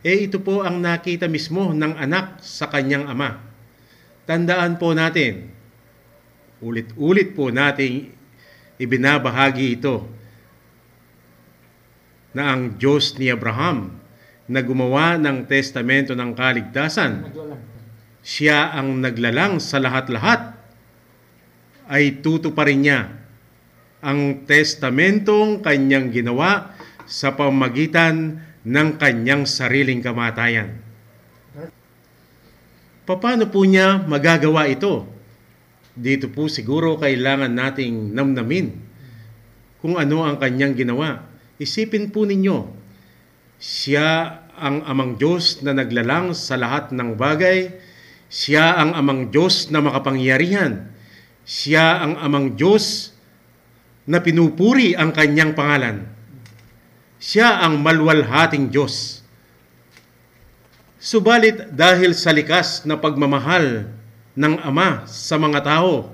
Eh 0.00 0.24
ito 0.24 0.40
po 0.40 0.64
ang 0.64 0.80
nakita 0.80 1.28
mismo 1.28 1.76
ng 1.76 2.00
anak 2.00 2.40
sa 2.40 2.72
kanyang 2.72 3.04
ama. 3.04 3.36
Tandaan 4.24 4.80
po 4.80 4.96
natin, 4.96 5.52
ulit-ulit 6.64 7.36
po 7.36 7.52
nating 7.52 8.16
ibinabahagi 8.80 9.76
ito 9.76 10.08
na 12.32 12.56
ang 12.56 12.80
Diyos 12.80 13.20
ni 13.20 13.28
Abraham 13.28 14.00
na 14.48 14.64
gumawa 14.64 15.20
ng 15.20 15.44
testamento 15.44 16.16
ng 16.16 16.32
kaligtasan, 16.32 17.28
siya 18.24 18.72
ang 18.72 19.04
naglalang 19.04 19.60
sa 19.60 19.76
lahat-lahat 19.76 20.56
ay 21.92 22.24
tutuparin 22.24 22.80
niya 22.80 23.23
ang 24.04 24.44
testamentong 24.44 25.64
kanyang 25.64 26.12
ginawa 26.12 26.76
sa 27.08 27.32
pamagitan 27.32 28.44
ng 28.60 28.88
kanyang 29.00 29.48
sariling 29.48 30.04
kamatayan. 30.04 30.76
Paano 33.08 33.48
po 33.48 33.64
niya 33.64 34.04
magagawa 34.04 34.68
ito? 34.68 35.08
Dito 35.96 36.28
po 36.28 36.52
siguro 36.52 37.00
kailangan 37.00 37.52
nating 37.52 38.12
namnamin 38.12 38.76
kung 39.80 39.96
ano 39.96 40.24
ang 40.24 40.36
kanyang 40.36 40.76
ginawa. 40.76 41.24
Isipin 41.60 42.12
po 42.12 42.24
ninyo, 42.28 42.66
siya 43.60 44.40
ang 44.56 44.84
amang 44.84 45.16
Diyos 45.20 45.60
na 45.64 45.76
naglalang 45.76 46.32
sa 46.32 46.58
lahat 46.58 46.90
ng 46.90 47.14
bagay, 47.14 47.72
siya 48.26 48.74
ang 48.74 48.96
amang 48.96 49.30
Diyos 49.30 49.70
na 49.70 49.84
makapangyarihan, 49.84 50.90
siya 51.46 52.02
ang 52.02 52.18
amang 52.18 52.58
Diyos 52.58 53.13
na 54.04 54.20
pinupuri 54.20 54.92
ang 54.92 55.12
kanyang 55.12 55.56
pangalan. 55.56 56.04
Siya 57.16 57.64
ang 57.64 57.80
malwalhating 57.80 58.68
Diyos. 58.68 59.24
Subalit 61.00 61.72
dahil 61.72 62.16
sa 62.16 62.32
likas 62.32 62.84
na 62.88 62.96
pagmamahal 62.96 63.88
ng 64.36 64.54
Ama 64.64 65.04
sa 65.08 65.36
mga 65.36 65.60
tao, 65.64 66.12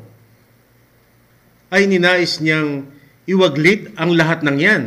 ay 1.71 1.87
ninais 1.87 2.43
niyang 2.43 2.91
iwaglit 3.31 3.95
ang 3.95 4.11
lahat 4.19 4.43
ng 4.43 4.59
yan 4.59 4.83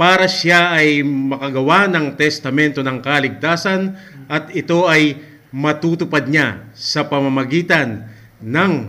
para 0.00 0.24
siya 0.24 0.72
ay 0.72 1.04
makagawa 1.04 1.84
ng 1.86 2.16
testamento 2.16 2.80
ng 2.80 2.98
kaligtasan 3.04 3.92
at 4.26 4.48
ito 4.56 4.88
ay 4.88 5.20
matutupad 5.52 6.24
niya 6.26 6.64
sa 6.72 7.04
pamamagitan 7.04 8.08
ng 8.40 8.88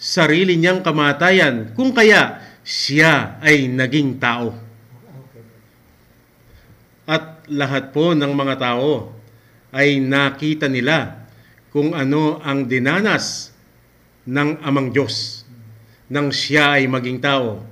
sarili 0.00 0.56
niyang 0.56 0.80
kamatayan 0.80 1.76
kung 1.76 1.92
kaya 1.92 2.40
siya 2.64 3.36
ay 3.44 3.68
naging 3.68 4.16
tao. 4.16 4.56
At 7.04 7.44
lahat 7.52 7.92
po 7.92 8.16
ng 8.16 8.32
mga 8.32 8.54
tao 8.56 9.12
ay 9.76 10.00
nakita 10.00 10.72
nila 10.72 11.28
kung 11.68 11.92
ano 11.92 12.40
ang 12.40 12.64
dinanas 12.64 13.52
ng 14.24 14.64
amang 14.64 14.88
Diyos 14.88 15.44
nang 16.10 16.32
siya 16.34 16.80
ay 16.80 16.90
maging 16.90 17.22
tao. 17.22 17.62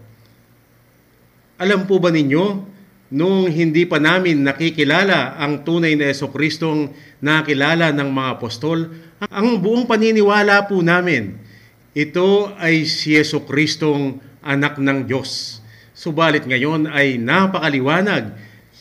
Alam 1.59 1.91
po 1.91 1.99
ba 1.99 2.15
ninyo, 2.15 2.45
noong 3.11 3.51
hindi 3.51 3.83
pa 3.83 3.99
namin 3.99 4.47
nakikilala 4.47 5.35
ang 5.35 5.67
tunay 5.67 5.99
na 5.99 6.07
Yeso 6.07 6.31
Kristong 6.31 6.95
nakilala 7.19 7.91
ng 7.91 8.07
mga 8.15 8.39
apostol, 8.39 8.95
ang 9.27 9.59
buong 9.59 9.91
paniniwala 9.91 10.71
po 10.71 10.79
namin, 10.79 11.48
ito 11.97 12.53
ay 12.61 12.85
si 12.85 13.17
Yeso 13.17 13.49
Kristong 13.49 14.21
anak 14.45 14.77
ng 14.77 15.09
Diyos. 15.09 15.61
Subalit 15.97 16.45
ngayon 16.45 16.87
ay 16.89 17.17
napakaliwanag, 17.17 18.37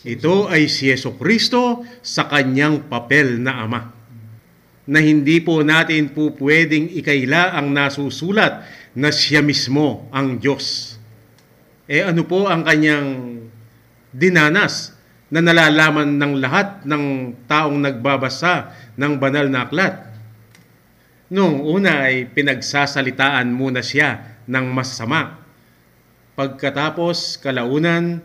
ito 0.08 0.48
ay 0.48 0.72
si 0.72 0.88
Yeso 0.88 1.16
Kristo 1.20 1.84
sa 2.00 2.32
kanyang 2.32 2.88
papel 2.88 3.44
na 3.44 3.68
Ama. 3.68 3.82
Na 4.88 5.04
hindi 5.04 5.44
po 5.44 5.60
natin 5.68 6.16
po 6.16 6.32
pwedeng 6.40 6.88
ikaila 6.88 7.60
ang 7.60 7.76
nasusulat 7.76 8.64
na 8.96 9.12
siya 9.12 9.44
mismo 9.44 10.08
ang 10.16 10.40
Diyos. 10.40 10.96
Eh 11.92 12.04
ano 12.04 12.24
po 12.24 12.48
ang 12.48 12.64
kanyang 12.64 13.40
dinanas 14.16 14.96
na 15.28 15.44
nalalaman 15.44 16.16
ng 16.16 16.34
lahat 16.40 16.88
ng 16.88 17.04
taong 17.52 17.84
nagbabasa 17.84 18.72
ng 18.96 19.20
banal 19.20 19.52
na 19.52 19.68
aklat? 19.68 20.07
Noong 21.28 21.60
una 21.60 22.08
ay 22.08 22.32
pinagsasalitaan 22.32 23.52
muna 23.52 23.84
siya 23.84 24.40
ng 24.48 24.66
masama. 24.72 25.44
Pagkatapos, 26.40 27.36
kalaunan, 27.44 28.24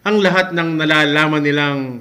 ang 0.00 0.16
lahat 0.22 0.56
ng 0.56 0.70
nalalaman 0.80 1.42
nilang 1.44 2.00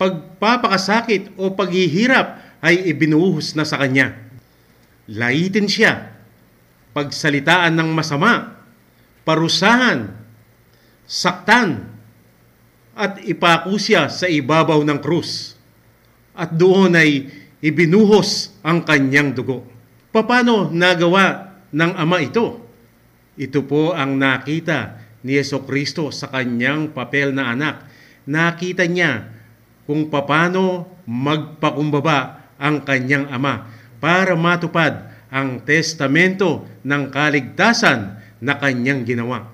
pagpapakasakit 0.00 1.36
o 1.38 1.52
paghihirap 1.52 2.58
ay 2.64 2.90
ibinuhos 2.90 3.54
na 3.54 3.62
sa 3.62 3.78
kanya. 3.78 4.16
Laitin 5.06 5.68
siya, 5.70 6.10
pagsalitaan 6.96 7.76
ng 7.76 7.90
masama, 7.94 8.58
parusahan, 9.22 10.10
saktan, 11.04 11.86
at 12.96 13.22
ipako 13.22 13.78
siya 13.78 14.10
sa 14.10 14.26
ibabaw 14.26 14.82
ng 14.82 14.98
krus. 14.98 15.54
At 16.34 16.56
doon 16.56 16.96
ay 16.96 17.28
ibinuhos 17.60 18.56
ang 18.64 18.84
kanyang 18.84 19.36
dugo. 19.36 19.64
Paano 20.10 20.72
nagawa 20.72 21.54
ng 21.70 21.92
ama 21.94 22.18
ito? 22.18 22.58
Ito 23.38 23.62
po 23.64 23.94
ang 23.94 24.18
nakita 24.18 25.00
ni 25.22 25.38
Yeso 25.38 25.62
Kristo 25.64 26.10
sa 26.10 26.28
kanyang 26.32 26.90
papel 26.90 27.32
na 27.32 27.52
anak. 27.54 27.86
Nakita 28.26 28.84
niya 28.84 29.28
kung 29.86 30.10
paano 30.10 30.88
magpakumbaba 31.06 32.50
ang 32.60 32.84
kanyang 32.84 33.30
ama 33.32 33.70
para 34.02 34.34
matupad 34.34 35.08
ang 35.30 35.62
testamento 35.62 36.66
ng 36.82 37.08
kaligtasan 37.08 38.18
na 38.42 38.58
kanyang 38.58 39.06
ginawa. 39.06 39.46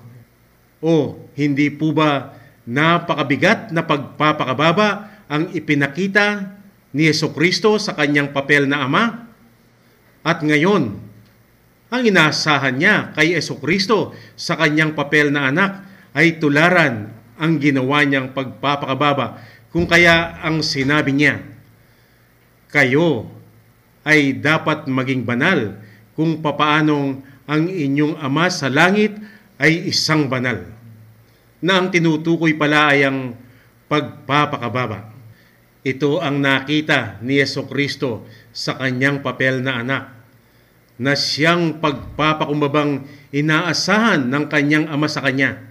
O 0.81 1.21
hindi 1.37 1.69
po 1.69 1.93
ba 1.93 2.33
napakabigat 2.65 3.71
na 3.71 3.85
pagpapakababa 3.85 4.89
ang 5.29 5.53
ipinakita 5.53 6.56
ni 6.97 7.13
Yeso 7.13 7.37
Kristo 7.37 7.77
sa 7.77 7.93
kanyang 7.93 8.33
papel 8.33 8.65
na 8.65 8.89
ama? 8.89 9.29
At 10.25 10.41
ngayon, 10.41 10.97
ang 11.93 12.03
inaasahan 12.03 12.81
niya 12.81 13.13
kay 13.13 13.37
Yeso 13.37 13.61
Kristo 13.61 14.17
sa 14.33 14.57
kanyang 14.57 14.97
papel 14.97 15.29
na 15.29 15.53
anak 15.53 15.85
ay 16.17 16.41
tularan 16.41 17.13
ang 17.37 17.61
ginawa 17.61 18.01
niyang 18.01 18.33
pagpapakababa 18.33 19.45
kung 19.69 19.85
kaya 19.85 20.41
ang 20.41 20.65
sinabi 20.65 21.13
niya, 21.13 21.45
Kayo 22.73 23.29
ay 24.09 24.41
dapat 24.41 24.89
maging 24.89 25.29
banal 25.29 25.77
kung 26.17 26.41
papaanong 26.41 27.21
ang 27.45 27.69
inyong 27.69 28.17
ama 28.17 28.49
sa 28.49 28.73
langit 28.73 29.13
ay 29.61 29.93
isang 29.93 30.33
banal. 30.33 30.65
Na 31.61 31.77
ang 31.77 31.93
tinutukoy 31.93 32.57
pala 32.57 32.97
ay 32.97 33.05
ang 33.05 33.37
pagpapakababa. 33.87 35.16
Ito 35.87 36.19
ang 36.19 36.43
nakita 36.43 37.23
ni 37.23 37.39
Yeso 37.39 37.71
Kristo 37.71 38.27
sa 38.51 38.75
kanyang 38.75 39.23
papel 39.23 39.63
na 39.63 39.87
anak 39.87 40.05
na 40.99 41.15
siyang 41.15 41.79
pagpapakumbabang 41.79 43.07
inaasahan 43.31 44.27
ng 44.27 44.45
kanyang 44.51 44.91
ama 44.91 45.07
sa 45.07 45.23
kanya. 45.23 45.63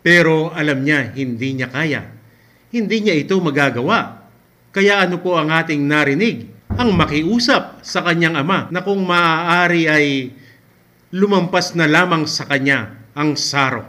Pero 0.00 0.48
alam 0.56 0.80
niya, 0.80 1.12
hindi 1.12 1.60
niya 1.60 1.68
kaya. 1.68 2.08
Hindi 2.72 3.04
niya 3.04 3.20
ito 3.20 3.36
magagawa. 3.36 4.24
Kaya 4.72 5.04
ano 5.04 5.20
po 5.20 5.36
ang 5.36 5.52
ating 5.52 5.84
narinig? 5.84 6.54
ang 6.74 6.90
makiusap 6.94 7.82
sa 7.86 8.02
kanyang 8.02 8.34
ama 8.34 8.66
na 8.70 8.82
kung 8.82 9.06
maaari 9.06 9.86
ay 9.86 10.06
lumampas 11.14 11.78
na 11.78 11.86
lamang 11.86 12.26
sa 12.26 12.46
kanya 12.50 12.90
ang 13.14 13.38
saro. 13.38 13.86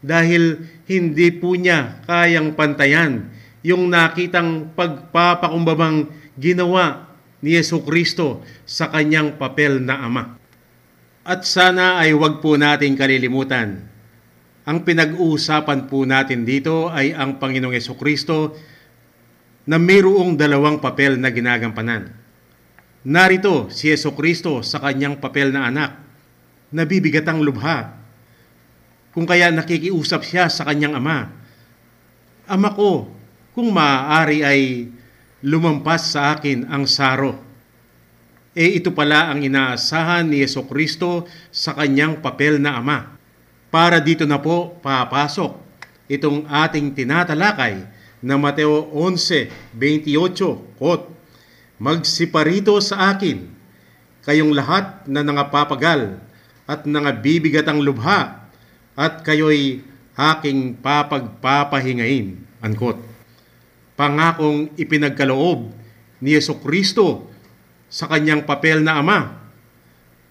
Dahil 0.00 0.64
hindi 0.86 1.28
po 1.34 1.58
niya 1.58 2.00
kayang 2.06 2.54
pantayan 2.54 3.28
yung 3.60 3.92
nakitang 3.92 4.72
pagpapakumbabang 4.72 6.08
ginawa 6.36 7.12
ni 7.44 7.56
Yesu 7.56 7.80
Kristo 7.84 8.40
sa 8.64 8.88
kanyang 8.88 9.36
papel 9.36 9.80
na 9.80 10.00
ama. 10.04 10.24
At 11.24 11.44
sana 11.44 12.00
ay 12.00 12.16
wag 12.16 12.40
po 12.40 12.56
nating 12.56 12.96
kalilimutan. 12.96 13.84
Ang 14.64 14.84
pinag-uusapan 14.84 15.88
po 15.88 16.04
natin 16.04 16.44
dito 16.44 16.88
ay 16.88 17.12
ang 17.12 17.36
Panginoong 17.36 17.76
Yesu 17.76 17.96
Kristo 17.96 18.56
na 19.68 19.76
mayroong 19.76 20.36
dalawang 20.36 20.80
papel 20.80 21.20
na 21.20 21.28
ginagampanan. 21.28 22.12
Narito 23.04 23.72
si 23.72 23.88
Yeso 23.88 24.12
Kristo 24.12 24.60
sa 24.60 24.80
kanyang 24.80 25.20
papel 25.20 25.52
na 25.52 25.68
anak, 25.68 26.00
nabibigatang 26.72 27.40
lubha. 27.40 27.96
Kung 29.12 29.24
kaya 29.24 29.48
nakikiusap 29.52 30.20
siya 30.24 30.52
sa 30.52 30.68
kanyang 30.68 30.96
ama, 30.96 31.40
Ama 32.50 32.74
ko, 32.74 33.06
kung 33.54 33.74
maaari 33.74 34.46
ay 34.46 34.90
lumampas 35.40 36.14
sa 36.14 36.36
akin 36.36 36.68
ang 36.68 36.84
saro. 36.84 37.38
E 38.50 38.82
ito 38.82 38.90
pala 38.90 39.30
ang 39.30 39.40
inaasahan 39.40 40.26
ni 40.26 40.42
Yeso 40.42 40.66
Kristo 40.66 41.26
sa 41.54 41.72
kanyang 41.74 42.18
papel 42.18 42.58
na 42.58 42.78
ama. 42.78 43.14
Para 43.70 44.02
dito 44.02 44.26
na 44.26 44.42
po 44.42 44.74
papasok 44.82 45.54
itong 46.10 46.50
ating 46.50 46.90
tinatalakay 46.90 47.86
na 48.18 48.34
Mateo 48.34 48.90
11:28, 48.92 50.76
quote, 50.76 51.06
Magsiparito 51.80 52.76
sa 52.84 53.16
akin, 53.16 53.48
kayong 54.26 54.52
lahat 54.52 55.08
na 55.08 55.24
nangapapagal 55.24 56.20
at 56.68 56.84
nangabibigat 56.84 57.64
ang 57.64 57.80
lubha, 57.80 58.44
at 58.92 59.24
kayo'y 59.24 59.80
aking 60.12 60.76
papagpapahingain. 60.84 62.36
Unquote. 62.60 63.09
Pangakong 64.00 64.72
ipinagkaloob 64.80 65.76
ni 66.24 66.32
Yeso 66.32 66.56
Kristo 66.56 67.28
sa 67.92 68.08
kanyang 68.08 68.48
papel 68.48 68.80
na 68.80 68.96
ama. 68.96 69.44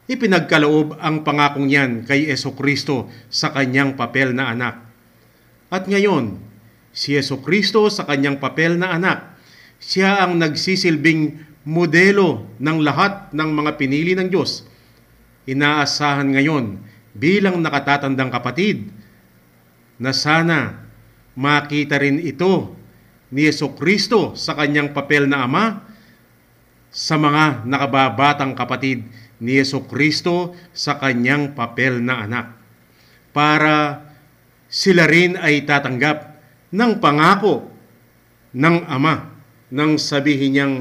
Ipinagkaloob 0.09 0.97
ang 0.97 1.21
pangakong 1.21 1.69
yan 1.69 2.01
kay 2.01 2.33
Yeso 2.33 2.57
Kristo 2.57 3.13
sa 3.29 3.53
kanyang 3.53 3.93
papel 3.93 4.33
na 4.33 4.49
anak. 4.49 4.81
At 5.69 5.85
ngayon, 5.85 6.41
si 6.89 7.13
Yeso 7.13 7.45
Kristo 7.45 7.85
sa 7.93 8.09
kanyang 8.09 8.41
papel 8.41 8.73
na 8.73 8.89
anak. 8.89 9.37
Siya 9.77 10.25
ang 10.25 10.41
nagsisilbing 10.41 11.37
modelo 11.69 12.49
ng 12.57 12.77
lahat 12.81 13.29
ng 13.37 13.49
mga 13.53 13.77
pinili 13.77 14.17
ng 14.17 14.33
Diyos. 14.33 14.65
Inaasahan 15.45 16.33
ngayon 16.33 16.81
bilang 17.13 17.61
nakatatandang 17.61 18.33
kapatid 18.33 18.89
na 20.01 20.09
sana 20.09 20.89
makita 21.37 22.01
rin 22.01 22.17
ito 22.17 22.78
ni 23.29 23.45
Yeso 23.45 23.73
Kristo 23.77 24.33
sa 24.33 24.57
kanyang 24.57 24.93
papel 24.93 25.29
na 25.29 25.45
ama 25.45 25.85
sa 26.89 27.15
mga 27.17 27.65
nakababatang 27.69 28.57
kapatid 28.57 29.05
ni 29.37 29.57
Yeso 29.57 29.85
Kristo 29.85 30.57
sa 30.73 30.97
kanyang 30.97 31.53
papel 31.53 32.01
na 32.01 32.25
anak 32.25 32.47
para 33.29 34.05
sila 34.69 35.09
rin 35.09 35.37
ay 35.37 35.65
tatanggap 35.65 36.37
ng 36.69 37.01
pangako 37.01 37.69
ng 38.53 38.85
Ama 38.85 39.29
nang 39.69 39.97
sabihin 40.01 40.49
niyang 40.53 40.75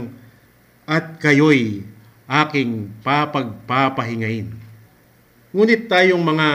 at 0.88 1.20
kayo'y 1.20 1.84
aking 2.28 2.92
papagpapahingain. 3.04 4.52
Ngunit 5.52 5.88
tayong 5.88 6.20
mga 6.20 6.48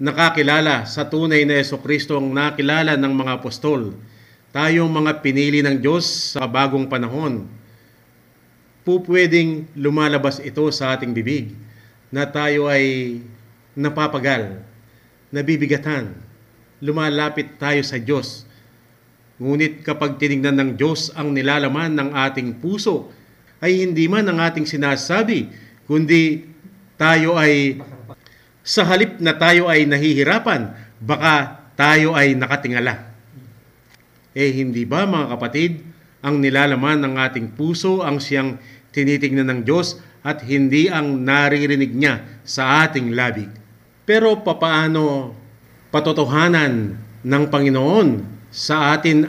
nakakilala 0.00 0.84
sa 0.88 1.08
tunay 1.08 1.44
na 1.44 1.60
Yeso 1.60 1.80
Kristo 1.80 2.16
ang 2.16 2.32
nakilala 2.32 2.96
ng 2.96 3.12
mga 3.12 3.40
apostol, 3.40 3.96
tayong 4.54 4.86
mga 4.86 5.18
pinili 5.18 5.66
ng 5.66 5.82
Diyos 5.82 6.06
sa 6.38 6.46
bagong 6.46 6.86
panahon, 6.86 7.50
po 8.86 9.02
pwedeng 9.10 9.66
lumalabas 9.74 10.38
ito 10.38 10.62
sa 10.70 10.94
ating 10.94 11.10
bibig 11.10 11.58
na 12.14 12.22
tayo 12.22 12.70
ay 12.70 13.18
napapagal, 13.74 14.62
nabibigatan, 15.34 16.14
lumalapit 16.78 17.58
tayo 17.58 17.82
sa 17.82 17.98
Diyos. 17.98 18.46
Ngunit 19.42 19.82
kapag 19.82 20.22
tinignan 20.22 20.54
ng 20.54 20.70
Diyos 20.78 21.10
ang 21.18 21.34
nilalaman 21.34 21.90
ng 21.90 22.10
ating 22.14 22.62
puso, 22.62 23.10
ay 23.58 23.82
hindi 23.82 24.06
man 24.06 24.30
ang 24.30 24.38
ating 24.38 24.70
sinasabi, 24.70 25.50
kundi 25.90 26.46
tayo 26.94 27.34
ay 27.34 27.82
sa 28.62 28.86
halip 28.86 29.18
na 29.18 29.34
tayo 29.34 29.66
ay 29.66 29.82
nahihirapan, 29.82 30.70
baka 31.02 31.66
tayo 31.74 32.14
ay 32.14 32.38
nakatingala. 32.38 33.13
Eh 34.34 34.50
hindi 34.50 34.82
ba 34.82 35.06
mga 35.06 35.30
kapatid, 35.38 35.78
ang 36.18 36.42
nilalaman 36.42 37.06
ng 37.06 37.14
ating 37.22 37.54
puso 37.54 38.02
ang 38.02 38.18
siyang 38.18 38.58
tinitingnan 38.90 39.46
ng 39.46 39.60
Diyos 39.62 40.02
at 40.26 40.42
hindi 40.42 40.90
ang 40.90 41.22
naririnig 41.22 41.94
niya 41.94 42.42
sa 42.42 42.82
ating 42.82 43.14
labig. 43.14 43.46
Pero 44.02 44.42
papaano 44.42 45.30
patotohanan 45.94 46.98
ng 47.22 47.44
Panginoon 47.46 48.08
sa 48.50 48.96
atin 48.98 49.28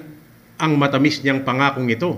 ang 0.57 0.73
matamis 0.79 1.21
niyang 1.21 1.45
pangakong 1.45 1.91
ito. 1.91 2.17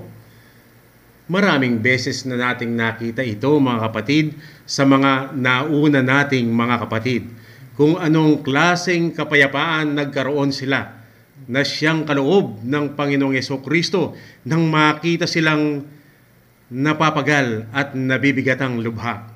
Maraming 1.27 1.83
beses 1.83 2.23
na 2.23 2.39
nating 2.39 2.71
nakita 2.71 3.19
ito 3.19 3.51
mga 3.59 3.91
kapatid 3.91 4.31
sa 4.63 4.87
mga 4.87 5.35
nauna 5.35 5.99
nating 5.99 6.47
mga 6.47 6.87
kapatid 6.87 7.27
kung 7.75 7.99
anong 7.99 8.41
klaseng 8.47 9.11
kapayapaan 9.11 9.91
nagkaroon 9.91 10.55
sila 10.55 10.96
na 11.47 11.63
siyang 11.63 12.03
kaloob 12.03 12.59
ng 12.61 12.93
Panginoong 12.93 13.33
Yeso 13.33 13.63
Kristo 13.63 14.13
nang 14.43 14.67
makita 14.67 15.23
silang 15.23 15.87
napapagal 16.67 17.71
at 17.71 17.95
nabibigatang 17.95 18.83
lubha. 18.83 19.31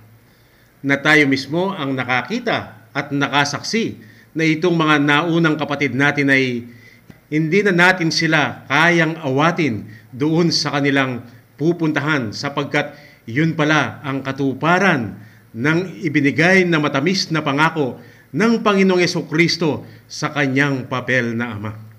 Na 0.84 1.00
tayo 1.00 1.24
mismo 1.26 1.72
ang 1.72 1.96
nakakita 1.96 2.92
at 2.92 3.16
nakasaksi 3.16 3.96
na 4.36 4.44
itong 4.44 4.76
mga 4.76 4.96
naunang 5.00 5.56
kapatid 5.56 5.96
natin 5.96 6.28
ay 6.28 6.68
hindi 7.32 7.60
na 7.64 7.72
natin 7.72 8.12
sila 8.12 8.68
kayang 8.68 9.16
awatin 9.24 9.88
doon 10.12 10.52
sa 10.52 10.76
kanilang 10.76 11.24
pupuntahan 11.56 12.36
sapagkat 12.36 12.92
yun 13.24 13.56
pala 13.56 14.04
ang 14.04 14.20
katuparan 14.20 15.16
ng 15.56 16.04
ibinigay 16.04 16.68
na 16.68 16.80
matamis 16.80 17.32
na 17.32 17.40
pangako 17.40 18.00
ng 18.36 18.60
Panginoong 18.60 19.00
Yeso 19.00 19.28
Kristo 19.28 19.88
sa 20.12 20.32
kanyang 20.32 20.88
papel 20.88 21.36
na 21.36 21.56
Ama. 21.56 21.91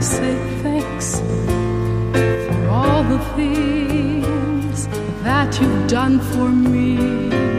Say 0.00 0.34
thanks 0.62 1.20
for 1.20 2.68
all 2.70 3.02
the 3.04 3.18
things 3.36 4.88
that 5.22 5.60
you've 5.60 5.88
done 5.88 6.18
for 6.20 6.48
me. 6.48 7.49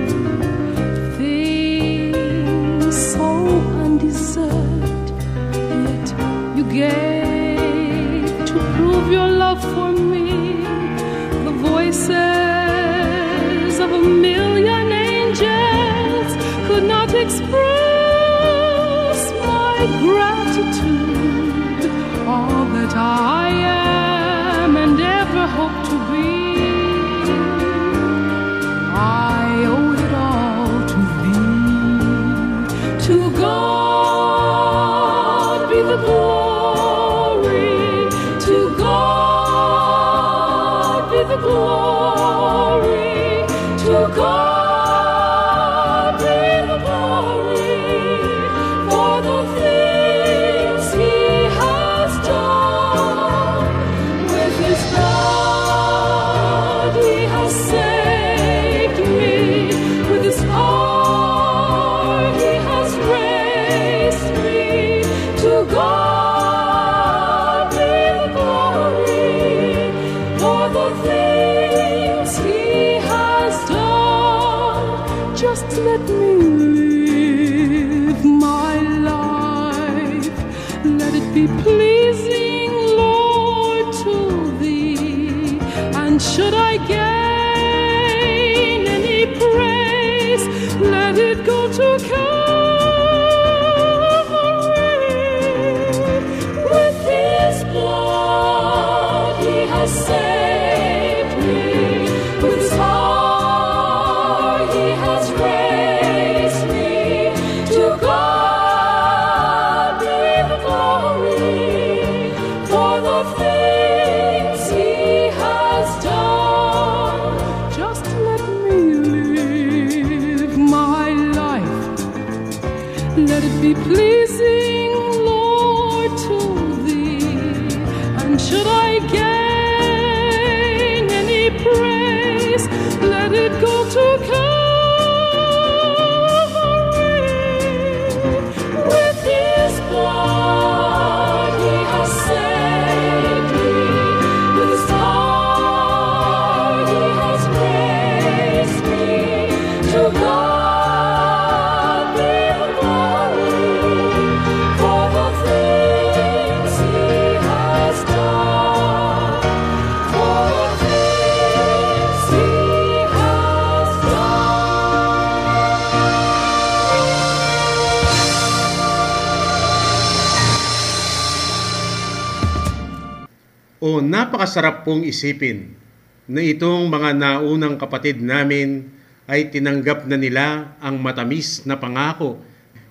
Napakasarap 174.51 174.83
pong 174.83 175.07
isipin 175.07 175.79
na 176.27 176.43
itong 176.43 176.91
mga 176.91 177.15
naunang 177.15 177.79
kapatid 177.79 178.19
namin 178.19 178.83
ay 179.23 179.47
tinanggap 179.47 180.03
na 180.11 180.19
nila 180.19 180.75
ang 180.83 180.99
matamis 180.99 181.63
na 181.63 181.79
pangako. 181.79 182.35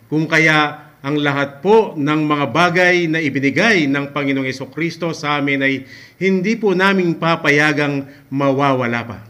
Kung 0.08 0.24
kaya 0.24 0.88
ang 1.04 1.20
lahat 1.20 1.60
po 1.60 1.92
ng 2.00 2.20
mga 2.24 2.46
bagay 2.48 2.96
na 3.12 3.20
ibinigay 3.20 3.84
ng 3.92 4.08
Panginoong 4.08 4.48
Kristo 4.72 5.12
sa 5.12 5.36
amin 5.36 5.60
ay 5.60 5.84
hindi 6.16 6.56
po 6.56 6.72
naming 6.72 7.20
papayagang 7.20 8.08
mawawala 8.32 9.00
pa. 9.04 9.29